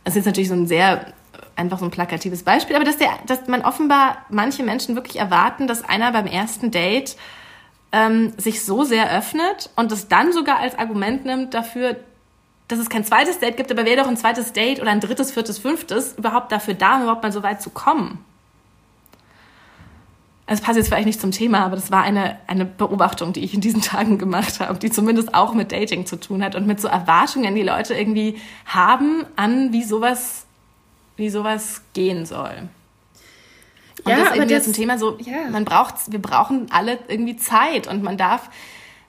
Das 0.05 0.15
ist 0.15 0.27
natürlich 0.27 0.49
so 0.49 0.55
ein 0.55 0.67
sehr 0.67 1.13
einfach 1.57 1.79
so 1.79 1.87
ein 1.87 1.91
plakatives 1.91 2.43
Beispiel, 2.43 2.77
aber 2.77 2.85
dass 2.85 2.99
der, 2.99 3.11
dass 3.27 3.47
man 3.49 3.63
offenbar 3.63 4.19
manche 4.29 4.63
Menschen 4.63 4.95
wirklich 4.95 5.17
erwarten, 5.17 5.67
dass 5.67 5.83
einer 5.83 6.13
beim 6.13 6.27
ersten 6.27 6.71
Date 6.71 7.17
ähm, 7.93 8.33
sich 8.37 8.65
so 8.65 8.85
sehr 8.85 9.11
öffnet 9.11 9.71
und 9.77 9.91
das 9.91 10.09
dann 10.09 10.33
sogar 10.33 10.59
als 10.59 10.79
Argument 10.79 11.25
nimmt 11.25 11.55
dafür, 11.55 11.97
dass 12.69 12.79
es 12.79 12.91
kein 12.91 13.05
zweites 13.05 13.39
Date 13.39 13.57
gibt, 13.57 13.71
aber 13.71 13.85
wäre 13.85 14.03
doch 14.03 14.09
ein 14.09 14.17
zweites 14.17 14.53
Date 14.53 14.81
oder 14.81 14.91
ein 14.91 15.01
drittes, 15.01 15.31
viertes, 15.31 15.59
fünftes 15.59 16.15
überhaupt 16.19 16.53
dafür 16.53 16.75
da, 16.75 16.97
um 16.97 17.03
überhaupt 17.03 17.23
mal 17.23 17.33
so 17.33 17.43
weit 17.43 17.63
zu 17.63 17.71
kommen. 17.71 18.25
Es 20.49 20.61
passt 20.61 20.77
jetzt 20.77 20.89
vielleicht 20.89 21.07
nicht 21.07 21.21
zum 21.21 21.33
Thema, 21.33 21.65
aber 21.65 21.75
das 21.75 21.91
war 21.91 22.03
eine, 22.03 22.39
eine 22.47 22.65
Beobachtung, 22.65 23.33
die 23.33 23.43
ich 23.43 23.55
in 23.55 23.61
diesen 23.61 23.83
Tagen 23.83 24.19
gemacht 24.19 24.61
habe, 24.61 24.79
die 24.79 24.91
zumindest 24.91 25.35
auch 25.35 25.55
mit 25.55 25.73
Dating 25.73 26.07
zu 26.07 26.17
tun 26.17 26.43
hat 26.43 26.55
und 26.55 26.67
mit 26.67 26.81
so 26.81 26.89
Erwartungen, 26.89 27.55
die 27.55 27.63
Leute 27.63 27.95
irgendwie 27.95 28.41
haben 28.65 29.25
an, 29.37 29.73
wie 29.73 29.83
sowas, 29.83 30.46
wie 31.17 31.31
sowas 31.31 31.83
gehen 31.95 32.27
soll. 32.27 32.69
Und 34.05 34.11
ja, 34.11 34.25
das 34.25 34.37
ist 34.37 34.51
das, 34.51 34.65
zum 34.65 34.73
Thema 34.73 34.99
so, 34.99 35.19
ja. 35.19 35.51
man 35.51 35.65
braucht, 35.65 36.13
wir 36.13 36.21
brauchen 36.21 36.67
alle 36.71 36.99
irgendwie 37.09 37.37
Zeit 37.37 37.87
und 37.87 38.03
man 38.03 38.17
darf, 38.17 38.51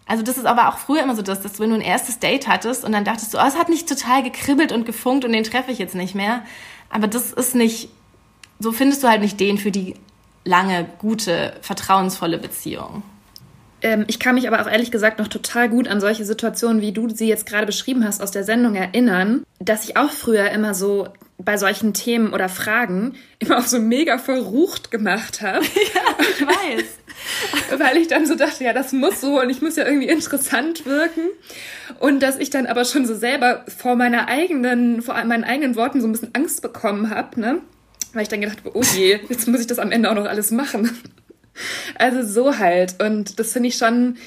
also 0.06 0.24
das 0.24 0.38
ist 0.38 0.46
aber 0.46 0.70
auch 0.70 0.78
früher 0.78 1.04
immer 1.04 1.16
so, 1.16 1.22
dass, 1.22 1.42
dass 1.42 1.60
wenn 1.60 1.70
du 1.70 1.76
ein 1.76 1.82
erstes 1.82 2.20
Date 2.20 2.48
hattest 2.48 2.86
und 2.86 2.94
dann 2.94 3.04
dachtest 3.04 3.34
du, 3.34 3.38
oh, 3.38 3.46
es 3.46 3.58
hat 3.58 3.70
nicht 3.70 3.90
total 3.90 4.24
gekribbelt 4.24 4.72
und 4.72 4.86
gefunkt 4.86 5.26
und 5.26 5.34
den 5.34 5.44
treffe 5.44 5.72
ich 5.72 5.80
jetzt 5.80 5.96
nicht 5.96 6.16
mehr. 6.16 6.44
Aber 6.90 7.08
das 7.08 7.34
ist 7.34 7.56
nicht, 7.56 7.90
so 8.60 8.72
findest 8.72 9.04
du 9.04 9.10
halt 9.10 9.22
nicht 9.22 9.40
den 9.40 9.58
für 9.58 9.72
die 9.72 9.96
lange, 10.46 10.88
gute, 11.00 11.54
vertrauensvolle 11.62 12.38
Beziehung. 12.38 13.04
Ähm, 13.82 14.06
ich 14.08 14.20
kann 14.20 14.36
mich 14.36 14.48
aber 14.48 14.62
auch 14.62 14.72
ehrlich 14.72 14.92
gesagt 14.92 15.20
noch 15.20 15.28
total 15.28 15.70
gut 15.70 15.90
an 15.90 16.00
solche 16.00 16.26
Situationen, 16.26 16.82
wie 16.82 16.94
du 16.94 17.10
sie 17.10 17.28
jetzt 17.28 17.46
gerade 17.46 17.66
beschrieben 17.66 18.06
hast, 18.06 18.22
aus 18.22 18.32
der 18.32 18.46
Sendung 18.46 18.76
erinnern, 18.76 19.44
dass 19.60 19.84
ich 19.84 19.98
auch 19.98 20.10
früher 20.10 20.50
immer 20.52 20.74
so 20.74 21.10
bei 21.38 21.58
solchen 21.58 21.94
Themen 21.94 22.34
oder 22.34 22.50
Fragen 22.50 23.16
immer 23.40 23.60
auch 23.60 23.68
so 23.68 23.80
mega 23.80 24.18
verrucht 24.18 24.92
gemacht 24.92 25.42
habe. 25.42 25.66
Ja, 25.94 26.18
ich 26.20 26.46
weiß. 26.46 26.86
Weil 27.80 27.98
ich 27.98 28.08
dann 28.08 28.26
so 28.26 28.36
dachte, 28.36 28.64
ja, 28.64 28.74
das 28.74 28.92
muss 28.92 29.22
so 29.22 29.40
und 29.40 29.50
ich 29.50 29.62
muss 29.62 29.76
ja 29.76 29.86
irgendwie 29.86 30.08
interessant 30.08 30.86
wirken. 30.86 31.22
Und 32.00 32.22
dass 32.22 32.38
ich 32.38 32.50
dann 32.50 32.66
aber 32.66 32.86
schon 32.86 33.06
so 33.06 33.16
selber 33.16 33.66
vor 33.68 33.96
meiner 33.96 34.28
eigenen, 34.28 35.02
vor 35.02 35.16
meinen 35.26 35.44
eigenen 35.44 35.76
Worten 35.76 36.02
so 36.02 36.08
ein 36.08 36.12
bisschen 36.12 36.34
Angst 36.34 36.62
bekommen 36.62 37.10
habe, 37.10 37.40
ne? 37.40 37.62
Weil 38.14 38.24
ich 38.24 38.30
dann 38.30 38.42
gedacht 38.42 38.60
habe, 38.60 38.76
oh 38.76 38.84
je, 38.96 39.20
jetzt 39.30 39.48
muss 39.48 39.62
ich 39.62 39.68
das 39.68 39.80
am 39.80 39.92
Ende 39.92 40.10
auch 40.10 40.16
noch 40.16 40.26
alles 40.26 40.52
machen. 40.52 40.90
Also 41.98 42.24
so 42.24 42.58
halt. 42.58 43.02
Und 43.02 43.40
das 43.40 43.54
finde 43.54 43.70
ich 43.70 43.78
schon, 43.78 44.18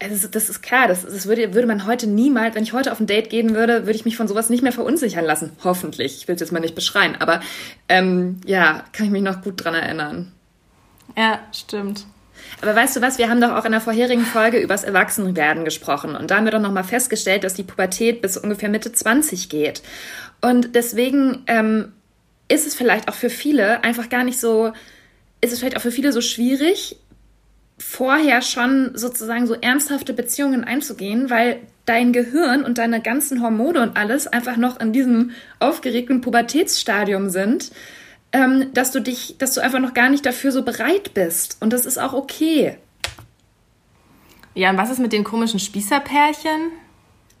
also 0.00 0.28
das 0.28 0.48
ist 0.48 0.62
klar, 0.62 0.86
das, 0.86 1.02
das 1.02 1.26
würde, 1.26 1.54
würde 1.54 1.66
man 1.66 1.86
heute 1.86 2.06
niemals, 2.06 2.54
wenn 2.54 2.62
ich 2.62 2.72
heute 2.72 2.92
auf 2.92 3.00
ein 3.00 3.06
Date 3.06 3.30
gehen 3.30 3.54
würde, 3.54 3.86
würde 3.86 3.96
ich 3.96 4.04
mich 4.04 4.16
von 4.16 4.28
sowas 4.28 4.48
nicht 4.48 4.62
mehr 4.62 4.72
verunsichern 4.72 5.24
lassen. 5.24 5.52
Hoffentlich. 5.64 6.18
Ich 6.18 6.28
will 6.28 6.36
es 6.36 6.40
jetzt 6.40 6.52
mal 6.52 6.60
nicht 6.60 6.76
beschreien, 6.76 7.16
aber 7.18 7.40
ähm, 7.88 8.40
ja, 8.46 8.84
kann 8.92 9.06
ich 9.06 9.12
mich 9.12 9.22
noch 9.22 9.42
gut 9.42 9.64
dran 9.64 9.74
erinnern. 9.74 10.32
Ja, 11.16 11.40
stimmt. 11.52 12.04
Aber 12.62 12.74
weißt 12.74 12.96
du 12.96 13.00
was, 13.00 13.18
wir 13.18 13.28
haben 13.28 13.40
doch 13.40 13.52
auch 13.52 13.64
in 13.64 13.72
der 13.72 13.80
vorherigen 13.80 14.24
Folge 14.24 14.58
übers 14.58 14.84
Erwachsenwerden 14.84 15.64
gesprochen 15.64 16.14
und 16.14 16.30
da 16.30 16.36
haben 16.36 16.44
wir 16.44 16.52
doch 16.52 16.60
nochmal 16.60 16.84
festgestellt, 16.84 17.44
dass 17.44 17.54
die 17.54 17.64
Pubertät 17.64 18.22
bis 18.22 18.36
ungefähr 18.36 18.68
Mitte 18.68 18.92
20 18.92 19.48
geht. 19.48 19.82
Und 20.40 20.76
deswegen 20.76 21.42
ähm, 21.46 21.92
ist 22.48 22.66
es 22.66 22.74
vielleicht 22.74 23.08
auch 23.08 23.14
für 23.14 23.30
viele 23.30 23.82
einfach 23.82 24.08
gar 24.08 24.22
nicht 24.22 24.38
so, 24.38 24.72
ist 25.40 25.52
es 25.52 25.58
vielleicht 25.58 25.76
auch 25.76 25.82
für 25.82 25.90
viele 25.90 26.12
so 26.12 26.20
schwierig, 26.20 26.96
vorher 27.78 28.42
schon 28.42 28.92
sozusagen 28.94 29.46
so 29.46 29.54
ernsthafte 29.54 30.12
Beziehungen 30.12 30.64
einzugehen, 30.64 31.30
weil 31.30 31.60
dein 31.86 32.12
Gehirn 32.12 32.64
und 32.64 32.78
deine 32.78 33.00
ganzen 33.00 33.42
Hormone 33.42 33.80
und 33.80 33.96
alles 33.96 34.26
einfach 34.26 34.56
noch 34.56 34.78
in 34.80 34.92
diesem 34.92 35.30
aufgeregten 35.58 36.20
Pubertätsstadium 36.20 37.30
sind, 37.30 37.70
ähm, 38.32 38.66
dass 38.74 38.90
du 38.90 39.00
dich, 39.00 39.36
dass 39.38 39.54
du 39.54 39.62
einfach 39.62 39.78
noch 39.78 39.94
gar 39.94 40.10
nicht 40.10 40.26
dafür 40.26 40.52
so 40.52 40.62
bereit 40.62 41.14
bist. 41.14 41.56
Und 41.60 41.72
das 41.72 41.86
ist 41.86 41.98
auch 41.98 42.12
okay. 42.12 42.76
Ja, 44.54 44.70
und 44.70 44.76
was 44.76 44.90
ist 44.90 44.98
mit 44.98 45.12
den 45.12 45.24
komischen 45.24 45.60
Spießerpärchen? 45.60 46.72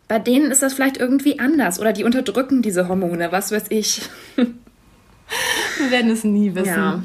Bei 0.06 0.18
denen 0.18 0.50
ist 0.50 0.62
das 0.62 0.72
vielleicht 0.72 0.96
irgendwie 0.96 1.38
anders 1.38 1.78
oder 1.78 1.92
die 1.92 2.04
unterdrücken 2.04 2.62
diese 2.62 2.88
Hormone, 2.88 3.30
was 3.30 3.52
weiß 3.52 3.66
ich. 3.68 4.00
Wir 4.36 5.90
werden 5.90 6.10
es 6.10 6.24
nie 6.24 6.54
wissen. 6.54 6.68
Ja. 6.68 7.02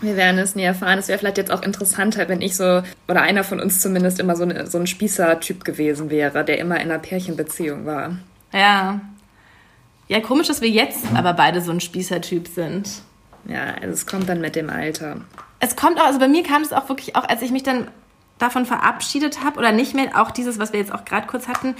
Wir 0.00 0.16
werden 0.16 0.38
es 0.38 0.54
nie 0.54 0.62
erfahren. 0.62 0.98
Es 0.98 1.08
wäre 1.08 1.18
vielleicht 1.18 1.38
jetzt 1.38 1.50
auch 1.50 1.62
interessanter, 1.62 2.28
wenn 2.28 2.42
ich 2.42 2.56
so, 2.56 2.82
oder 3.08 3.22
einer 3.22 3.44
von 3.44 3.60
uns 3.60 3.80
zumindest 3.80 4.20
immer 4.20 4.36
so, 4.36 4.42
eine, 4.42 4.66
so 4.66 4.78
ein 4.78 4.86
Spießer-Typ 4.86 5.64
gewesen 5.64 6.10
wäre, 6.10 6.44
der 6.44 6.58
immer 6.58 6.76
in 6.76 6.90
einer 6.90 6.98
Pärchenbeziehung 6.98 7.86
war. 7.86 8.16
Ja. 8.52 9.00
Ja, 10.08 10.20
komisch, 10.20 10.48
dass 10.48 10.60
wir 10.60 10.68
jetzt 10.68 11.04
aber 11.14 11.32
beide 11.32 11.62
so 11.62 11.72
ein 11.72 11.80
Spießer-Typ 11.80 12.48
sind. 12.48 13.02
Ja, 13.46 13.74
also 13.80 13.92
es 13.92 14.06
kommt 14.06 14.28
dann 14.28 14.40
mit 14.40 14.54
dem 14.54 14.70
Alter. 14.70 15.22
Es 15.60 15.76
kommt 15.76 15.98
auch, 15.98 16.06
also 16.06 16.18
bei 16.18 16.28
mir 16.28 16.42
kam 16.42 16.62
es 16.62 16.72
auch 16.72 16.88
wirklich 16.88 17.16
auch, 17.16 17.28
als 17.28 17.42
ich 17.42 17.50
mich 17.50 17.62
dann 17.62 17.88
davon 18.38 18.66
verabschiedet 18.66 19.42
habe, 19.42 19.58
oder 19.58 19.72
nicht 19.72 19.94
mehr, 19.94 20.20
auch 20.20 20.30
dieses, 20.30 20.58
was 20.58 20.72
wir 20.72 20.80
jetzt 20.80 20.92
auch 20.92 21.04
gerade 21.04 21.26
kurz 21.26 21.48
hatten, 21.48 21.74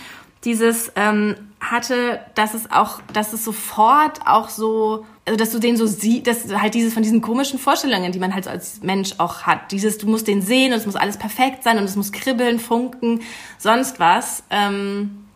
dieses 0.44 0.92
ähm, 0.96 1.34
hatte, 1.60 2.20
dass 2.34 2.54
es 2.54 2.70
auch, 2.70 3.00
dass 3.12 3.32
es 3.32 3.44
sofort 3.44 4.20
auch 4.26 4.48
so 4.48 5.04
also 5.26 5.36
dass 5.36 5.50
du 5.50 5.58
den 5.58 5.76
so 5.76 5.86
siehst, 5.86 6.26
dass 6.26 6.52
halt 6.52 6.74
dieses 6.74 6.94
von 6.94 7.02
diesen 7.02 7.20
komischen 7.20 7.58
Vorstellungen, 7.58 8.12
die 8.12 8.20
man 8.20 8.32
halt 8.32 8.44
so 8.44 8.50
als 8.50 8.80
Mensch 8.82 9.14
auch 9.18 9.42
hat, 9.42 9.72
dieses, 9.72 9.98
du 9.98 10.06
musst 10.06 10.28
den 10.28 10.40
sehen 10.40 10.72
und 10.72 10.78
es 10.78 10.86
muss 10.86 10.96
alles 10.96 11.16
perfekt 11.16 11.64
sein 11.64 11.78
und 11.78 11.84
es 11.84 11.96
muss 11.96 12.12
kribbeln, 12.12 12.60
funken, 12.60 13.22
sonst 13.58 13.98
was, 13.98 14.44
ähm, 14.50 15.26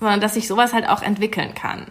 sondern 0.00 0.20
dass 0.20 0.34
sich 0.34 0.48
sowas 0.48 0.72
halt 0.72 0.88
auch 0.88 1.02
entwickeln 1.02 1.54
kann. 1.54 1.86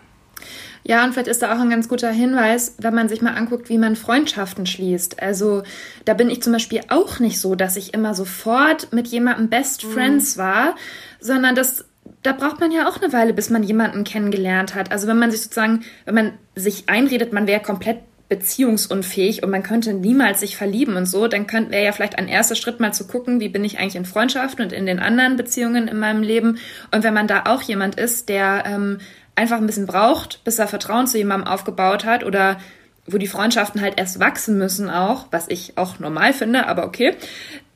Ja, 0.88 1.04
und 1.04 1.13
vielleicht 1.13 1.30
ist 1.30 1.41
da 1.41 1.56
auch 1.56 1.60
ein 1.60 1.71
ganz 1.71 1.89
guter 1.89 2.12
Hinweis, 2.12 2.75
wenn 2.78 2.93
man 2.93 3.10
sich 3.10 3.21
mal 3.23 3.34
anguckt, 3.34 3.69
wie 3.69 3.80
man 3.80 3.95
Freundschaften 3.95 4.67
schließt. 4.67 5.19
Also 5.19 5.63
da 6.04 6.13
bin 6.13 6.30
ich 6.30 6.43
zum 6.43 6.54
Beispiel 6.54 6.82
auch 6.89 7.19
nicht 7.19 7.39
so, 7.39 7.56
dass 7.56 7.75
ich 7.75 7.95
immer 7.95 8.13
sofort 8.13 8.93
mit 8.93 9.08
jemandem 9.08 9.49
Best 9.49 9.84
mhm. 9.84 9.91
Friends 9.91 10.36
mhm. 10.36 10.41
war, 10.41 10.75
sondern 11.19 11.56
das 11.56 11.86
da 12.24 12.32
braucht 12.32 12.60
man 12.60 12.72
ja 12.72 12.88
auch 12.88 13.02
eine 13.02 13.13
Weile, 13.13 13.34
bis 13.34 13.50
man 13.50 13.63
jemanden 13.63 14.04
kennengelernt 14.04 14.76
hat. 14.76 14.91
Also 14.91 15.08
wenn 15.08 15.20
man 15.20 15.32
sich 15.32 15.41
sozusagen, 15.41 15.84
wenn 16.06 16.15
man 16.15 16.34
sich 16.56 16.89
einredet, 16.89 17.34
man 17.34 17.48
wäre 17.48 17.62
komplett 17.62 18.00
beziehungsunfähig 18.30 19.44
und 19.44 19.52
man 19.52 19.62
könnte 19.62 19.94
niemals 19.94 20.39
sich 20.39 20.58
verlieben 20.58 20.96
und 20.96 21.06
so, 21.06 21.28
dann 21.28 21.48
wäre 21.52 21.86
ja 21.86 21.91
vielleicht 21.91 22.18
ein 22.18 22.28
erster 22.28 22.56
Schritt 22.56 22.80
mal 22.80 22.94
zu 22.94 23.06
gucken, 23.06 23.39
wie 23.39 23.50
bin 23.50 23.63
ich 23.63 23.78
eigentlich 23.78 23.96
in 23.96 24.06
Freundschaften 24.06 24.65
und 24.65 24.74
in 24.74 24.88
den 24.88 25.00
anderen 25.00 25.36
Beziehungen 25.36 25.88
in 25.88 26.00
meinem 26.00 26.24
Leben. 26.24 26.58
Und 26.91 27.04
wenn 27.04 27.13
man 27.13 27.28
da 27.28 27.44
auch 27.46 27.62
jemand 27.62 27.96
ist, 27.96 28.30
der 28.30 28.63
ähm, 28.65 28.98
einfach 29.36 29.58
ein 29.58 29.68
bisschen 29.68 29.86
braucht, 29.86 30.44
bis 30.44 30.58
er 30.58 30.68
Vertrauen 30.68 31.06
zu 31.06 31.20
jemandem 31.20 31.48
aufgebaut 31.48 32.06
hat 32.06 32.24
oder 32.24 32.58
wo 33.06 33.20
die 33.20 33.28
Freundschaften 33.28 33.82
halt 33.82 34.00
erst 34.00 34.20
wachsen 34.20 34.58
müssen 34.58 34.89
auch, 34.89 35.28
was 35.30 35.48
ich 35.48 35.78
auch 35.78 36.00
normal 36.00 36.34
finde, 36.34 36.65
aber 36.65 36.86
okay, 36.86 37.15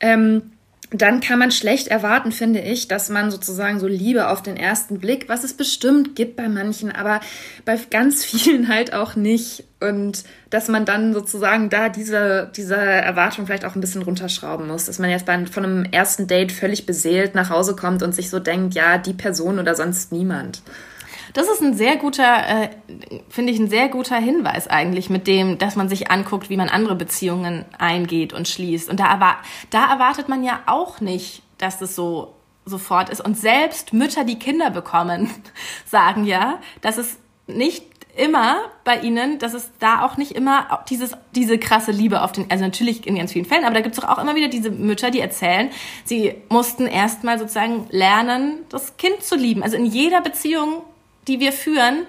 ähm, 0.00 0.50
dann 0.90 1.20
kann 1.20 1.38
man 1.38 1.52
schlecht 1.52 1.86
erwarten, 1.86 2.32
finde 2.32 2.60
ich, 2.60 2.88
dass 2.88 3.10
man 3.10 3.30
sozusagen 3.30 3.78
so 3.78 3.86
Liebe 3.86 4.28
auf 4.28 4.42
den 4.42 4.56
ersten 4.56 4.98
Blick, 4.98 5.28
was 5.28 5.44
es 5.44 5.54
bestimmt 5.54 6.16
gibt 6.16 6.34
bei 6.34 6.48
manchen, 6.48 6.90
aber 6.90 7.20
bei 7.64 7.78
ganz 7.90 8.24
vielen 8.24 8.68
halt 8.68 8.92
auch 8.92 9.14
nicht. 9.14 9.64
Und 9.78 10.24
dass 10.50 10.68
man 10.68 10.84
dann 10.84 11.14
sozusagen 11.14 11.70
da 11.70 11.88
diese, 11.88 12.50
diese 12.54 12.76
Erwartung 12.76 13.46
vielleicht 13.46 13.64
auch 13.64 13.76
ein 13.76 13.80
bisschen 13.80 14.02
runterschrauben 14.02 14.66
muss. 14.66 14.86
Dass 14.86 14.98
man 14.98 15.08
jetzt 15.08 15.26
bei, 15.26 15.46
von 15.46 15.64
einem 15.64 15.84
ersten 15.84 16.26
Date 16.26 16.52
völlig 16.52 16.84
beseelt 16.86 17.34
nach 17.34 17.50
Hause 17.50 17.76
kommt 17.76 18.02
und 18.02 18.14
sich 18.14 18.28
so 18.28 18.40
denkt, 18.40 18.74
ja, 18.74 18.98
die 18.98 19.14
Person 19.14 19.58
oder 19.58 19.74
sonst 19.74 20.12
niemand. 20.12 20.60
Das 21.32 21.48
ist 21.48 21.62
ein 21.62 21.74
sehr 21.74 21.96
guter, 21.96 22.62
äh, 22.62 22.70
finde 23.28 23.52
ich, 23.52 23.58
ein 23.58 23.68
sehr 23.68 23.88
guter 23.88 24.16
Hinweis 24.16 24.66
eigentlich 24.66 25.10
mit 25.10 25.26
dem, 25.26 25.58
dass 25.58 25.76
man 25.76 25.88
sich 25.88 26.10
anguckt, 26.10 26.50
wie 26.50 26.56
man 26.56 26.68
andere 26.68 26.94
Beziehungen 26.94 27.64
eingeht 27.78 28.32
und 28.32 28.48
schließt. 28.48 28.90
Und 28.90 29.00
da, 29.00 29.12
erwar 29.12 29.38
da 29.70 29.90
erwartet 29.90 30.28
man 30.28 30.42
ja 30.42 30.60
auch 30.66 31.00
nicht, 31.00 31.42
dass 31.58 31.78
das 31.78 31.94
so 31.94 32.34
sofort 32.64 33.10
ist. 33.10 33.20
Und 33.20 33.36
selbst 33.36 33.92
Mütter, 33.92 34.24
die 34.24 34.38
Kinder 34.38 34.70
bekommen, 34.70 35.30
sagen 35.86 36.24
ja, 36.24 36.58
dass 36.80 36.98
es 36.98 37.18
nicht 37.46 37.84
immer 38.16 38.60
bei 38.84 39.00
ihnen, 39.00 39.38
dass 39.38 39.54
es 39.54 39.70
da 39.78 40.04
auch 40.04 40.16
nicht 40.16 40.32
immer 40.32 40.82
dieses, 40.88 41.12
diese 41.34 41.58
krasse 41.58 41.92
Liebe 41.92 42.22
auf 42.22 42.32
den, 42.32 42.50
also 42.50 42.64
natürlich 42.64 43.06
in 43.06 43.14
ganz 43.14 43.32
vielen 43.32 43.44
Fällen, 43.44 43.64
aber 43.64 43.74
da 43.74 43.80
gibt 43.80 43.96
es 43.96 44.04
auch 44.04 44.18
immer 44.18 44.34
wieder 44.34 44.48
diese 44.48 44.70
Mütter, 44.70 45.10
die 45.10 45.20
erzählen, 45.20 45.70
sie 46.04 46.34
mussten 46.48 46.86
erstmal 46.86 47.38
sozusagen 47.38 47.86
lernen, 47.90 48.64
das 48.68 48.96
Kind 48.96 49.22
zu 49.22 49.36
lieben. 49.36 49.62
Also 49.62 49.76
in 49.76 49.86
jeder 49.86 50.20
Beziehung 50.20 50.82
die 51.30 51.40
wir 51.40 51.52
führen, 51.52 52.06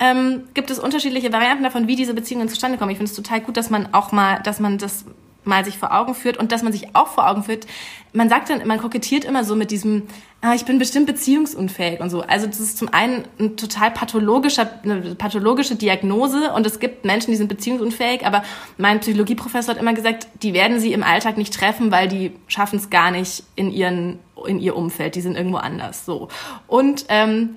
ähm, 0.00 0.48
gibt 0.54 0.70
es 0.70 0.78
unterschiedliche 0.78 1.32
Varianten 1.32 1.62
davon, 1.62 1.86
wie 1.86 1.94
diese 1.94 2.14
Beziehungen 2.14 2.48
zustande 2.48 2.78
kommen. 2.78 2.90
Ich 2.90 2.96
finde 2.96 3.10
es 3.10 3.16
total 3.16 3.40
gut, 3.40 3.56
dass 3.56 3.70
man 3.70 3.92
auch 3.92 4.10
mal, 4.10 4.40
dass 4.42 4.58
man 4.58 4.78
das 4.78 5.04
mal 5.44 5.64
sich 5.64 5.78
vor 5.78 5.92
Augen 5.92 6.14
führt 6.14 6.36
und 6.36 6.52
dass 6.52 6.62
man 6.62 6.72
sich 6.72 6.94
auch 6.94 7.08
vor 7.08 7.28
Augen 7.28 7.42
führt. 7.42 7.66
Man 8.12 8.28
sagt 8.28 8.50
dann, 8.50 8.66
man 8.66 8.78
kokettiert 8.78 9.24
immer 9.24 9.44
so 9.44 9.56
mit 9.56 9.70
diesem, 9.70 10.04
ah, 10.40 10.54
ich 10.54 10.64
bin 10.64 10.78
bestimmt 10.78 11.06
beziehungsunfähig 11.06 12.00
und 12.00 12.10
so. 12.10 12.22
Also 12.22 12.46
das 12.46 12.60
ist 12.60 12.78
zum 12.78 12.92
einen 12.92 13.24
ein 13.40 13.56
total 13.56 13.90
pathologischer, 13.90 14.70
eine 14.84 15.14
pathologische 15.16 15.74
Diagnose 15.74 16.52
und 16.52 16.66
es 16.66 16.78
gibt 16.78 17.04
Menschen, 17.04 17.32
die 17.32 17.36
sind 17.36 17.48
beziehungsunfähig, 17.48 18.24
aber 18.24 18.44
mein 18.76 19.00
Psychologieprofessor 19.00 19.74
hat 19.74 19.80
immer 19.80 19.94
gesagt, 19.94 20.28
die 20.42 20.54
werden 20.54 20.78
sie 20.78 20.92
im 20.92 21.02
Alltag 21.02 21.36
nicht 21.36 21.54
treffen, 21.54 21.90
weil 21.90 22.08
die 22.08 22.32
schaffen 22.46 22.78
es 22.78 22.90
gar 22.90 23.10
nicht 23.10 23.42
in 23.56 23.72
ihren, 23.72 24.20
in 24.46 24.60
ihr 24.60 24.76
Umfeld, 24.76 25.16
die 25.16 25.20
sind 25.22 25.36
irgendwo 25.36 25.58
anders, 25.58 26.04
so. 26.04 26.28
Und, 26.68 27.06
ähm, 27.08 27.56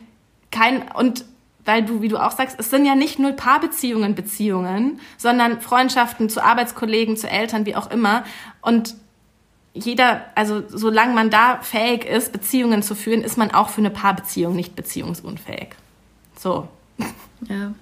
kein, 0.56 0.84
und 0.94 1.26
weil 1.66 1.84
du, 1.84 2.02
wie 2.02 2.08
du 2.08 2.18
auch 2.18 2.32
sagst, 2.32 2.58
es 2.60 2.70
sind 2.70 2.86
ja 2.86 2.96
nicht 2.96 3.20
nur 3.20 3.32
Paarbeziehungen 3.32 4.16
Beziehungen, 4.16 5.00
sondern 5.18 5.62
Freundschaften 5.62 6.30
zu 6.30 6.44
Arbeitskollegen, 6.44 7.18
zu 7.18 7.30
Eltern, 7.30 7.66
wie 7.66 7.76
auch 7.76 7.90
immer. 7.90 8.24
Und 8.62 8.96
jeder, 9.74 10.22
also 10.36 10.64
solange 10.70 11.14
man 11.14 11.30
da 11.30 11.60
fähig 11.62 12.06
ist, 12.06 12.32
Beziehungen 12.32 12.84
zu 12.84 12.96
führen, 12.96 13.22
ist 13.22 13.38
man 13.38 13.52
auch 13.52 13.70
für 13.70 13.82
eine 13.82 13.90
Paarbeziehung 13.90 14.56
nicht 14.56 14.76
beziehungsunfähig. 14.76 15.70
So. 16.38 16.68
Ja. 17.50 17.74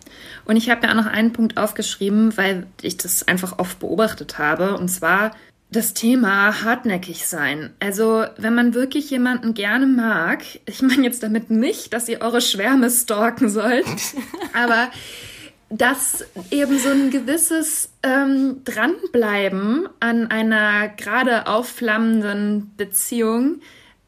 Und 0.46 0.58
ich 0.58 0.70
habe 0.70 0.86
mir 0.86 0.92
auch 0.92 0.98
noch 0.98 1.06
einen 1.06 1.32
Punkt 1.32 1.58
aufgeschrieben, 1.58 2.36
weil 2.36 2.66
ich 2.82 2.98
das 2.98 3.26
einfach 3.28 3.60
oft 3.60 3.80
beobachtet 3.80 4.38
habe. 4.38 4.76
Und 4.76 4.90
zwar 4.90 5.32
das 5.76 5.94
Thema 5.94 6.64
hartnäckig 6.64 7.28
sein. 7.28 7.72
Also, 7.80 8.26
wenn 8.38 8.56
man 8.56 8.74
wirklich 8.74 9.10
jemanden 9.10 9.54
gerne 9.54 9.88
mag, 9.88 10.44
ich 10.66 10.82
meine 10.82 11.04
jetzt 11.04 11.24
damit 11.24 11.50
nicht, 11.50 11.94
dass 11.94 12.08
ihr 12.08 12.22
eure 12.22 12.42
Schwärme 12.42 12.90
stalken 12.90 13.50
sollt, 13.50 13.86
aber 14.54 14.90
dass 15.70 16.24
eben 16.52 16.78
so 16.78 16.90
ein 16.90 17.10
gewisses 17.10 17.90
ähm, 18.04 18.62
Dranbleiben 18.64 19.90
an 20.00 20.28
einer 20.30 20.88
gerade 20.90 21.48
aufflammenden 21.48 22.72
Beziehung 22.78 23.60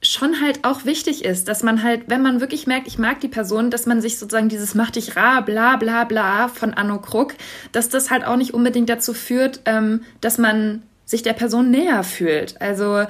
schon 0.03 0.41
halt 0.41 0.63
auch 0.63 0.86
wichtig 0.86 1.26
ist, 1.26 1.47
dass 1.47 1.63
man 1.63 1.82
halt, 1.82 2.03
wenn 2.07 2.22
man 2.22 2.39
wirklich 2.39 2.68
merkt, 2.68 2.88
ich 2.88 2.99
mag 2.99 3.20
die 3.22 3.28
Person, 3.28 3.72
dass 3.72 3.88
man 3.88 4.01
sich 4.01 4.20
sozusagen 4.20 4.49
dieses 4.49 4.76
mach 4.76 4.91
dich 4.91 5.16
rar, 5.16 5.43
bla 5.43 5.78
bla 5.78 6.03
bla 6.03 6.47
von 6.47 6.76
Anno 6.76 6.99
Krug, 6.99 7.34
dass 7.72 7.89
das 7.89 8.11
halt 8.11 8.26
auch 8.26 8.38
nicht 8.38 8.53
unbedingt 8.53 8.89
dazu 8.89 9.16
führt, 9.16 9.61
ähm, 9.66 10.03
dass 10.22 10.38
man 10.38 10.84
sich 11.06 11.24
der 11.24 11.34
Person 11.34 11.72
näher 11.72 12.03
fühlt. 12.03 12.60
Also 12.62 13.06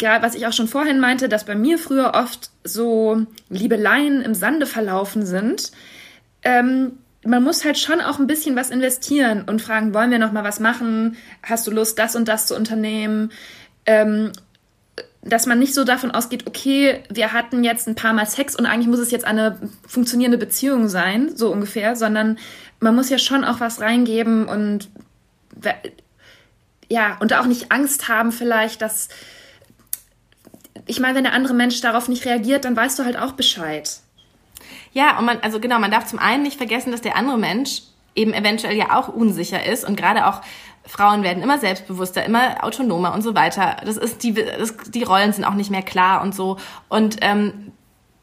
was 0.00 0.34
ich 0.34 0.46
auch 0.46 0.52
schon 0.52 0.68
vorhin 0.68 1.00
meinte, 1.00 1.28
dass 1.28 1.44
bei 1.44 1.54
mir 1.54 1.78
früher 1.78 2.12
oft 2.14 2.50
so 2.62 3.26
Liebeleien 3.48 4.22
im 4.22 4.34
Sande 4.34 4.66
verlaufen 4.66 5.24
sind. 5.24 5.72
Ähm, 6.42 6.92
man 7.24 7.42
muss 7.42 7.64
halt 7.64 7.78
schon 7.78 8.00
auch 8.00 8.18
ein 8.18 8.26
bisschen 8.26 8.54
was 8.54 8.70
investieren 8.70 9.44
und 9.46 9.60
fragen, 9.60 9.94
wollen 9.94 10.10
wir 10.10 10.18
noch 10.18 10.32
mal 10.32 10.44
was 10.44 10.60
machen? 10.60 11.16
Hast 11.42 11.66
du 11.66 11.70
Lust, 11.70 11.98
das 11.98 12.14
und 12.16 12.28
das 12.28 12.46
zu 12.46 12.54
unternehmen? 12.54 13.32
Ähm, 13.86 14.32
dass 15.22 15.46
man 15.46 15.58
nicht 15.58 15.74
so 15.74 15.84
davon 15.84 16.12
ausgeht, 16.12 16.46
okay, 16.46 17.02
wir 17.10 17.32
hatten 17.32 17.64
jetzt 17.64 17.88
ein 17.88 17.96
paar 17.96 18.12
Mal 18.12 18.26
Sex 18.26 18.54
und 18.54 18.66
eigentlich 18.66 18.86
muss 18.86 19.00
es 19.00 19.10
jetzt 19.10 19.24
eine 19.24 19.58
funktionierende 19.86 20.38
Beziehung 20.38 20.88
sein, 20.88 21.34
so 21.34 21.50
ungefähr, 21.50 21.96
sondern 21.96 22.38
man 22.80 22.94
muss 22.94 23.10
ja 23.10 23.18
schon 23.18 23.44
auch 23.44 23.60
was 23.60 23.80
reingeben 23.80 24.46
und 24.46 24.88
ja, 26.88 27.16
und 27.20 27.32
auch 27.34 27.46
nicht 27.46 27.70
Angst 27.70 28.08
haben 28.08 28.32
vielleicht, 28.32 28.82
dass 28.82 29.08
ich 30.86 31.00
meine, 31.00 31.14
wenn 31.14 31.24
der 31.24 31.34
andere 31.34 31.54
Mensch 31.54 31.80
darauf 31.80 32.08
nicht 32.08 32.24
reagiert, 32.24 32.64
dann 32.64 32.74
weißt 32.74 32.98
du 32.98 33.04
halt 33.04 33.18
auch 33.18 33.32
Bescheid. 33.32 34.00
Ja, 34.92 35.18
und 35.18 35.26
man, 35.26 35.38
also 35.40 35.60
genau, 35.60 35.78
man 35.78 35.90
darf 35.90 36.06
zum 36.06 36.18
einen 36.18 36.42
nicht 36.42 36.56
vergessen, 36.56 36.90
dass 36.90 37.02
der 37.02 37.16
andere 37.16 37.38
Mensch 37.38 37.82
eben 38.14 38.32
eventuell 38.32 38.76
ja 38.76 38.98
auch 38.98 39.08
unsicher 39.08 39.64
ist 39.64 39.84
und 39.84 39.96
gerade 39.96 40.26
auch 40.26 40.40
Frauen 40.86 41.22
werden 41.22 41.42
immer 41.42 41.58
selbstbewusster, 41.58 42.24
immer 42.24 42.64
autonomer 42.64 43.12
und 43.12 43.22
so 43.22 43.34
weiter. 43.34 43.76
Das 43.84 43.98
ist 43.98 44.22
die, 44.22 44.32
das, 44.32 44.74
die 44.86 45.02
Rollen 45.02 45.32
sind 45.34 45.44
auch 45.44 45.54
nicht 45.54 45.70
mehr 45.70 45.82
klar 45.82 46.22
und 46.22 46.34
so. 46.34 46.56
Und 46.88 47.18
ähm, 47.20 47.72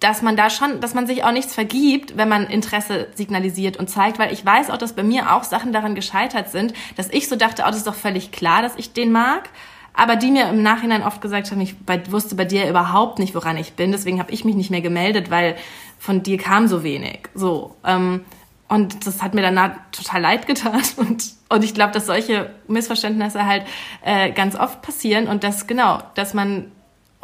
dass 0.06 0.22
man 0.22 0.38
da 0.38 0.52
schon, 0.52 0.82
dass 0.82 0.94
man 0.94 1.08
sich 1.08 1.24
auch 1.24 1.32
nichts 1.32 1.56
vergibt, 1.56 2.16
wenn 2.16 2.30
man 2.30 2.46
Interesse 2.46 3.08
signalisiert 3.16 3.78
und 3.78 3.90
zeigt, 3.90 4.20
weil 4.20 4.32
ich 4.32 4.46
weiß 4.46 4.70
auch, 4.70 4.78
dass 4.78 4.94
bei 4.94 5.02
mir 5.02 5.34
auch 5.34 5.44
Sachen 5.44 5.74
daran 5.74 5.96
gescheitert 5.96 6.52
sind, 6.52 6.76
dass 6.96 7.10
ich 7.10 7.28
so 7.28 7.36
dachte, 7.36 7.64
oh, 7.66 7.70
das 7.70 7.78
ist 7.78 7.88
doch 7.88 7.96
völlig 7.96 8.32
klar, 8.32 8.62
dass 8.62 8.76
ich 8.76 8.94
den 8.94 9.12
mag. 9.12 9.50
Aber 9.96 10.16
die 10.16 10.30
mir 10.30 10.48
im 10.50 10.62
Nachhinein 10.62 11.02
oft 11.02 11.22
gesagt 11.22 11.50
haben, 11.50 11.60
ich 11.60 11.74
wusste 12.12 12.36
bei 12.36 12.46
dir 12.46 12.70
überhaupt 12.70 13.18
nicht, 13.18 13.34
woran 13.34 13.58
ich 13.58 13.74
bin. 13.74 13.92
Deswegen 13.92 14.20
habe 14.20 14.32
ich 14.32 14.46
mich 14.46 14.54
nicht 14.54 14.70
mehr 14.70 14.82
gemeldet, 14.82 15.32
weil 15.32 15.56
von 15.98 16.22
dir 16.22 16.38
kam 16.38 16.68
so 16.68 16.84
wenig. 16.84 17.22
So. 17.34 17.76
Ähm, 17.84 18.26
und 18.68 19.08
das 19.08 19.24
hat 19.24 19.34
mir 19.34 19.42
danach 19.42 19.72
total 19.92 20.22
leid 20.22 20.46
getan. 20.46 20.84
Und, 20.98 21.34
und 21.50 21.64
ich 21.64 21.74
glaube, 21.74 21.94
dass 21.94 22.06
solche 22.06 22.52
Missverständnisse 22.68 23.46
halt 23.46 23.64
äh, 24.04 24.32
ganz 24.32 24.56
oft 24.56 24.82
passieren 24.82 25.28
und 25.28 25.44
dass, 25.44 25.68
genau, 25.68 26.00
dass 26.16 26.34
man, 26.34 26.72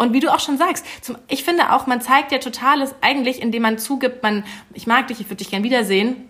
und 0.01 0.13
wie 0.13 0.19
du 0.19 0.33
auch 0.33 0.39
schon 0.39 0.57
sagst, 0.57 0.83
zum, 1.01 1.15
ich 1.27 1.43
finde 1.43 1.73
auch, 1.73 1.85
man 1.85 2.01
zeigt 2.01 2.31
ja 2.31 2.39
totales 2.39 2.95
eigentlich, 3.01 3.39
indem 3.39 3.61
man 3.61 3.77
zugibt, 3.77 4.23
man, 4.23 4.43
ich 4.73 4.87
mag 4.87 5.07
dich, 5.07 5.19
ich 5.19 5.27
würde 5.27 5.35
dich 5.35 5.51
gern 5.51 5.61
wiedersehen. 5.63 6.27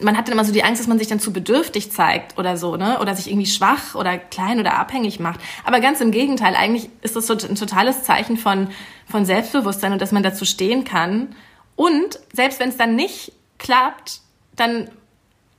Man 0.00 0.16
hat 0.16 0.26
dann 0.26 0.32
immer 0.32 0.44
so 0.46 0.54
die 0.54 0.64
Angst, 0.64 0.80
dass 0.80 0.88
man 0.88 0.98
sich 0.98 1.06
dann 1.06 1.20
zu 1.20 1.30
bedürftig 1.30 1.92
zeigt 1.92 2.38
oder 2.38 2.56
so, 2.56 2.76
ne? 2.76 2.98
Oder 3.00 3.14
sich 3.14 3.28
irgendwie 3.28 3.46
schwach 3.46 3.94
oder 3.94 4.16
klein 4.16 4.58
oder 4.58 4.78
abhängig 4.78 5.20
macht. 5.20 5.38
Aber 5.64 5.80
ganz 5.80 6.00
im 6.00 6.12
Gegenteil, 6.12 6.56
eigentlich 6.56 6.88
ist 7.02 7.14
das 7.14 7.26
so 7.26 7.34
ein 7.34 7.56
totales 7.56 8.04
Zeichen 8.04 8.38
von, 8.38 8.68
von 9.06 9.26
Selbstbewusstsein 9.26 9.92
und 9.92 10.00
dass 10.00 10.10
man 10.10 10.22
dazu 10.22 10.46
stehen 10.46 10.84
kann. 10.84 11.36
Und 11.76 12.18
selbst 12.32 12.58
wenn 12.58 12.70
es 12.70 12.78
dann 12.78 12.96
nicht 12.96 13.32
klappt, 13.58 14.20
dann 14.56 14.88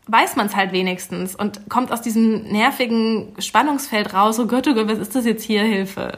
weiß 0.08 0.36
man 0.36 0.48
es 0.48 0.56
halt 0.56 0.72
wenigstens 0.72 1.36
und 1.36 1.70
kommt 1.70 1.92
aus 1.92 2.02
diesem 2.02 2.44
nervigen 2.52 3.34
Spannungsfeld 3.38 4.16
raus, 4.16 4.40
oh 4.40 4.48
Gott, 4.48 4.68
oh 4.68 4.74
Gott, 4.74 4.88
was 4.88 4.98
ist 4.98 5.16
das 5.16 5.26
jetzt 5.26 5.44
hier, 5.44 5.62
Hilfe. 5.62 6.18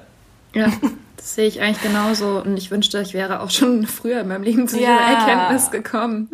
Ja, 0.54 0.72
das 1.18 1.34
sehe 1.34 1.48
ich 1.48 1.62
eigentlich 1.62 1.82
genauso 1.82 2.42
und 2.44 2.58
ich 2.58 2.70
wünschte, 2.70 3.02
ich 3.02 3.14
wäre 3.14 3.42
auch 3.42 3.50
schon 3.50 3.86
früher 3.88 4.22
in 4.22 4.28
meinem 4.28 4.44
Leben 4.44 4.68
zu 4.68 4.78
dieser 4.78 4.90
ja. 4.90 5.20
Erkenntnis 5.20 5.72
gekommen. 5.72 6.30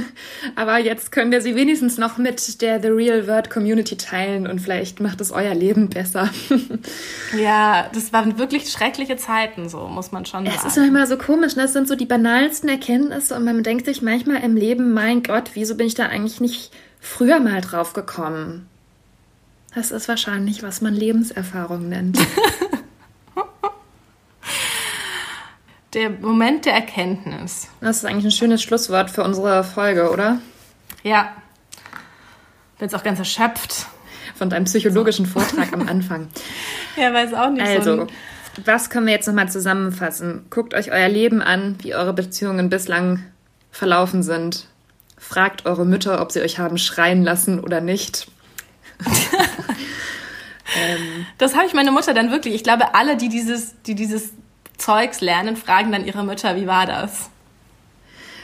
Aber 0.56 0.78
jetzt 0.78 1.12
können 1.12 1.30
wir 1.30 1.42
sie 1.42 1.54
wenigstens 1.54 1.98
noch 1.98 2.16
mit 2.16 2.62
der 2.62 2.80
The 2.80 2.88
Real 2.88 3.28
Word 3.28 3.50
Community 3.50 3.96
teilen 3.96 4.46
und 4.46 4.60
vielleicht 4.60 5.00
macht 5.00 5.20
es 5.20 5.32
euer 5.32 5.54
Leben 5.54 5.90
besser. 5.90 6.30
ja, 7.38 7.88
das 7.92 8.12
waren 8.12 8.38
wirklich 8.38 8.70
schreckliche 8.70 9.16
Zeiten, 9.16 9.68
so 9.68 9.86
muss 9.86 10.12
man 10.12 10.24
schon 10.24 10.46
sagen. 10.46 10.58
Es 10.58 10.64
ist 10.64 10.78
manchmal 10.78 11.06
so 11.06 11.18
komisch, 11.18 11.54
ne? 11.54 11.62
das 11.62 11.74
sind 11.74 11.86
so 11.86 11.94
die 11.94 12.06
banalsten 12.06 12.70
Erkenntnisse 12.70 13.36
und 13.36 13.44
man 13.44 13.62
denkt 13.62 13.84
sich 13.84 14.00
manchmal 14.00 14.42
im 14.42 14.56
Leben, 14.56 14.94
mein 14.94 15.22
Gott, 15.22 15.50
wieso 15.54 15.76
bin 15.76 15.86
ich 15.86 15.94
da 15.94 16.06
eigentlich 16.06 16.40
nicht 16.40 16.72
früher 17.00 17.38
mal 17.38 17.60
drauf 17.60 17.92
gekommen? 17.92 18.66
Das 19.74 19.90
ist 19.90 20.08
wahrscheinlich, 20.08 20.62
was 20.62 20.80
man 20.80 20.94
Lebenserfahrung 20.94 21.88
nennt. 21.88 22.18
Der 25.94 26.10
Moment 26.10 26.64
der 26.64 26.74
Erkenntnis. 26.74 27.68
Das 27.80 27.98
ist 27.98 28.04
eigentlich 28.04 28.24
ein 28.24 28.30
schönes 28.30 28.62
Schlusswort 28.62 29.10
für 29.10 29.22
unsere 29.22 29.62
Folge, 29.64 30.10
oder? 30.10 30.38
Ja. 31.02 31.34
Bin 32.78 32.86
jetzt 32.86 32.94
auch 32.94 33.04
ganz 33.04 33.18
erschöpft. 33.18 33.86
Von 34.34 34.48
deinem 34.50 34.64
psychologischen 34.64 35.26
Vortrag 35.26 35.72
am 35.72 35.88
Anfang. 35.88 36.28
Ja, 36.94 37.10
weiß 37.14 37.32
auch 37.32 37.48
nicht 37.48 37.62
also, 37.62 37.96
so. 37.96 38.06
was 38.66 38.90
können 38.90 39.06
wir 39.06 39.14
jetzt 39.14 39.26
nochmal 39.26 39.50
zusammenfassen? 39.50 40.44
Guckt 40.50 40.74
euch 40.74 40.92
euer 40.92 41.08
Leben 41.08 41.40
an, 41.40 41.76
wie 41.80 41.94
eure 41.94 42.12
Beziehungen 42.12 42.68
bislang 42.68 43.24
verlaufen 43.70 44.22
sind. 44.22 44.66
Fragt 45.16 45.64
eure 45.64 45.86
Mütter, 45.86 46.20
ob 46.20 46.30
sie 46.30 46.42
euch 46.42 46.58
haben 46.58 46.76
schreien 46.76 47.22
lassen 47.22 47.60
oder 47.60 47.80
nicht. 47.80 48.26
ähm. 50.76 51.24
Das 51.38 51.56
habe 51.56 51.66
ich 51.66 51.72
meine 51.72 51.92
Mutter 51.92 52.12
dann 52.12 52.30
wirklich. 52.30 52.54
Ich 52.54 52.62
glaube, 52.62 52.94
alle, 52.94 53.16
die 53.16 53.30
dieses, 53.30 53.80
die 53.84 53.94
dieses 53.94 54.34
Zeugs 54.82 55.20
lernen, 55.20 55.56
fragen 55.56 55.92
dann 55.92 56.04
ihre 56.04 56.24
Mütter, 56.24 56.56
wie 56.56 56.66
war 56.66 56.86
das? 56.86 57.31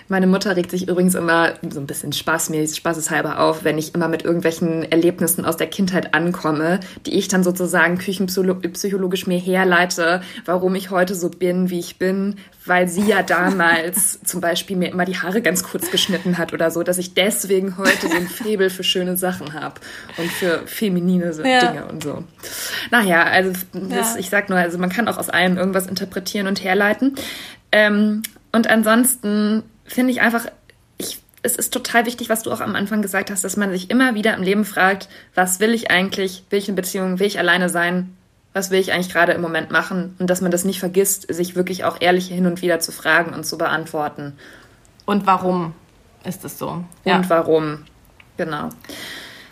Meine 0.08 0.26
Mutter 0.26 0.56
regt 0.56 0.70
sich 0.70 0.88
übrigens 0.88 1.14
immer 1.14 1.52
so 1.68 1.80
ein 1.80 1.86
bisschen 1.86 2.12
spaßmäßig, 2.12 2.78
spaßeshalber 2.78 3.40
auf, 3.40 3.62
wenn 3.62 3.76
ich 3.76 3.94
immer 3.94 4.08
mit 4.08 4.24
irgendwelchen 4.24 4.90
Erlebnissen 4.90 5.44
aus 5.44 5.58
der 5.58 5.66
Kindheit 5.66 6.14
ankomme, 6.14 6.80
die 7.04 7.18
ich 7.18 7.28
dann 7.28 7.44
sozusagen 7.44 7.98
küchenpsychologisch 7.98 9.26
mir 9.26 9.38
herleite, 9.38 10.22
warum 10.46 10.74
ich 10.74 10.90
heute 10.90 11.14
so 11.14 11.28
bin, 11.28 11.68
wie 11.68 11.78
ich 11.78 11.98
bin, 11.98 12.36
weil 12.64 12.88
sie 12.88 13.02
ja 13.02 13.22
damals 13.22 14.20
zum 14.24 14.40
Beispiel 14.40 14.76
mir 14.76 14.90
immer 14.90 15.04
die 15.04 15.18
Haare 15.18 15.42
ganz 15.42 15.62
kurz 15.62 15.90
geschnitten 15.90 16.38
hat 16.38 16.54
oder 16.54 16.70
so, 16.70 16.82
dass 16.82 16.96
ich 16.96 17.12
deswegen 17.12 17.76
heute 17.76 18.08
so 18.08 18.16
ein 18.16 18.28
Febel 18.28 18.70
für 18.70 18.84
schöne 18.84 19.18
Sachen 19.18 19.52
habe 19.52 19.74
und 20.16 20.30
für 20.30 20.62
feminine 20.66 21.32
ja. 21.44 21.70
Dinge 21.70 21.84
und 21.84 22.02
so. 22.02 22.24
Naja, 22.90 23.24
also 23.24 23.52
das, 23.72 24.14
ja. 24.14 24.20
ich 24.20 24.30
sag 24.30 24.48
nur, 24.48 24.58
also 24.58 24.78
man 24.78 24.88
kann 24.88 25.06
auch 25.06 25.18
aus 25.18 25.28
allem 25.28 25.58
irgendwas 25.58 25.86
interpretieren 25.86 26.46
und 26.46 26.64
herleiten. 26.64 27.14
Ähm, 27.72 28.22
und 28.52 28.70
ansonsten 28.70 29.62
finde 29.88 30.12
ich 30.12 30.20
einfach, 30.20 30.46
ich, 30.96 31.20
es 31.42 31.56
ist 31.56 31.72
total 31.72 32.06
wichtig, 32.06 32.28
was 32.28 32.42
du 32.42 32.52
auch 32.52 32.60
am 32.60 32.74
Anfang 32.74 33.02
gesagt 33.02 33.30
hast, 33.30 33.44
dass 33.44 33.56
man 33.56 33.70
sich 33.70 33.90
immer 33.90 34.14
wieder 34.14 34.34
im 34.34 34.42
Leben 34.42 34.64
fragt, 34.64 35.08
was 35.34 35.60
will 35.60 35.74
ich 35.74 35.90
eigentlich? 35.90 36.44
Will 36.50 36.58
ich 36.58 36.68
eine 36.68 36.76
Beziehung? 36.76 37.18
Will 37.18 37.26
ich 37.26 37.38
alleine 37.38 37.68
sein? 37.68 38.16
Was 38.52 38.70
will 38.70 38.80
ich 38.80 38.92
eigentlich 38.92 39.12
gerade 39.12 39.32
im 39.32 39.40
Moment 39.40 39.70
machen? 39.70 40.16
Und 40.18 40.30
dass 40.30 40.40
man 40.40 40.50
das 40.50 40.64
nicht 40.64 40.80
vergisst, 40.80 41.32
sich 41.32 41.56
wirklich 41.56 41.84
auch 41.84 42.00
ehrlich 42.00 42.28
hin 42.28 42.46
und 42.46 42.62
wieder 42.62 42.80
zu 42.80 42.92
fragen 42.92 43.34
und 43.34 43.44
zu 43.44 43.58
beantworten. 43.58 44.34
Und 45.04 45.26
warum 45.26 45.74
ist 46.24 46.44
es 46.44 46.58
so? 46.58 46.84
Ja. 47.04 47.16
Und 47.16 47.30
warum? 47.30 47.84
Genau. 48.36 48.70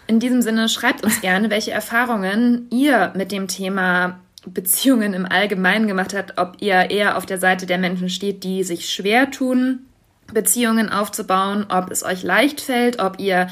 In 0.06 0.20
diesem 0.20 0.42
Sinne, 0.42 0.68
schreibt 0.68 1.04
uns 1.04 1.20
gerne, 1.20 1.50
welche 1.50 1.72
Erfahrungen 1.72 2.68
ihr 2.70 3.12
mit 3.16 3.32
dem 3.32 3.48
Thema 3.48 4.20
Beziehungen 4.46 5.14
im 5.14 5.26
Allgemeinen 5.26 5.88
gemacht 5.88 6.14
habt, 6.14 6.38
ob 6.38 6.56
ihr 6.60 6.90
eher 6.90 7.16
auf 7.16 7.26
der 7.26 7.38
Seite 7.38 7.66
der 7.66 7.78
Menschen 7.78 8.08
steht, 8.08 8.44
die 8.44 8.62
sich 8.62 8.88
schwer 8.88 9.30
tun, 9.30 9.80
Beziehungen 10.32 10.90
aufzubauen, 10.90 11.66
ob 11.68 11.90
es 11.90 12.02
euch 12.02 12.22
leicht 12.22 12.60
fällt, 12.60 12.98
ob 12.98 13.18
ihr 13.18 13.48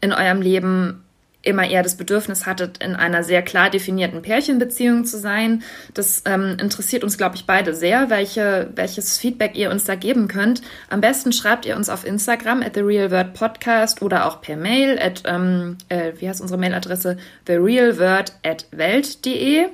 in 0.00 0.12
eurem 0.12 0.42
Leben 0.42 1.04
immer 1.42 1.68
eher 1.68 1.82
das 1.82 1.96
Bedürfnis 1.96 2.46
hattet, 2.46 2.82
in 2.82 2.94
einer 2.96 3.22
sehr 3.22 3.42
klar 3.42 3.70
definierten 3.70 4.22
Pärchenbeziehung 4.22 5.04
zu 5.04 5.18
sein. 5.18 5.62
Das 5.94 6.22
ähm, 6.26 6.56
interessiert 6.60 7.04
uns, 7.04 7.16
glaube 7.16 7.36
ich, 7.36 7.46
beide 7.46 7.74
sehr, 7.74 8.10
welche, 8.10 8.70
welches 8.74 9.18
Feedback 9.18 9.56
ihr 9.56 9.70
uns 9.70 9.84
da 9.84 9.94
geben 9.94 10.28
könnt. 10.28 10.62
Am 10.90 11.00
besten 11.00 11.32
schreibt 11.32 11.64
ihr 11.64 11.76
uns 11.76 11.88
auf 11.88 12.04
Instagram 12.04 12.62
at 12.62 12.74
The 12.74 12.80
Real 12.80 13.10
Word 13.10 13.34
Podcast 13.34 14.02
oder 14.02 14.26
auch 14.26 14.40
per 14.42 14.56
Mail 14.56 14.98
at, 14.98 15.22
ähm, 15.26 15.78
äh, 15.88 16.12
wie 16.18 16.28
heißt 16.28 16.40
unsere 16.40 16.58
Mailadresse? 16.58 17.16
TheRealWord 17.46 18.32
at 18.44 18.66
Welt.de. 18.72 19.66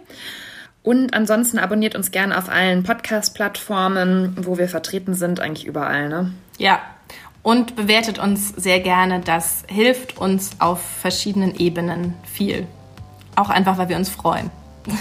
Und 0.82 1.14
ansonsten 1.14 1.58
abonniert 1.58 1.96
uns 1.96 2.10
gerne 2.10 2.36
auf 2.36 2.50
allen 2.50 2.82
Podcast-Plattformen, 2.82 4.36
wo 4.42 4.58
wir 4.58 4.68
vertreten 4.68 5.14
sind, 5.14 5.40
eigentlich 5.40 5.66
überall, 5.66 6.10
ne? 6.10 6.30
Ja. 6.58 6.80
Und 7.42 7.76
bewertet 7.76 8.18
uns 8.18 8.48
sehr 8.50 8.80
gerne. 8.80 9.20
Das 9.20 9.64
hilft 9.68 10.16
uns 10.16 10.52
auf 10.60 10.80
verschiedenen 10.82 11.54
Ebenen 11.54 12.14
viel. 12.24 12.66
Auch 13.36 13.50
einfach, 13.50 13.76
weil 13.76 13.88
wir 13.88 13.96
uns 13.96 14.08
freuen. 14.08 14.50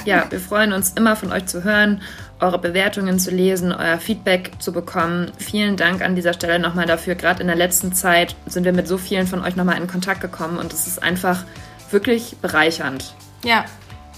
Ja, 0.05 0.25
wir 0.29 0.39
freuen 0.39 0.73
uns 0.73 0.91
immer 0.91 1.15
von 1.15 1.31
euch 1.31 1.45
zu 1.45 1.63
hören, 1.63 2.01
eure 2.39 2.59
Bewertungen 2.59 3.19
zu 3.19 3.31
lesen, 3.31 3.73
euer 3.73 3.97
Feedback 3.97 4.51
zu 4.59 4.71
bekommen. 4.71 5.31
Vielen 5.37 5.77
Dank 5.77 6.01
an 6.01 6.15
dieser 6.15 6.33
Stelle 6.33 6.59
nochmal 6.59 6.85
dafür. 6.85 7.15
Gerade 7.15 7.41
in 7.41 7.47
der 7.47 7.55
letzten 7.55 7.93
Zeit 7.93 8.35
sind 8.45 8.63
wir 8.63 8.73
mit 8.73 8.87
so 8.87 8.97
vielen 8.97 9.27
von 9.27 9.43
euch 9.43 9.55
nochmal 9.55 9.77
in 9.77 9.87
Kontakt 9.87 10.21
gekommen 10.21 10.57
und 10.57 10.71
es 10.71 10.87
ist 10.87 11.03
einfach 11.03 11.43
wirklich 11.91 12.37
bereichernd. 12.41 13.13
Ja, 13.43 13.65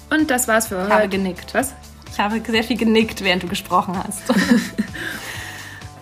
und 0.10 0.30
das 0.30 0.48
war's 0.48 0.68
für 0.68 0.78
heute. 0.78 0.88
Ich 0.88 0.94
habe 0.94 1.10
genickt. 1.10 1.54
Was? 1.54 1.74
Ich 2.12 2.20
habe 2.20 2.42
sehr 2.48 2.64
viel 2.64 2.78
genickt, 2.78 3.24
während 3.24 3.44
du 3.44 3.48
gesprochen 3.48 3.98
hast. 3.98 4.22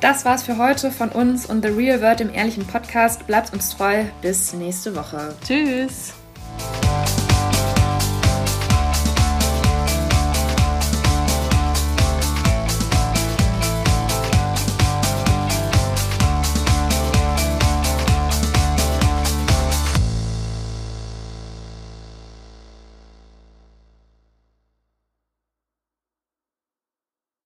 Das 0.03 0.25
war's 0.25 0.43
für 0.43 0.57
heute 0.57 0.91
von 0.91 1.07
uns 1.07 1.45
und 1.45 1.63
The 1.63 1.71
Real 1.71 2.01
World 2.01 2.19
im 2.19 2.33
ehrlichen 2.33 2.67
Podcast. 2.67 3.25
Bleibt 3.25 3.53
uns 3.53 3.69
treu. 3.69 4.03
Bis 4.21 4.51
nächste 4.51 4.93
Woche. 4.97 5.33
Tschüss. 5.47 6.11